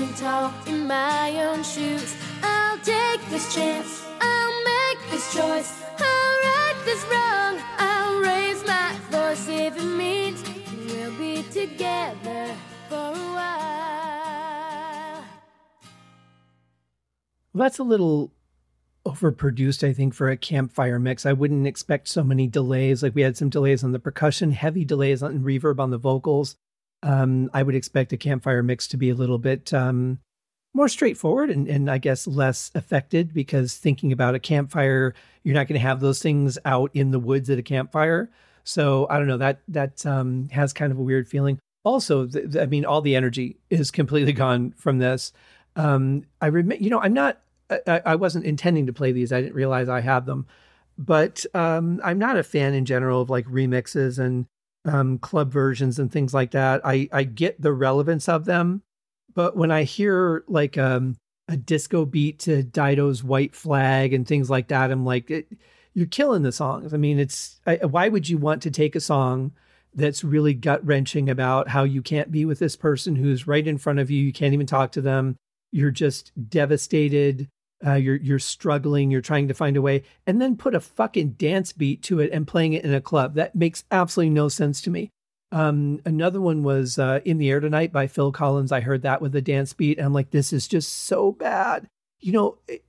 Standing 0.06 0.14
tall 0.14 0.52
in 0.66 0.86
my 0.86 1.44
own 1.44 1.62
shoes. 1.62 2.14
I'll 2.42 2.78
take 2.78 3.24
this 3.28 3.54
chance, 3.54 4.04
I'll 4.20 4.64
make 4.64 5.10
this 5.10 5.32
choice, 5.34 5.82
I'll 5.98 6.42
right 6.42 6.74
this 6.84 7.04
wrong, 7.04 7.60
I'll 7.78 8.20
raise 8.20 8.64
my 8.66 8.94
voice 9.10 9.48
if 9.48 9.76
it 9.76 9.84
means 9.84 10.44
we'll 10.86 11.12
be 11.18 11.42
together 11.44 12.54
for 12.88 12.94
a 12.94 13.12
while. 13.34 13.44
That's 17.54 17.78
a 17.78 17.84
little 17.84 18.32
overproduced, 19.06 19.86
I 19.86 19.92
think, 19.92 20.14
for 20.14 20.28
a 20.28 20.36
campfire 20.36 20.98
mix. 20.98 21.24
I 21.24 21.32
wouldn't 21.32 21.66
expect 21.66 22.08
so 22.08 22.22
many 22.24 22.46
delays. 22.48 23.02
Like 23.02 23.14
we 23.14 23.22
had 23.22 23.36
some 23.36 23.48
delays 23.48 23.84
on 23.84 23.92
the 23.92 23.98
percussion, 23.98 24.50
heavy 24.50 24.84
delays 24.84 25.22
on 25.22 25.40
reverb 25.40 25.78
on 25.78 25.90
the 25.90 25.98
vocals. 25.98 26.56
Um, 27.02 27.50
I 27.52 27.62
would 27.62 27.74
expect 27.74 28.12
a 28.12 28.16
campfire 28.16 28.62
mix 28.62 28.88
to 28.88 28.96
be 28.96 29.10
a 29.10 29.14
little 29.14 29.38
bit 29.38 29.72
um, 29.72 30.18
more 30.76 30.88
straightforward 30.88 31.50
and, 31.50 31.66
and 31.68 31.90
I 31.90 31.98
guess 31.98 32.26
less 32.26 32.70
affected 32.74 33.32
because 33.32 33.76
thinking 33.76 34.12
about 34.12 34.34
a 34.34 34.38
campfire, 34.38 35.14
you're 35.42 35.54
not 35.54 35.68
going 35.68 35.80
to 35.80 35.86
have 35.86 36.00
those 36.00 36.20
things 36.20 36.58
out 36.64 36.90
in 36.92 37.10
the 37.10 37.18
woods 37.18 37.48
at 37.48 37.58
a 37.58 37.62
campfire. 37.62 38.30
So 38.62 39.06
I 39.08 39.18
don't 39.18 39.28
know 39.28 39.38
that 39.38 39.60
that 39.68 40.04
um, 40.04 40.48
has 40.50 40.72
kind 40.72 40.92
of 40.92 40.98
a 40.98 41.02
weird 41.02 41.28
feeling. 41.28 41.58
also, 41.84 42.26
th- 42.26 42.52
th- 42.52 42.62
I 42.62 42.66
mean, 42.66 42.84
all 42.84 43.00
the 43.00 43.16
energy 43.16 43.56
is 43.70 43.90
completely 44.00 44.32
gone 44.32 44.72
from 44.76 44.98
this. 44.98 45.32
Um, 45.76 46.24
I 46.40 46.46
remember, 46.48 46.82
you 46.82 46.90
know, 46.90 47.00
I'm 47.00 47.14
not, 47.14 47.40
I, 47.70 48.02
I, 48.04 48.14
wasn't 48.16 48.46
intending 48.46 48.86
to 48.86 48.92
play 48.92 49.12
these. 49.12 49.32
I 49.32 49.40
didn't 49.42 49.54
realize 49.54 49.88
I 49.88 50.00
had 50.00 50.24
them, 50.24 50.46
but 50.96 51.44
um, 51.54 52.00
I'm 52.02 52.18
not 52.18 52.38
a 52.38 52.42
fan 52.42 52.74
in 52.74 52.86
general 52.86 53.20
of 53.20 53.30
like 53.30 53.46
remixes 53.46 54.18
and 54.18 54.46
um, 54.86 55.18
club 55.18 55.52
versions 55.52 55.98
and 55.98 56.10
things 56.10 56.32
like 56.32 56.52
that. 56.52 56.80
I, 56.84 57.08
I 57.12 57.24
get 57.24 57.60
the 57.60 57.72
relevance 57.72 58.28
of 58.28 58.44
them, 58.44 58.82
but 59.34 59.56
when 59.56 59.70
I 59.70 59.82
hear 59.82 60.44
like 60.48 60.78
um, 60.78 61.16
a 61.48 61.56
disco 61.56 62.04
beat 62.04 62.38
to 62.40 62.62
Dido's 62.62 63.22
White 63.22 63.54
Flag 63.54 64.12
and 64.12 64.26
things 64.26 64.48
like 64.48 64.68
that, 64.68 64.90
I'm 64.90 65.04
like, 65.04 65.30
it, 65.30 65.48
you're 65.94 66.06
killing 66.06 66.42
the 66.42 66.52
songs. 66.52 66.94
I 66.94 66.96
mean, 66.96 67.18
it's 67.18 67.60
I, 67.66 67.76
why 67.76 68.08
would 68.08 68.28
you 68.28 68.38
want 68.38 68.62
to 68.62 68.70
take 68.70 68.94
a 68.94 69.00
song 69.00 69.52
that's 69.96 70.22
really 70.22 70.54
gut 70.54 70.84
wrenching 70.86 71.28
about 71.28 71.68
how 71.68 71.82
you 71.82 72.02
can't 72.02 72.30
be 72.30 72.44
with 72.44 72.58
this 72.58 72.76
person 72.76 73.16
who's 73.16 73.46
right 73.46 73.66
in 73.66 73.78
front 73.78 73.98
of 73.98 74.10
you. 74.10 74.22
You 74.22 74.32
can't 74.32 74.52
even 74.52 74.66
talk 74.66 74.92
to 74.92 75.00
them. 75.00 75.36
You're 75.72 75.90
just 75.90 76.32
devastated. 76.48 77.48
Uh, 77.84 77.94
you're 77.94 78.16
you're 78.16 78.38
struggling. 78.38 79.10
You're 79.10 79.20
trying 79.20 79.48
to 79.48 79.54
find 79.54 79.76
a 79.76 79.82
way, 79.82 80.02
and 80.26 80.40
then 80.40 80.56
put 80.56 80.74
a 80.74 80.80
fucking 80.80 81.30
dance 81.32 81.72
beat 81.72 82.02
to 82.04 82.20
it 82.20 82.30
and 82.32 82.46
playing 82.46 82.72
it 82.72 82.84
in 82.84 82.94
a 82.94 83.00
club. 83.00 83.34
That 83.34 83.54
makes 83.54 83.84
absolutely 83.90 84.30
no 84.30 84.48
sense 84.48 84.80
to 84.82 84.90
me. 84.90 85.10
Um, 85.52 86.00
another 86.04 86.40
one 86.40 86.62
was 86.62 86.98
uh, 86.98 87.20
"In 87.24 87.38
the 87.38 87.50
Air 87.50 87.60
Tonight" 87.60 87.92
by 87.92 88.06
Phil 88.06 88.32
Collins. 88.32 88.72
I 88.72 88.80
heard 88.80 89.02
that 89.02 89.20
with 89.20 89.34
a 89.36 89.42
dance 89.42 89.72
beat, 89.72 89.98
and 89.98 90.06
I'm 90.06 90.14
like, 90.14 90.30
this 90.30 90.52
is 90.52 90.66
just 90.66 91.06
so 91.06 91.32
bad. 91.32 91.86
You 92.20 92.32
know, 92.32 92.58
it, 92.66 92.84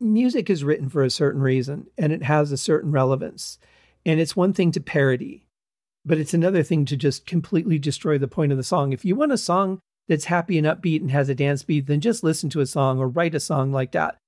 music 0.00 0.50
is 0.50 0.64
written 0.64 0.88
for 0.88 1.04
a 1.04 1.10
certain 1.10 1.42
reason, 1.42 1.86
and 1.98 2.12
it 2.12 2.22
has 2.22 2.52
a 2.52 2.56
certain 2.56 2.90
relevance. 2.90 3.58
And 4.04 4.18
it's 4.18 4.34
one 4.34 4.52
thing 4.52 4.72
to 4.72 4.80
parody, 4.80 5.44
but 6.04 6.18
it's 6.18 6.34
another 6.34 6.62
thing 6.62 6.84
to 6.86 6.96
just 6.96 7.26
completely 7.26 7.78
destroy 7.78 8.18
the 8.18 8.28
point 8.28 8.50
of 8.50 8.58
the 8.58 8.64
song. 8.64 8.92
If 8.92 9.04
you 9.04 9.14
want 9.14 9.32
a 9.32 9.38
song 9.38 9.78
that's 10.08 10.24
happy 10.24 10.58
and 10.58 10.66
upbeat 10.66 11.00
and 11.00 11.10
has 11.12 11.28
a 11.28 11.34
dance 11.34 11.62
beat, 11.62 11.86
then 11.86 12.00
just 12.00 12.24
listen 12.24 12.50
to 12.50 12.60
a 12.60 12.66
song 12.66 12.98
or 12.98 13.08
write 13.08 13.34
a 13.34 13.40
song 13.40 13.72
like 13.72 13.92
that. 13.92 14.18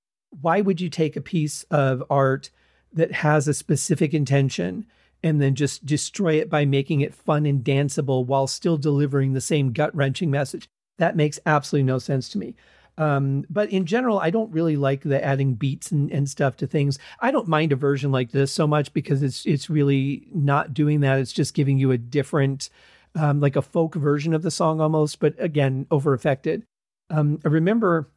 Why 0.41 0.61
would 0.61 0.81
you 0.81 0.89
take 0.89 1.17
a 1.17 1.21
piece 1.21 1.65
of 1.65 2.03
art 2.11 2.51
that 2.93 3.13
has 3.13 3.49
a 3.49 3.55
specific 3.55 4.15
intention 4.15 4.87
and 5.23 5.41
then 5.41 5.55
just 5.55 5.87
destroy 5.87 6.35
it 6.35 6.51
by 6.51 6.65
making 6.65 7.01
it 7.01 7.15
fun 7.15 7.47
and 7.47 7.65
danceable 7.65 8.27
while 8.27 8.47
still 8.47 8.77
delivering 8.77 9.33
the 9.33 9.41
same 9.41 9.73
gut 9.73 9.95
wrenching 9.95 10.31
message? 10.31 10.69
That 10.99 11.17
makes 11.17 11.41
absolutely 11.47 11.85
no 11.85 11.99
sense 11.99 12.29
to 12.31 12.39
me. 12.39 12.55
Um, 12.97 13.45
but 13.51 13.71
in 13.71 13.87
general, 13.87 14.19
I 14.21 14.31
don't 14.31 14.53
really 14.53 14.77
like 14.77 15.03
the 15.03 15.23
adding 15.25 15.55
beats 15.55 15.91
and, 15.91 16.11
and 16.13 16.29
stuff 16.29 16.57
to 16.59 16.67
things. 16.67 16.99
I 17.21 17.31
don't 17.31 17.49
mind 17.49 17.73
a 17.73 17.77
version 17.77 18.13
like 18.13 18.31
this 18.31 18.53
so 18.53 18.67
much 18.67 18.93
because 18.93 19.23
it's 19.23 19.45
it's 19.47 19.69
really 19.69 20.29
not 20.33 20.75
doing 20.75 21.01
that. 21.01 21.19
It's 21.19 21.33
just 21.33 21.55
giving 21.55 21.79
you 21.79 21.91
a 21.91 21.99
different, 21.99 22.71
um, 23.17 23.41
like 23.41 23.57
a 23.57 23.63
folk 23.63 23.97
version 23.97 24.33
of 24.33 24.43
the 24.43 24.51
song 24.51 24.81
almost, 24.81 25.19
but 25.19 25.35
again, 25.39 25.87
over 25.91 26.15
affected. 26.15 26.65
Um, 27.11 27.41
I 27.45 27.49
remember 27.49 28.09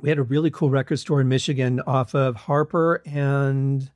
we 0.00 0.08
had 0.08 0.18
a 0.18 0.22
really 0.22 0.50
cool 0.50 0.70
record 0.70 0.98
store 0.98 1.20
in 1.20 1.28
Michigan 1.28 1.80
off 1.86 2.14
of 2.14 2.36
Harper 2.36 3.02
and 3.04 3.90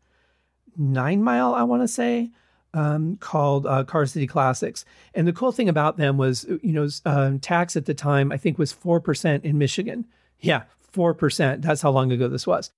Nine 0.77 1.23
Mile, 1.23 1.55
I 1.55 1.63
want 1.63 1.83
to 1.83 1.89
say 1.89 2.31
um, 2.75 3.17
called 3.17 3.67
uh, 3.67 3.85
Car 3.85 4.07
City 4.07 4.27
Classics. 4.27 4.85
And 5.15 5.27
the 5.27 5.33
cool 5.33 5.53
thing 5.53 5.69
about 5.69 5.97
them 5.97 6.17
was, 6.17 6.45
you 6.63 6.73
know, 6.73 6.89
um, 7.05 7.39
tax 7.39 7.77
at 7.77 7.87
the 7.87 7.95
time, 7.95 8.33
I 8.33 8.37
think 8.37 8.59
was 8.59 8.73
4% 8.73 9.45
in 9.45 9.59
Michigan. 9.59 10.07
Yeah, 10.41 10.65
4%. 10.93 11.63
That's 11.63 11.83
how 11.83 11.91
long 11.91 12.13
ago 12.13 12.29
this 12.29 12.47
was. 12.47 12.71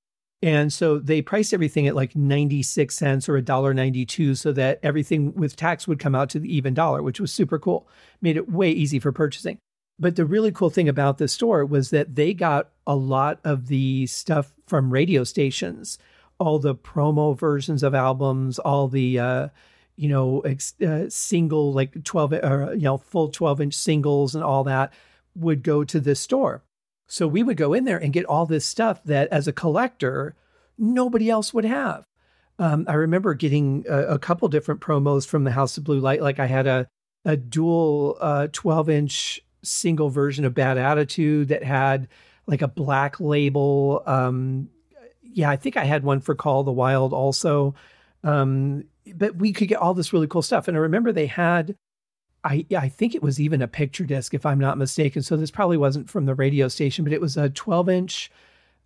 And 0.42 0.72
so 0.72 0.98
they 0.98 1.22
priced 1.22 1.54
everything 1.54 1.86
at 1.86 1.94
like 1.94 2.14
96 2.14 2.94
cents 2.94 3.28
or 3.28 3.40
$1.92 3.40 4.36
so 4.36 4.52
that 4.52 4.78
everything 4.82 5.34
with 5.34 5.56
tax 5.56 5.88
would 5.88 5.98
come 5.98 6.14
out 6.14 6.28
to 6.30 6.38
the 6.38 6.54
even 6.54 6.74
dollar, 6.74 7.02
which 7.02 7.20
was 7.20 7.32
super 7.32 7.58
cool. 7.58 7.88
Made 8.20 8.36
it 8.36 8.50
way 8.50 8.70
easy 8.70 8.98
for 8.98 9.10
purchasing. 9.10 9.58
But 9.98 10.16
the 10.16 10.24
really 10.24 10.50
cool 10.50 10.70
thing 10.70 10.88
about 10.88 11.18
the 11.18 11.28
store 11.28 11.64
was 11.64 11.90
that 11.90 12.16
they 12.16 12.34
got 12.34 12.70
a 12.86 12.96
lot 12.96 13.38
of 13.44 13.68
the 13.68 14.06
stuff 14.06 14.52
from 14.66 14.92
radio 14.92 15.24
stations, 15.24 15.98
all 16.38 16.58
the 16.58 16.74
promo 16.74 17.38
versions 17.38 17.82
of 17.82 17.94
albums, 17.94 18.58
all 18.58 18.88
the, 18.88 19.18
uh, 19.18 19.48
you 19.96 20.08
know, 20.08 20.40
ex, 20.40 20.80
uh, 20.80 21.08
single 21.08 21.72
like 21.72 22.02
12 22.02 22.32
or, 22.32 22.74
you 22.74 22.82
know, 22.82 22.98
full 22.98 23.28
12 23.28 23.60
inch 23.60 23.74
singles 23.74 24.34
and 24.34 24.42
all 24.42 24.64
that 24.64 24.92
would 25.36 25.62
go 25.62 25.84
to 25.84 26.00
this 26.00 26.20
store. 26.20 26.62
So 27.06 27.28
we 27.28 27.42
would 27.42 27.56
go 27.56 27.72
in 27.72 27.84
there 27.84 27.98
and 27.98 28.12
get 28.12 28.24
all 28.24 28.46
this 28.46 28.64
stuff 28.64 29.02
that 29.04 29.28
as 29.28 29.46
a 29.46 29.52
collector, 29.52 30.34
nobody 30.78 31.30
else 31.30 31.54
would 31.54 31.64
have. 31.64 32.04
Um, 32.58 32.86
I 32.88 32.94
remember 32.94 33.34
getting 33.34 33.84
a, 33.88 34.14
a, 34.14 34.18
couple 34.18 34.46
different 34.48 34.80
promos 34.80 35.26
from 35.26 35.42
the 35.42 35.50
House 35.50 35.76
of 35.76 35.82
Blue 35.82 35.98
Light. 35.98 36.22
Like 36.22 36.38
I 36.38 36.46
had 36.46 36.68
a, 36.68 36.86
a 37.24 37.36
dual 37.36 38.16
uh, 38.20 38.46
12 38.52 38.90
inch 38.90 39.40
single 39.64 40.10
version 40.10 40.44
of 40.44 40.54
Bad 40.54 40.78
Attitude 40.78 41.48
that 41.48 41.62
had 41.62 42.08
like 42.46 42.62
a 42.62 42.68
black 42.68 43.20
label. 43.20 44.02
Um, 44.06 44.68
yeah, 45.22 45.50
I 45.50 45.56
think 45.56 45.76
I 45.76 45.84
had 45.84 46.04
one 46.04 46.20
for 46.20 46.34
Call 46.34 46.62
the 46.62 46.72
Wild 46.72 47.12
also. 47.12 47.74
Um, 48.22 48.84
but 49.14 49.36
we 49.36 49.52
could 49.52 49.68
get 49.68 49.78
all 49.78 49.94
this 49.94 50.12
really 50.12 50.26
cool 50.26 50.42
stuff. 50.42 50.68
And 50.68 50.76
I 50.76 50.80
remember 50.80 51.12
they 51.12 51.26
had, 51.26 51.76
I 52.42 52.66
I 52.76 52.88
think 52.88 53.14
it 53.14 53.22
was 53.22 53.40
even 53.40 53.62
a 53.62 53.68
picture 53.68 54.04
disc, 54.04 54.34
if 54.34 54.46
I'm 54.46 54.58
not 54.58 54.78
mistaken. 54.78 55.22
So 55.22 55.36
this 55.36 55.50
probably 55.50 55.76
wasn't 55.76 56.08
from 56.10 56.26
the 56.26 56.34
radio 56.34 56.68
station, 56.68 57.04
but 57.04 57.12
it 57.12 57.20
was 57.20 57.36
a 57.36 57.50
12 57.50 57.88
inch 57.88 58.30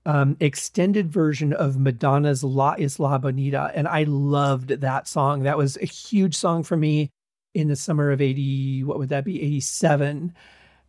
um, 0.06 0.36
extended 0.40 1.12
version 1.12 1.52
of 1.52 1.78
Madonna's 1.78 2.42
La 2.42 2.74
Isla 2.78 3.18
Bonita. 3.18 3.70
And 3.74 3.86
I 3.86 4.04
loved 4.04 4.68
that 4.70 5.06
song. 5.06 5.42
That 5.42 5.58
was 5.58 5.76
a 5.76 5.86
huge 5.86 6.34
song 6.34 6.62
for 6.62 6.76
me 6.76 7.10
in 7.54 7.68
the 7.68 7.76
summer 7.76 8.10
of 8.10 8.20
80, 8.20 8.84
what 8.84 8.98
would 8.98 9.08
that 9.08 9.24
be, 9.24 9.42
87, 9.42 10.34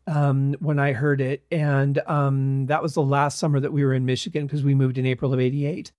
um, 0.10 0.56
when 0.60 0.80
I 0.80 0.94
heard 0.94 1.22
it. 1.22 1.46
And 1.52 2.00
um, 2.08 2.66
that 2.66 2.82
was 2.82 2.96
the 2.96 3.02
last 3.02 3.38
summer 3.38 3.60
that 3.60 3.72
we 3.72 3.86
were 3.86 3.94
in 3.94 4.06
Michigan 4.06 4.48
because 4.48 4.64
we 4.64 4.74
moved 4.76 4.98
in 4.98 5.06
April 5.06 5.34
of 5.34 5.40
88. 5.40 5.92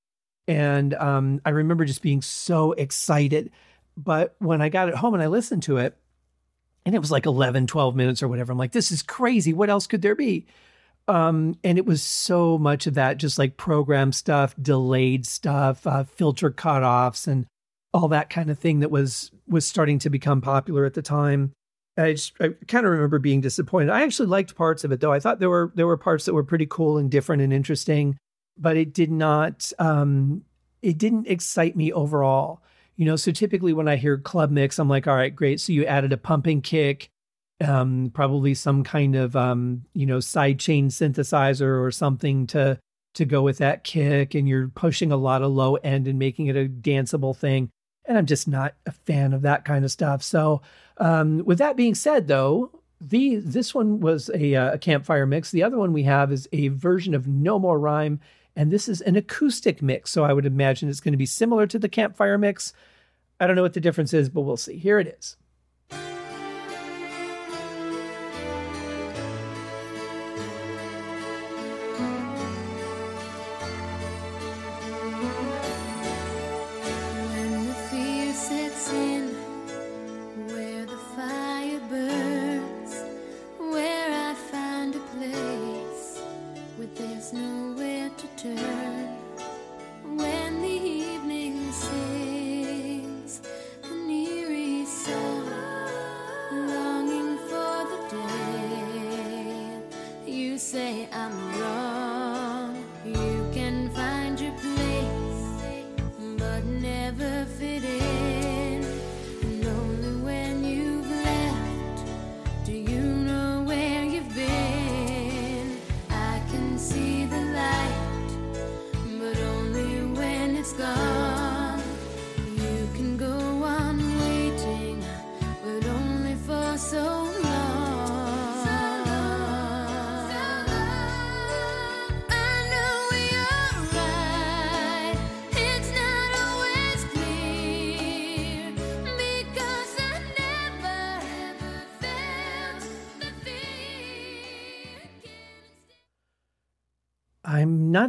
And 0.49 0.95
um, 0.95 1.41
I 1.45 1.51
remember 1.51 1.85
just 1.85 2.03
being 2.03 2.21
so 2.21 2.73
excited. 2.73 3.53
But 3.97 4.35
when 4.39 4.61
I 4.61 4.69
got 4.69 4.89
it 4.89 4.97
home 4.97 5.15
and 5.15 5.23
I 5.23 5.29
listened 5.29 5.63
to 5.65 5.77
it, 5.77 5.97
and 6.85 6.95
it 6.95 6.99
was 6.99 7.11
like 7.11 7.27
11, 7.27 7.69
12 7.69 7.95
minutes 7.95 8.23
or 8.23 8.29
whatever, 8.29 8.51
I'm 8.51 8.59
like, 8.59 8.73
this 8.73 8.91
is 8.91 9.03
crazy. 9.03 9.53
What 9.53 9.71
else 9.71 9.87
could 9.87 10.03
there 10.03 10.17
be? 10.17 10.47
Um, 11.07 11.57
and 11.63 11.79
it 11.79 11.87
was 11.87 12.03
so 12.03 12.59
much 12.59 12.87
of 12.87 12.95
that, 12.95 13.19
just 13.19 13.39
like 13.39 13.57
program 13.57 14.13
stuff, 14.13 14.55
delayed 14.61 15.27
stuff, 15.27 15.87
uh, 15.87 16.05
filter 16.05 16.51
cutoffs, 16.51 17.27
and 17.27 17.47
all 17.93 18.09
that 18.09 18.31
kind 18.31 18.51
of 18.51 18.59
thing 18.59 18.81
that 18.81 18.91
was 18.91 19.31
was 19.49 19.67
starting 19.67 19.99
to 20.01 20.11
become 20.11 20.41
popular 20.41 20.85
at 20.85 20.95
the 20.95 21.03
time. 21.03 21.53
I 22.01 22.13
just 22.13 22.33
I 22.41 22.49
kind 22.67 22.87
of 22.87 22.93
remember 22.93 23.19
being 23.19 23.41
disappointed. 23.41 23.91
I 23.91 24.03
actually 24.03 24.29
liked 24.29 24.55
parts 24.55 24.85
of 24.85 24.93
it 24.93 25.01
though. 25.01 25.13
I 25.13 25.21
thought 25.21 25.41
there 25.41 25.51
were 25.51 25.73
there 25.75 25.87
were 25.87 25.97
parts 25.97 26.25
that 26.25 26.35
were 26.35 26.45
pretty 26.45 26.67
cool 26.67 26.99
and 26.99 27.11
different 27.11 27.43
and 27.43 27.53
interesting 27.53 28.17
but 28.61 28.77
it 28.77 28.93
did 28.93 29.11
not 29.11 29.73
um, 29.79 30.43
it 30.83 30.99
didn't 30.99 31.27
excite 31.27 31.75
me 31.75 31.93
overall. 31.93 32.63
You 32.97 33.07
know, 33.07 33.17
so 33.17 33.33
typically 33.33 33.73
when 33.73 33.89
I 33.89 33.97
hear 33.97 34.19
club 34.19 34.51
mix, 34.51 34.79
I'm 34.79 34.89
like, 34.89 35.07
all 35.07 35.17
right, 35.17 35.35
great. 35.35 35.59
So 35.61 35.73
you 35.73 35.87
added 35.87 36.13
a 36.13 36.19
pumping 36.19 36.61
kick, 36.61 37.09
um, 37.67 38.11
probably 38.13 38.53
some 38.53 38.85
kind 38.85 39.17
of 39.17 39.35
um, 39.35 39.85
you 39.95 40.07
know 40.07 40.19
sidechain 40.19 40.87
synthesizer 40.87 41.83
or 41.83 41.91
something 41.91 42.47
to 42.49 42.79
to 43.15 43.25
go 43.25 43.43
with 43.43 43.59
that 43.59 43.85
kick, 43.85 44.35
and 44.35 44.49
you're 44.49 44.69
pushing 44.69 45.11
a 45.11 45.17
lot 45.17 45.43
of 45.43 45.51
low 45.51 45.77
end 45.77 46.07
and 46.07 46.19
making 46.19 46.47
it 46.47 46.57
a 46.57 46.69
danceable 46.69 47.35
thing. 47.35 47.71
And 48.07 48.19
I'm 48.19 48.27
just 48.27 48.49
not 48.49 48.75
a 48.87 48.93
fan 48.93 49.33
of 49.33 49.43
that 49.43 49.65
kind 49.65 49.85
of 49.85 49.91
stuff. 49.91 50.23
So, 50.23 50.63
um, 50.97 51.45
with 51.45 51.59
that 51.59 51.77
being 51.77 51.95
said, 51.95 52.29
though, 52.29 52.71
the 53.01 53.37
this 53.37 53.75
one 53.75 54.01
was 54.01 54.31
a, 54.35 54.55
uh, 54.55 54.75
a 54.75 54.79
campfire 54.79 55.27
mix. 55.27 55.51
The 55.51 55.63
other 55.63 55.79
one 55.79 55.93
we 55.93 56.03
have 56.03 56.33
is 56.33 56.49
a 56.53 56.69
version 56.69 57.15
of 57.15 57.27
No 57.27 57.59
More 57.59 57.79
Rhyme 57.79 58.21
and 58.57 58.71
this 58.71 58.89
is 58.89 59.01
an 59.01 59.17
acoustic 59.17 59.81
mix. 59.83 60.11
So 60.11 60.25
I 60.25 60.33
would 60.33 60.47
imagine 60.47 60.89
it's 60.89 61.01
going 61.01 61.13
to 61.13 61.19
be 61.19 61.27
similar 61.27 61.67
to 61.67 61.79
the 61.79 61.89
campfire 61.89 62.39
mix. 62.39 62.73
I 63.39 63.47
don't 63.47 63.57
know 63.57 63.63
what 63.63 63.73
the 63.75 63.81
difference 63.81 64.13
is, 64.13 64.29
but 64.29 64.43
we'll 64.43 64.57
see. 64.57 64.77
Here 64.77 64.99
it 64.99 65.07
is. 65.07 65.37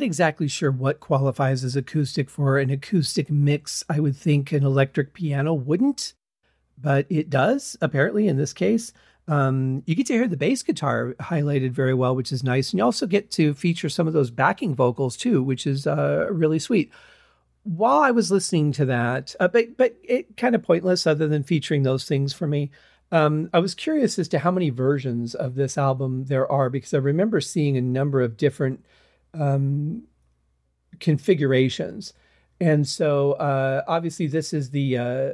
Not 0.02 0.06
exactly 0.06 0.48
sure 0.48 0.72
what 0.72 1.00
qualifies 1.00 1.64
as 1.64 1.76
acoustic 1.76 2.28
for 2.28 2.58
an 2.58 2.72
acoustic 2.72 3.30
mix. 3.30 3.84
I 3.88 4.00
would 4.00 4.18
think 4.18 4.52
an 4.52 4.64
electric 4.64 5.14
piano 5.14 5.54
wouldn't, 5.54 6.14
but 6.76 7.06
it 7.10 7.30
does, 7.30 7.78
apparently, 7.82 8.28
in 8.28 8.36
this 8.36 8.52
case. 8.52 8.94
Um, 9.28 9.84
you 9.86 9.94
get 9.94 10.08
to 10.08 10.14
hear 10.14 10.28
the 10.28 10.36
bass 10.36 10.64
guitar 10.64 11.14
highlighted 11.22 11.72
very 11.72 11.94
well, 11.94 12.16
which 12.16 12.32
is 12.32 12.44
nice. 12.44 12.72
And 12.72 12.80
you 12.80 12.84
also 12.84 13.06
get 13.06 13.30
to 13.32 13.54
feature 13.54 13.90
some 13.90 14.08
of 14.08 14.14
those 14.14 14.32
backing 14.32 14.74
vocals 14.74 15.16
too, 15.16 15.44
which 15.44 15.68
is 15.68 15.86
uh, 15.86 16.28
really 16.32 16.58
sweet. 16.58 16.92
While 17.64 18.00
I 18.00 18.10
was 18.10 18.32
listening 18.32 18.72
to 18.74 18.86
that, 18.86 19.36
uh, 19.40 19.48
but 19.48 19.78
but 19.78 19.96
it 20.04 20.36
kind 20.36 20.56
of 20.56 20.64
pointless 20.64 21.06
other 21.06 21.28
than 21.28 21.44
featuring 21.44 21.84
those 21.84 22.06
things 22.06 22.34
for 22.34 22.48
me. 22.48 22.72
Um, 23.12 23.50
I 23.54 23.60
was 23.60 23.76
curious 23.76 24.18
as 24.18 24.28
to 24.30 24.40
how 24.40 24.50
many 24.50 24.72
versions 24.72 25.36
of 25.36 25.54
this 25.54 25.78
album 25.78 26.26
there 26.26 26.52
are 26.52 26.72
because 26.72 26.94
I 26.94 26.98
remember 26.98 27.40
seeing 27.40 27.78
a 27.78 27.82
number 27.82 28.22
of 28.22 28.38
different 28.38 28.84
um, 29.34 30.04
configurations. 31.00 32.14
And 32.60 32.88
so 32.88 33.34
uh, 33.34 33.84
obviously 33.88 34.28
this 34.28 34.54
is 34.54 34.70
the 34.70 34.98
uh, 34.98 35.32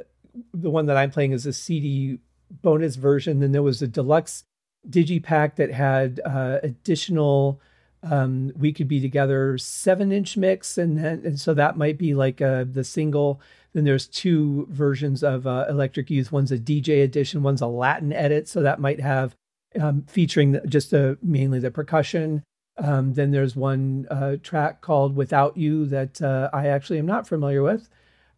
the 0.54 0.70
one 0.70 0.86
that 0.86 0.96
I'm 0.96 1.10
playing 1.10 1.32
is 1.32 1.46
a 1.46 1.52
CD 1.52 2.18
bonus 2.62 2.96
version. 2.96 3.40
Then 3.40 3.52
there 3.52 3.62
was 3.62 3.82
a 3.82 3.88
deluxe 3.88 4.44
digipack 4.88 5.56
that 5.56 5.72
had 5.72 6.20
uh, 6.24 6.58
additional 6.62 7.60
um, 8.02 8.52
we 8.56 8.72
could 8.72 8.88
be 8.88 9.00
together 9.00 9.58
seven 9.58 10.12
inch 10.12 10.36
mix, 10.36 10.78
and 10.78 10.98
then 10.98 11.22
and 11.24 11.40
so 11.40 11.52
that 11.54 11.76
might 11.76 11.98
be 11.98 12.14
like 12.14 12.40
uh, 12.40 12.64
the 12.70 12.84
single. 12.84 13.40
Then 13.72 13.84
there's 13.84 14.06
two 14.06 14.66
versions 14.70 15.22
of 15.22 15.46
uh, 15.46 15.66
Electric 15.68 16.08
Youth. 16.10 16.32
One's 16.32 16.52
a 16.52 16.58
DJ 16.58 17.02
edition, 17.02 17.42
one's 17.42 17.60
a 17.60 17.66
Latin 17.66 18.12
edit, 18.12 18.48
so 18.48 18.62
that 18.62 18.80
might 18.80 19.00
have 19.00 19.34
um, 19.80 20.04
featuring 20.08 20.58
just 20.66 20.90
the 20.90 21.18
mainly 21.22 21.58
the 21.58 21.70
percussion. 21.70 22.44
Um, 22.78 23.14
then 23.14 23.32
there's 23.32 23.56
one 23.56 24.06
uh, 24.10 24.36
track 24.42 24.80
called 24.80 25.16
Without 25.16 25.56
You 25.56 25.84
that 25.86 26.22
uh, 26.22 26.48
I 26.52 26.68
actually 26.68 26.98
am 26.98 27.06
not 27.06 27.26
familiar 27.26 27.62
with. 27.62 27.88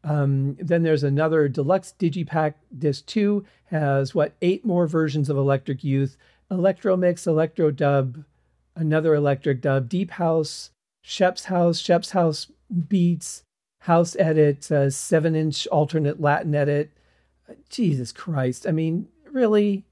Um, 0.03 0.57
then 0.59 0.83
there's 0.83 1.05
another 1.05 1.47
deluxe 1.49 1.95
digipack. 1.99 2.55
Disc 2.77 3.05
two 3.07 3.45
has 3.67 4.15
what 4.15 4.35
eight 4.41 4.65
more 4.65 4.87
versions 4.87 5.29
of 5.29 5.37
Electric 5.37 5.85
Youth, 5.85 6.17
Electro 6.51 6.97
Mix, 6.97 7.27
Electro 7.27 7.71
Dub, 7.71 8.25
another 8.75 9.15
Electric 9.15 9.61
Dub, 9.61 9.89
Deep 9.89 10.13
House, 10.13 10.71
Shep's 11.03 11.45
House, 11.45 11.79
Shep's 11.79 12.11
House 12.11 12.51
Beats, 12.89 13.45
House 13.81 14.17
Edit, 14.19 14.71
uh, 14.73 14.89
seven 14.89 15.37
inch 15.37 15.67
alternate 15.67 16.21
Latin 16.21 16.55
edit. 16.55 16.91
Jesus 17.69 18.13
Christ! 18.13 18.67
I 18.67 18.71
mean, 18.71 19.09
really, 19.31 19.85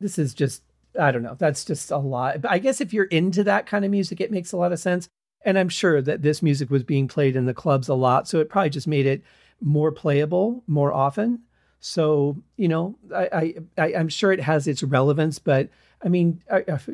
this 0.00 0.18
is 0.18 0.32
just 0.32 0.62
I 0.98 1.10
don't 1.10 1.22
know. 1.22 1.36
That's 1.38 1.64
just 1.64 1.90
a 1.90 1.98
lot. 1.98 2.42
But 2.42 2.50
I 2.50 2.58
guess 2.58 2.80
if 2.80 2.92
you're 2.92 3.04
into 3.04 3.44
that 3.44 3.66
kind 3.66 3.84
of 3.84 3.90
music, 3.90 4.20
it 4.20 4.30
makes 4.30 4.52
a 4.52 4.56
lot 4.56 4.72
of 4.72 4.78
sense. 4.78 5.08
And 5.44 5.58
I'm 5.58 5.68
sure 5.68 6.02
that 6.02 6.22
this 6.22 6.42
music 6.42 6.70
was 6.70 6.82
being 6.82 7.08
played 7.08 7.36
in 7.36 7.46
the 7.46 7.54
clubs 7.54 7.88
a 7.88 7.94
lot. 7.94 8.26
So 8.26 8.40
it 8.40 8.48
probably 8.48 8.70
just 8.70 8.88
made 8.88 9.06
it 9.06 9.22
more 9.60 9.92
playable 9.92 10.62
more 10.66 10.92
often. 10.92 11.42
So, 11.80 12.42
you 12.56 12.68
know, 12.68 12.98
I, 13.14 13.54
I, 13.78 13.94
I'm 13.94 14.08
sure 14.08 14.32
it 14.32 14.40
has 14.40 14.66
its 14.66 14.82
relevance, 14.82 15.38
but 15.38 15.68
I 16.02 16.08
mean, 16.08 16.42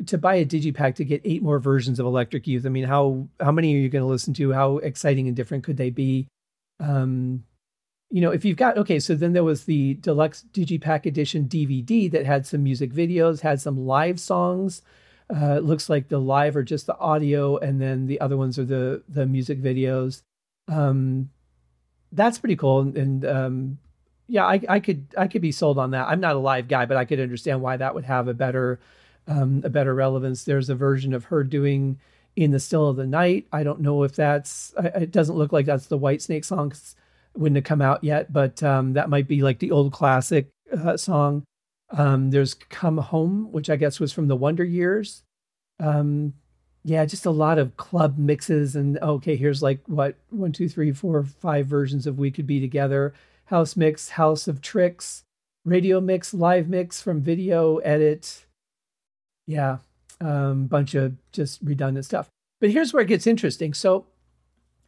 to 0.05 0.17
buy 0.17 0.35
a 0.35 0.45
digipack 0.45 0.95
to 0.95 1.05
get 1.05 1.21
eight 1.25 1.41
more 1.41 1.59
versions 1.59 1.99
of 1.99 2.05
Electric 2.05 2.47
Youth, 2.47 2.65
I 2.65 2.69
mean, 2.69 2.85
how, 2.85 3.27
how 3.39 3.51
many 3.51 3.73
are 3.73 3.79
you 3.79 3.89
going 3.89 4.03
to 4.03 4.07
listen 4.07 4.33
to? 4.35 4.51
How 4.51 4.77
exciting 4.77 5.27
and 5.27 5.35
different 5.35 5.63
could 5.63 5.77
they 5.77 5.89
be? 5.89 6.27
Um, 6.79 7.43
you 8.13 8.21
know, 8.21 8.29
if 8.29 8.45
you've 8.45 8.57
got 8.57 8.77
okay, 8.77 8.99
so 8.99 9.15
then 9.15 9.33
there 9.33 9.43
was 9.43 9.63
the 9.63 9.95
deluxe 9.95 10.45
digipack 10.53 11.07
edition 11.07 11.45
DVD 11.45 12.11
that 12.11 12.27
had 12.27 12.45
some 12.45 12.61
music 12.61 12.93
videos, 12.93 13.41
had 13.41 13.59
some 13.59 13.87
live 13.87 14.19
songs. 14.19 14.83
Uh, 15.35 15.55
it 15.57 15.63
looks 15.63 15.89
like 15.89 16.09
the 16.09 16.19
live 16.19 16.55
are 16.55 16.61
just 16.61 16.85
the 16.85 16.95
audio, 16.99 17.57
and 17.57 17.81
then 17.81 18.05
the 18.05 18.21
other 18.21 18.37
ones 18.37 18.59
are 18.59 18.65
the 18.65 19.01
the 19.09 19.25
music 19.25 19.59
videos. 19.59 20.21
Um, 20.67 21.31
that's 22.11 22.37
pretty 22.37 22.55
cool, 22.55 22.81
and, 22.81 22.95
and 22.95 23.25
um, 23.25 23.77
yeah, 24.27 24.45
I, 24.45 24.61
I 24.69 24.79
could 24.79 25.07
I 25.17 25.27
could 25.27 25.41
be 25.41 25.51
sold 25.51 25.79
on 25.79 25.89
that. 25.91 26.07
I'm 26.07 26.19
not 26.19 26.35
a 26.35 26.39
live 26.39 26.67
guy, 26.67 26.85
but 26.85 26.97
I 26.97 27.05
could 27.05 27.19
understand 27.19 27.63
why 27.63 27.77
that 27.77 27.95
would 27.95 28.05
have 28.05 28.27
a 28.27 28.35
better 28.35 28.79
um, 29.27 29.63
a 29.65 29.69
better 29.69 29.95
relevance. 29.95 30.43
There's 30.43 30.69
a 30.69 30.75
version 30.75 31.15
of 31.15 31.25
her 31.25 31.43
doing 31.43 31.99
in 32.35 32.51
the 32.51 32.59
still 32.59 32.89
of 32.89 32.95
the 32.95 33.07
night. 33.07 33.47
I 33.51 33.63
don't 33.63 33.81
know 33.81 34.03
if 34.03 34.15
that's. 34.15 34.71
It 34.77 35.09
doesn't 35.09 35.35
look 35.35 35.51
like 35.51 35.65
that's 35.65 35.87
the 35.87 35.97
Whitesnake 35.97 36.45
song. 36.45 36.69
'cause 36.69 36.95
wouldn't 37.35 37.57
have 37.57 37.63
come 37.63 37.81
out 37.81 38.03
yet, 38.03 38.31
but 38.31 38.61
um, 38.63 38.93
that 38.93 39.09
might 39.09 39.27
be 39.27 39.41
like 39.41 39.59
the 39.59 39.71
old 39.71 39.91
classic 39.91 40.49
uh, 40.71 40.97
song. 40.97 41.43
Um, 41.89 42.31
there's 42.31 42.53
Come 42.53 42.97
Home, 42.97 43.51
which 43.51 43.69
I 43.69 43.75
guess 43.75 43.99
was 43.99 44.13
from 44.13 44.27
the 44.27 44.35
Wonder 44.35 44.63
Years. 44.63 45.23
Um, 45.79 46.33
yeah, 46.83 47.05
just 47.05 47.25
a 47.25 47.31
lot 47.31 47.59
of 47.59 47.77
club 47.77 48.17
mixes. 48.17 48.75
And 48.75 48.97
okay, 48.97 49.35
here's 49.35 49.61
like 49.61 49.79
what 49.87 50.15
one, 50.29 50.51
two, 50.51 50.67
three, 50.67 50.91
four, 50.91 51.23
five 51.23 51.67
versions 51.67 52.07
of 52.07 52.17
We 52.17 52.31
Could 52.31 52.47
Be 52.47 52.59
Together 52.59 53.13
House 53.45 53.75
Mix, 53.75 54.09
House 54.09 54.47
of 54.47 54.61
Tricks, 54.61 55.23
Radio 55.65 56.01
Mix, 56.01 56.33
Live 56.33 56.67
Mix 56.67 57.01
from 57.01 57.21
Video 57.21 57.77
Edit. 57.77 58.45
Yeah, 59.45 59.77
um, 60.19 60.67
bunch 60.67 60.95
of 60.95 61.15
just 61.31 61.59
redundant 61.61 62.05
stuff. 62.05 62.27
But 62.59 62.71
here's 62.71 62.93
where 62.93 63.03
it 63.03 63.09
gets 63.09 63.27
interesting. 63.27 63.73
So, 63.73 64.05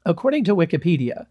according 0.06 0.46
to 0.46 0.56
Wikipedia, 0.56 1.28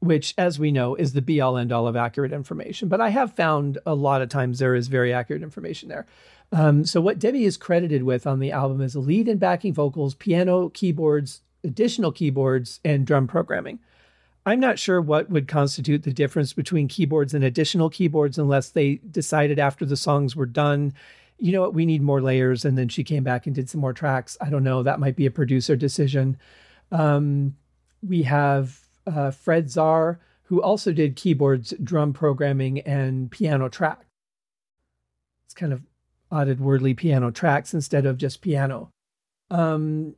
which, 0.00 0.34
as 0.38 0.58
we 0.58 0.70
know, 0.70 0.94
is 0.94 1.12
the 1.12 1.22
be 1.22 1.40
all 1.40 1.56
end 1.56 1.72
all 1.72 1.86
of 1.86 1.96
accurate 1.96 2.32
information. 2.32 2.88
But 2.88 3.00
I 3.00 3.08
have 3.10 3.34
found 3.34 3.78
a 3.84 3.94
lot 3.94 4.22
of 4.22 4.28
times 4.28 4.58
there 4.58 4.74
is 4.74 4.88
very 4.88 5.12
accurate 5.12 5.42
information 5.42 5.88
there. 5.88 6.06
Um, 6.52 6.84
so, 6.84 7.00
what 7.00 7.18
Debbie 7.18 7.44
is 7.44 7.56
credited 7.56 8.04
with 8.04 8.26
on 8.26 8.38
the 8.38 8.52
album 8.52 8.80
is 8.80 8.96
lead 8.96 9.28
and 9.28 9.40
backing 9.40 9.74
vocals, 9.74 10.14
piano, 10.14 10.68
keyboards, 10.70 11.42
additional 11.64 12.12
keyboards, 12.12 12.80
and 12.84 13.06
drum 13.06 13.26
programming. 13.26 13.80
I'm 14.46 14.60
not 14.60 14.78
sure 14.78 15.00
what 15.00 15.28
would 15.28 15.46
constitute 15.46 16.04
the 16.04 16.12
difference 16.12 16.54
between 16.54 16.88
keyboards 16.88 17.34
and 17.34 17.44
additional 17.44 17.90
keyboards 17.90 18.38
unless 18.38 18.70
they 18.70 18.94
decided 19.10 19.58
after 19.58 19.84
the 19.84 19.96
songs 19.96 20.34
were 20.34 20.46
done, 20.46 20.94
you 21.38 21.52
know 21.52 21.60
what, 21.60 21.74
we 21.74 21.84
need 21.84 22.00
more 22.00 22.22
layers. 22.22 22.64
And 22.64 22.78
then 22.78 22.88
she 22.88 23.04
came 23.04 23.22
back 23.22 23.46
and 23.46 23.54
did 23.54 23.68
some 23.68 23.82
more 23.82 23.92
tracks. 23.92 24.38
I 24.40 24.48
don't 24.48 24.64
know. 24.64 24.82
That 24.82 25.00
might 25.00 25.16
be 25.16 25.26
a 25.26 25.30
producer 25.30 25.76
decision. 25.76 26.38
Um, 26.90 27.56
we 28.02 28.22
have 28.22 28.80
uh, 29.14 29.30
Fred 29.30 29.66
Zarr, 29.66 30.18
who 30.44 30.62
also 30.62 30.92
did 30.92 31.16
keyboards, 31.16 31.74
drum 31.82 32.12
programming, 32.12 32.80
and 32.80 33.30
piano 33.30 33.68
track. 33.68 34.06
It's 35.46 35.54
kind 35.54 35.72
of 35.72 35.82
added 36.32 36.60
wordly 36.60 36.94
piano 36.94 37.30
tracks 37.30 37.74
instead 37.74 38.06
of 38.06 38.18
just 38.18 38.42
piano. 38.42 38.90
Um, 39.50 40.14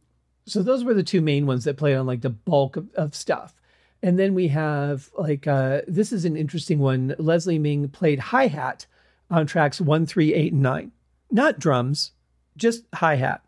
so 0.47 0.63
those 0.63 0.85
were 0.85 0.95
the 0.95 1.03
two 1.03 1.21
main 1.21 1.47
ones 1.47 1.65
that 1.65 1.77
played 1.77 1.97
on 1.97 2.07
like 2.07 2.21
the 2.21 2.31
bulk 2.31 2.77
of, 2.77 2.93
of 2.95 3.15
stuff. 3.15 3.55
And 4.03 4.19
then 4.19 4.35
we 4.35 4.49
have 4.49 5.11
like 5.17 5.47
uh, 5.47 5.83
this 5.87 6.13
is 6.13 6.25
an 6.25 6.37
interesting 6.37 6.79
one. 6.79 7.15
Leslie 7.19 7.59
Ming 7.59 7.89
played 7.89 8.19
hi 8.19 8.47
hat 8.47 8.87
on 9.31 9.47
tracks 9.47 9.81
one, 9.81 10.07
three, 10.07 10.35
eight, 10.35 10.53
and 10.53 10.63
nine. 10.63 10.93
Not 11.31 11.59
drums, 11.59 12.13
just 12.57 12.85
hi 12.95 13.17
hat. 13.17 13.43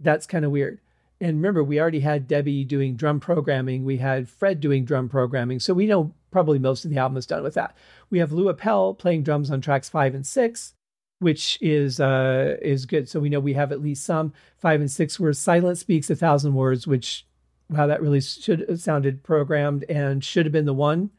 That's 0.00 0.26
kind 0.26 0.44
of 0.44 0.50
weird. 0.50 0.80
And 1.20 1.38
remember, 1.38 1.64
we 1.64 1.80
already 1.80 2.00
had 2.00 2.28
Debbie 2.28 2.64
doing 2.64 2.94
drum 2.94 3.18
programming. 3.18 3.84
We 3.84 3.96
had 3.96 4.28
Fred 4.28 4.60
doing 4.60 4.84
drum 4.84 5.08
programming. 5.08 5.58
So 5.58 5.74
we 5.74 5.86
know 5.86 6.14
probably 6.30 6.58
most 6.58 6.84
of 6.84 6.90
the 6.90 6.98
album 6.98 7.16
is 7.16 7.26
done 7.26 7.42
with 7.42 7.54
that. 7.54 7.76
We 8.10 8.18
have 8.18 8.32
Lou 8.32 8.48
Appel 8.48 8.94
playing 8.94 9.24
drums 9.24 9.50
on 9.50 9.60
tracks 9.60 9.88
five 9.88 10.14
and 10.14 10.26
six, 10.26 10.74
which 11.18 11.58
is 11.60 11.98
uh, 11.98 12.56
is 12.62 12.86
good. 12.86 13.08
So 13.08 13.18
we 13.18 13.28
know 13.28 13.40
we 13.40 13.54
have 13.54 13.72
at 13.72 13.82
least 13.82 14.04
some 14.04 14.32
five 14.58 14.80
and 14.80 14.90
six 14.90 15.18
where 15.18 15.32
Silence 15.32 15.80
Speaks 15.80 16.10
a 16.10 16.16
Thousand 16.16 16.54
Words, 16.54 16.86
which 16.86 17.26
wow, 17.68 17.86
that 17.86 18.00
really 18.00 18.20
should 18.20 18.64
have 18.68 18.80
sounded 18.80 19.22
programmed 19.24 19.84
and 19.84 20.22
should 20.24 20.46
have 20.46 20.52
been 20.52 20.66
the 20.66 20.74
one, 20.74 21.10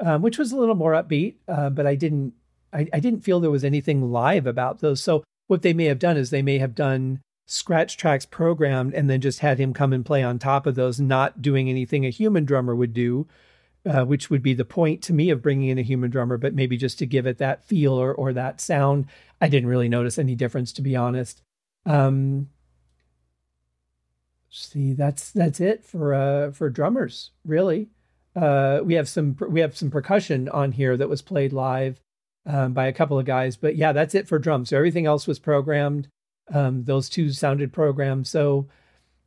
um, 0.00 0.20
which 0.20 0.38
was 0.38 0.52
a 0.52 0.56
little 0.56 0.74
more 0.74 0.92
upbeat. 0.92 1.36
Uh, 1.48 1.70
but 1.70 1.86
I 1.86 1.94
didn't 1.94 2.34
I, 2.72 2.86
I 2.92 3.00
didn't 3.00 3.20
feel 3.20 3.40
there 3.40 3.50
was 3.50 3.64
anything 3.64 4.12
live 4.12 4.46
about 4.46 4.80
those. 4.80 5.02
So 5.02 5.24
what 5.46 5.62
they 5.62 5.72
may 5.72 5.86
have 5.86 5.98
done 5.98 6.16
is 6.16 6.30
they 6.30 6.42
may 6.42 6.58
have 6.58 6.74
done 6.74 7.20
scratch 7.46 7.96
tracks 7.96 8.26
programmed 8.26 8.92
and 8.92 9.08
then 9.08 9.20
just 9.20 9.38
had 9.38 9.58
him 9.58 9.72
come 9.72 9.92
and 9.92 10.04
play 10.04 10.22
on 10.22 10.38
top 10.38 10.66
of 10.66 10.74
those, 10.74 11.00
not 11.00 11.40
doing 11.40 11.70
anything 11.70 12.04
a 12.04 12.10
human 12.10 12.44
drummer 12.44 12.74
would 12.74 12.92
do, 12.92 13.26
uh, 13.88 14.04
which 14.04 14.28
would 14.28 14.42
be 14.42 14.52
the 14.52 14.64
point 14.64 15.00
to 15.02 15.12
me 15.12 15.30
of 15.30 15.42
bringing 15.42 15.68
in 15.68 15.78
a 15.78 15.82
human 15.82 16.10
drummer, 16.10 16.36
but 16.36 16.54
maybe 16.54 16.76
just 16.76 16.98
to 16.98 17.06
give 17.06 17.26
it 17.26 17.38
that 17.38 17.64
feel 17.64 17.94
or, 17.94 18.12
or 18.12 18.32
that 18.32 18.60
sound. 18.60 19.06
I 19.40 19.48
didn't 19.48 19.68
really 19.68 19.88
notice 19.88 20.18
any 20.18 20.34
difference, 20.34 20.72
to 20.74 20.82
be 20.82 20.96
honest. 20.96 21.40
Um, 21.84 22.48
See, 24.58 24.94
that's 24.94 25.32
that's 25.32 25.60
it 25.60 25.84
for 25.84 26.14
uh 26.14 26.50
for 26.50 26.70
drummers, 26.70 27.30
really. 27.44 27.88
Uh, 28.34 28.80
we 28.82 28.94
have 28.94 29.06
some 29.06 29.36
we 29.50 29.60
have 29.60 29.76
some 29.76 29.90
percussion 29.90 30.48
on 30.48 30.72
here 30.72 30.96
that 30.96 31.10
was 31.10 31.20
played 31.20 31.52
live 31.52 32.00
um, 32.46 32.72
by 32.72 32.86
a 32.86 32.92
couple 32.92 33.18
of 33.18 33.26
guys, 33.26 33.56
but 33.56 33.76
yeah, 33.76 33.92
that's 33.92 34.14
it 34.14 34.26
for 34.26 34.38
drums. 34.38 34.70
So 34.70 34.78
everything 34.78 35.04
else 35.04 35.26
was 35.26 35.38
programmed. 35.38 36.08
Um, 36.52 36.84
those 36.84 37.08
two 37.08 37.32
sounded 37.32 37.72
programmed. 37.72 38.26
So, 38.26 38.68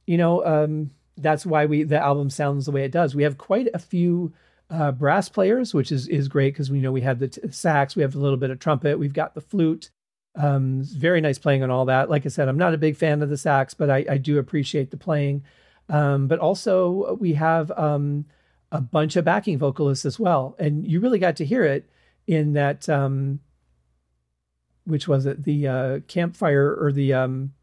you 0.06 0.18
know, 0.18 0.46
um, 0.46 0.92
that's 1.18 1.46
why 1.46 1.66
we 1.66 1.84
the 1.84 2.00
album 2.00 2.30
sounds 2.30 2.66
the 2.66 2.72
way 2.72 2.84
it 2.84 2.92
does. 2.92 3.16
We 3.16 3.24
have 3.24 3.38
quite 3.38 3.68
a 3.74 3.80
few 3.80 4.34
uh, 4.70 4.92
brass 4.92 5.30
players, 5.30 5.74
which 5.74 5.92
is 5.92 6.08
is 6.08 6.28
great 6.28 6.54
because 6.54 6.72
we 6.72 6.80
know 6.80 6.92
we 6.92 7.02
have 7.02 7.20
the 7.20 7.28
t- 7.28 7.42
sax, 7.52 7.96
we 7.96 8.04
have 8.04 8.16
a 8.16 8.20
little 8.20 8.38
bit 8.38 8.52
of 8.52 8.60
trumpet, 8.60 9.00
we've 9.00 9.14
got 9.14 9.34
the 9.34 9.42
flute. 9.42 9.90
Um, 10.36 10.84
very 10.84 11.22
nice 11.22 11.40
playing 11.40 11.64
on 11.64 11.72
all 11.72 11.86
that. 11.86 12.10
Like 12.10 12.26
I 12.26 12.30
said, 12.30 12.48
I'm 12.48 12.58
not 12.58 12.74
a 12.74 12.78
big 12.78 12.96
fan 12.96 13.22
of 13.22 13.30
the 13.30 13.38
sax, 13.38 13.74
but 13.74 13.90
I, 13.90 14.06
I 14.10 14.18
do 14.18 14.38
appreciate 14.38 14.92
the 14.92 14.98
playing. 14.98 15.44
Um, 15.90 16.28
but 16.28 16.40
also 16.40 17.18
we 17.20 17.34
have 17.34 17.72
um, 17.72 18.26
a 18.72 18.80
bunch 18.80 19.16
of 19.16 19.26
backing 19.26 19.58
vocalists 19.58 20.06
as 20.06 20.20
well, 20.20 20.56
and 20.60 20.88
you 20.88 21.00
really 21.00 21.20
got 21.20 21.36
to 21.38 21.46
hear 21.46 21.64
it 21.64 21.90
in 22.28 22.54
that. 22.54 22.88
Um, 22.88 23.40
which 24.86 25.08
was 25.08 25.26
it? 25.26 25.44
The 25.44 25.68
uh, 25.68 26.00
campfire 26.08 26.76
or 26.80 26.92
the 26.92 27.14
um, 27.14 27.54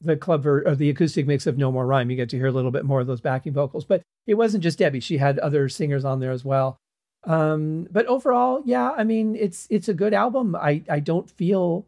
the 0.00 0.16
club 0.16 0.46
or, 0.46 0.66
or, 0.66 0.74
the 0.74 0.90
acoustic 0.90 1.26
mix 1.26 1.46
of 1.46 1.58
No 1.58 1.72
More 1.72 1.86
Rhyme. 1.86 2.10
You 2.10 2.16
get 2.16 2.28
to 2.30 2.36
hear 2.36 2.46
a 2.46 2.52
little 2.52 2.70
bit 2.70 2.84
more 2.84 3.00
of 3.00 3.06
those 3.06 3.20
backing 3.20 3.52
vocals, 3.52 3.84
but 3.84 4.02
it 4.26 4.34
wasn't 4.34 4.62
just 4.62 4.78
Debbie. 4.78 5.00
She 5.00 5.18
had 5.18 5.38
other 5.38 5.68
singers 5.68 6.04
on 6.04 6.20
there 6.20 6.30
as 6.30 6.44
well. 6.44 6.78
Um, 7.24 7.88
but 7.90 8.06
overall, 8.06 8.62
yeah, 8.64 8.92
I 8.96 9.04
mean, 9.04 9.34
it's 9.34 9.66
it's 9.70 9.88
a 9.88 9.94
good 9.94 10.14
album. 10.14 10.54
I 10.54 10.82
I 10.88 11.00
don't 11.00 11.28
feel, 11.28 11.86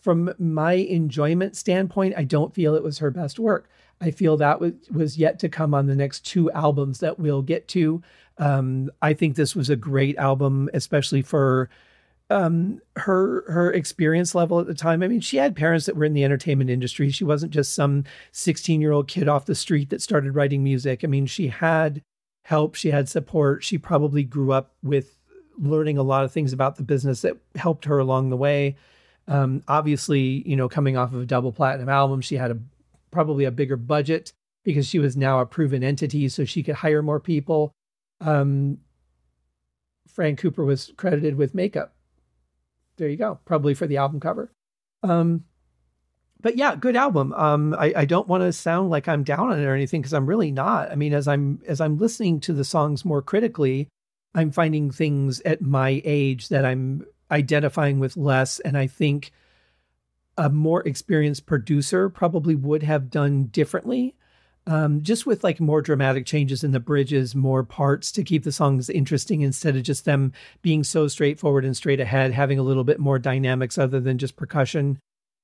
from 0.00 0.32
my 0.38 0.74
enjoyment 0.74 1.56
standpoint, 1.56 2.14
I 2.16 2.24
don't 2.24 2.54
feel 2.54 2.74
it 2.74 2.82
was 2.82 2.98
her 2.98 3.10
best 3.10 3.38
work. 3.38 3.68
I 4.00 4.10
feel 4.10 4.36
that 4.38 4.60
was 4.60 4.72
was 4.90 5.18
yet 5.18 5.38
to 5.40 5.48
come 5.48 5.74
on 5.74 5.86
the 5.86 5.94
next 5.94 6.20
two 6.20 6.50
albums 6.52 7.00
that 7.00 7.18
we'll 7.18 7.42
get 7.42 7.68
to. 7.68 8.02
Um, 8.38 8.90
I 9.02 9.12
think 9.12 9.36
this 9.36 9.54
was 9.54 9.70
a 9.70 9.76
great 9.76 10.16
album, 10.16 10.68
especially 10.72 11.22
for 11.22 11.68
um, 12.30 12.80
her 12.96 13.44
her 13.50 13.72
experience 13.72 14.34
level 14.34 14.58
at 14.58 14.66
the 14.66 14.74
time. 14.74 15.02
I 15.02 15.08
mean, 15.08 15.20
she 15.20 15.36
had 15.36 15.56
parents 15.56 15.86
that 15.86 15.96
were 15.96 16.04
in 16.04 16.14
the 16.14 16.24
entertainment 16.24 16.70
industry. 16.70 17.10
She 17.10 17.24
wasn't 17.24 17.52
just 17.52 17.74
some 17.74 18.04
16 18.32 18.80
year 18.80 18.92
old 18.92 19.08
kid 19.08 19.28
off 19.28 19.46
the 19.46 19.54
street 19.54 19.90
that 19.90 20.02
started 20.02 20.34
writing 20.34 20.64
music. 20.64 21.04
I 21.04 21.06
mean, 21.06 21.26
she 21.26 21.48
had 21.48 22.02
help, 22.44 22.74
she 22.74 22.90
had 22.90 23.08
support. 23.08 23.62
She 23.64 23.78
probably 23.78 24.24
grew 24.24 24.52
up 24.52 24.74
with 24.82 25.16
learning 25.58 25.98
a 25.98 26.02
lot 26.02 26.24
of 26.24 26.32
things 26.32 26.52
about 26.52 26.76
the 26.76 26.82
business 26.82 27.22
that 27.22 27.36
helped 27.56 27.84
her 27.84 27.98
along 27.98 28.30
the 28.30 28.36
way. 28.36 28.76
Um, 29.28 29.62
obviously, 29.68 30.42
you 30.46 30.56
know, 30.56 30.68
coming 30.68 30.96
off 30.96 31.12
of 31.12 31.22
a 31.22 31.26
double 31.26 31.52
platinum 31.52 31.88
album, 31.88 32.20
she 32.20 32.36
had 32.36 32.50
a 32.50 32.58
probably 33.10 33.44
a 33.44 33.50
bigger 33.50 33.76
budget 33.76 34.32
because 34.64 34.86
she 34.86 34.98
was 34.98 35.16
now 35.16 35.40
a 35.40 35.46
proven 35.46 35.84
entity, 35.84 36.28
so 36.28 36.44
she 36.44 36.62
could 36.62 36.74
hire 36.74 37.02
more 37.02 37.20
people. 37.20 37.72
Um, 38.20 38.78
Fran 40.08 40.36
Cooper 40.36 40.64
was 40.64 40.92
credited 40.96 41.36
with 41.36 41.54
makeup 41.54 41.93
there 42.96 43.08
you 43.08 43.16
go. 43.16 43.38
Probably 43.44 43.74
for 43.74 43.86
the 43.86 43.96
album 43.96 44.20
cover. 44.20 44.52
Um, 45.02 45.44
but 46.40 46.56
yeah, 46.56 46.76
good 46.76 46.96
album. 46.96 47.32
Um, 47.32 47.74
I, 47.78 47.92
I 47.96 48.04
don't 48.04 48.28
want 48.28 48.42
to 48.42 48.52
sound 48.52 48.90
like 48.90 49.08
I'm 49.08 49.24
down 49.24 49.50
on 49.50 49.58
it 49.58 49.64
or 49.64 49.74
anything 49.74 50.02
because 50.02 50.12
I'm 50.12 50.26
really 50.26 50.50
not. 50.50 50.90
I 50.90 50.94
mean, 50.94 51.14
as 51.14 51.26
I'm 51.26 51.60
as 51.66 51.80
I'm 51.80 51.98
listening 51.98 52.40
to 52.40 52.52
the 52.52 52.64
songs 52.64 53.04
more 53.04 53.22
critically, 53.22 53.88
I'm 54.34 54.50
finding 54.50 54.90
things 54.90 55.40
at 55.40 55.62
my 55.62 56.02
age 56.04 56.48
that 56.48 56.64
I'm 56.64 57.06
identifying 57.30 57.98
with 57.98 58.16
less, 58.16 58.60
and 58.60 58.76
I 58.76 58.86
think 58.86 59.32
a 60.36 60.50
more 60.50 60.86
experienced 60.86 61.46
producer 61.46 62.08
probably 62.10 62.54
would 62.54 62.82
have 62.82 63.10
done 63.10 63.44
differently 63.44 64.14
um, 64.66 65.02
just 65.02 65.26
with 65.26 65.44
like 65.44 65.60
more 65.60 65.82
dramatic 65.82 66.24
changes 66.24 66.64
in 66.64 66.72
the 66.72 66.80
bridges, 66.80 67.34
more 67.34 67.62
parts 67.62 68.10
to 68.12 68.24
keep 68.24 68.44
the 68.44 68.52
songs 68.52 68.88
interesting 68.88 69.42
instead 69.42 69.76
of 69.76 69.82
just 69.82 70.04
them 70.04 70.32
being 70.62 70.82
so 70.82 71.06
straightforward 71.06 71.64
and 71.64 71.76
straight 71.76 72.00
ahead, 72.00 72.32
having 72.32 72.58
a 72.58 72.62
little 72.62 72.84
bit 72.84 72.98
more 72.98 73.18
dynamics 73.18 73.76
other 73.76 74.00
than 74.00 74.16
just 74.16 74.36
percussion. 74.36 74.98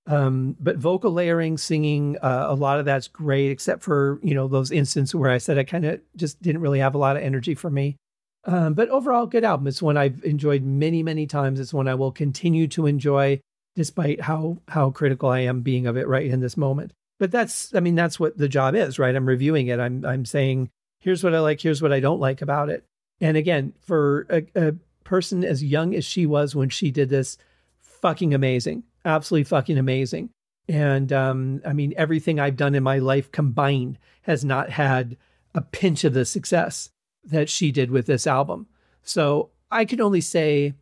Um, 0.06 0.56
but 0.58 0.78
vocal 0.78 1.12
layering, 1.12 1.58
singing, 1.58 2.16
uh, 2.22 2.46
a 2.48 2.54
lot 2.54 2.78
of 2.78 2.86
that's 2.86 3.08
great, 3.08 3.50
except 3.50 3.82
for 3.82 4.18
you 4.22 4.34
know 4.34 4.48
those 4.48 4.70
instances 4.70 5.14
where 5.14 5.30
I 5.30 5.38
said 5.38 5.58
I 5.58 5.64
kind 5.64 5.84
of 5.84 6.01
just 6.16 6.40
didn't 6.40 6.62
really 6.62 6.78
have 6.78 6.94
a 6.94 6.98
lot 6.98 7.16
of 7.16 7.22
energy 7.22 7.55
for 7.55 7.70
me. 7.70 7.97
Um, 8.44 8.72
but 8.72 8.88
overall, 8.88 9.26
good 9.26 9.44
album. 9.44 9.66
It's 9.66 9.82
one 9.82 9.98
I've 9.98 10.24
enjoyed 10.24 10.62
many, 10.62 11.02
many 11.02 11.26
times. 11.26 11.60
It's 11.60 11.74
one 11.74 11.88
I 11.88 11.94
will 11.94 12.10
continue 12.10 12.66
to 12.68 12.86
enjoy, 12.86 13.40
despite 13.76 14.22
how 14.22 14.56
how 14.68 14.90
critical 14.90 15.28
I 15.28 15.40
am 15.40 15.60
being 15.60 15.86
of 15.86 15.98
it 15.98 16.09
right 16.09 16.26
in 16.26 16.40
this 16.40 16.56
moment 16.56 16.92
but 17.20 17.30
that's 17.30 17.72
i 17.74 17.80
mean 17.80 17.94
that's 17.94 18.18
what 18.18 18.36
the 18.36 18.48
job 18.48 18.74
is 18.74 18.98
right? 18.98 19.14
I'm 19.14 19.26
reviewing 19.26 19.68
it. 19.68 19.78
I'm 19.78 20.05
i'm 20.05 20.24
saying 20.24 20.70
here's 20.98 21.22
what 21.22 21.34
i 21.34 21.38
like 21.38 21.60
here's 21.60 21.80
what 21.80 21.92
i 21.92 22.01
don't 22.01 22.18
like 22.18 22.42
about 22.42 22.70
it. 22.70 22.84
And 23.20 23.36
again 23.36 23.74
for 23.78 24.26
a, 24.28 24.44
a 24.56 24.74
person 25.05 25.44
as 25.44 25.62
young 25.62 25.94
as 25.94 26.05
she 26.05 26.26
was 26.26 26.56
when 26.56 26.70
she 26.70 26.90
did 26.90 27.10
this 27.10 27.38
fucking 27.82 28.34
amazing 28.34 28.82
absolutely 29.05 29.44
fucking 29.44 29.78
amazing. 29.78 30.30
And 30.68 31.12
um, 31.12 31.62
i 31.64 31.72
mean 31.72 31.94
everything 31.97 32.40
i've 32.40 32.56
done 32.56 32.74
in 32.74 32.82
my 32.82 32.98
life 32.98 33.30
combined 33.30 33.98
has 34.22 34.44
not 34.44 34.70
had 34.70 35.16
a 35.55 35.60
pinch 35.60 36.05
of 36.05 36.14
the 36.14 36.24
success 36.24 36.90
that 37.24 37.48
she 37.48 37.70
did 37.70 37.90
with 37.90 38.06
this 38.06 38.26
album. 38.26 38.66
So 39.02 39.51
i 39.70 39.84
can 39.84 40.01
only 40.01 40.22
say 40.22 40.72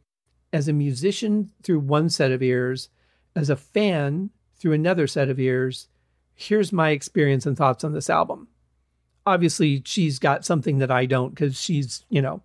as 0.53 0.69
a 0.69 0.73
musician 0.73 1.51
through 1.63 1.81
one 1.81 2.09
set 2.09 2.31
of 2.31 2.43
ears 2.43 2.89
as 3.35 3.51
a 3.51 3.57
fan 3.57 4.31
through 4.57 4.73
another 4.73 5.07
set 5.07 5.29
of 5.29 5.39
ears 5.39 5.89
here's 6.39 6.73
my 6.73 6.91
experience 6.91 7.47
and 7.47 7.57
thoughts 7.57 7.83
on 7.83 7.93
this 7.93 8.09
album. 8.09 8.47
Obviously, 9.27 9.83
she's 9.85 10.21
got 10.21 10.45
something 10.45 10.79
that 10.79 10.91
I 10.91 11.05
don't 11.05 11.31
because 11.31 11.61
she's, 11.61 12.05
you 12.11 12.23
know, 12.23 12.43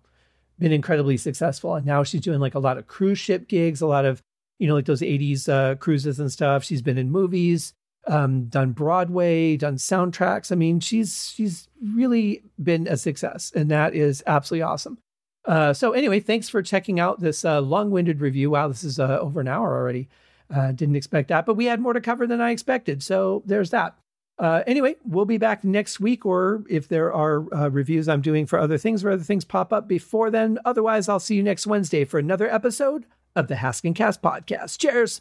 been 0.58 0.72
incredibly 0.72 1.16
successful. 1.16 1.76
And 1.76 1.86
now 1.86 2.02
she's 2.02 2.20
doing 2.20 2.40
like 2.40 2.56
a 2.56 2.58
lot 2.58 2.76
of 2.76 2.88
cruise 2.88 3.20
ship 3.20 3.46
gigs, 3.46 3.80
a 3.80 3.86
lot 3.86 4.04
of, 4.04 4.20
you 4.58 4.66
know, 4.66 4.74
like 4.74 4.86
those 4.86 5.00
80s 5.00 5.48
uh, 5.48 5.76
cruises 5.76 6.18
and 6.18 6.30
stuff. 6.30 6.64
She's 6.64 6.82
been 6.82 6.98
in 6.98 7.12
movies, 7.12 7.72
um, 8.08 8.46
done 8.46 8.72
Broadway, 8.72 9.56
done 9.56 9.76
soundtracks. 9.76 10.50
I 10.50 10.56
mean, 10.56 10.80
she's 10.80 11.32
she's 11.32 11.68
really 11.80 12.42
been 12.60 12.88
a 12.88 12.96
success, 12.96 13.52
and 13.54 13.70
that 13.70 13.94
is 13.94 14.24
absolutely 14.26 14.62
awesome. 14.62 14.98
Uh, 15.44 15.72
so 15.72 15.92
anyway, 15.92 16.18
thanks 16.18 16.48
for 16.48 16.62
checking 16.62 16.98
out 16.98 17.20
this 17.20 17.44
uh, 17.44 17.60
long-winded 17.60 18.20
review. 18.20 18.50
Wow, 18.50 18.66
this 18.66 18.82
is 18.82 18.98
uh, 18.98 19.18
over 19.20 19.40
an 19.40 19.48
hour 19.48 19.76
already. 19.76 20.08
Uh, 20.52 20.72
didn't 20.72 20.96
expect 20.96 21.28
that, 21.28 21.46
but 21.46 21.54
we 21.54 21.66
had 21.66 21.80
more 21.80 21.92
to 21.92 22.00
cover 22.00 22.26
than 22.26 22.40
I 22.40 22.50
expected. 22.50 23.02
So 23.02 23.42
there's 23.46 23.70
that. 23.70 23.96
Uh, 24.38 24.62
anyway, 24.66 24.96
we'll 25.04 25.24
be 25.24 25.38
back 25.38 25.62
next 25.64 26.00
week, 26.00 26.26
or 26.26 26.64
if 26.68 26.88
there 26.88 27.12
are 27.12 27.46
uh, 27.54 27.68
reviews 27.70 28.08
I'm 28.08 28.20
doing 28.20 28.46
for 28.46 28.58
other 28.58 28.78
things 28.78 29.04
or 29.04 29.10
other 29.10 29.22
things 29.22 29.44
pop 29.44 29.72
up 29.72 29.86
before 29.86 30.30
then. 30.30 30.58
Otherwise, 30.64 31.08
I'll 31.08 31.20
see 31.20 31.36
you 31.36 31.42
next 31.42 31.66
Wednesday 31.66 32.04
for 32.04 32.18
another 32.18 32.52
episode 32.52 33.06
of 33.36 33.48
the 33.48 33.54
Haskincast 33.56 34.20
podcast. 34.20 34.78
Cheers. 34.78 35.20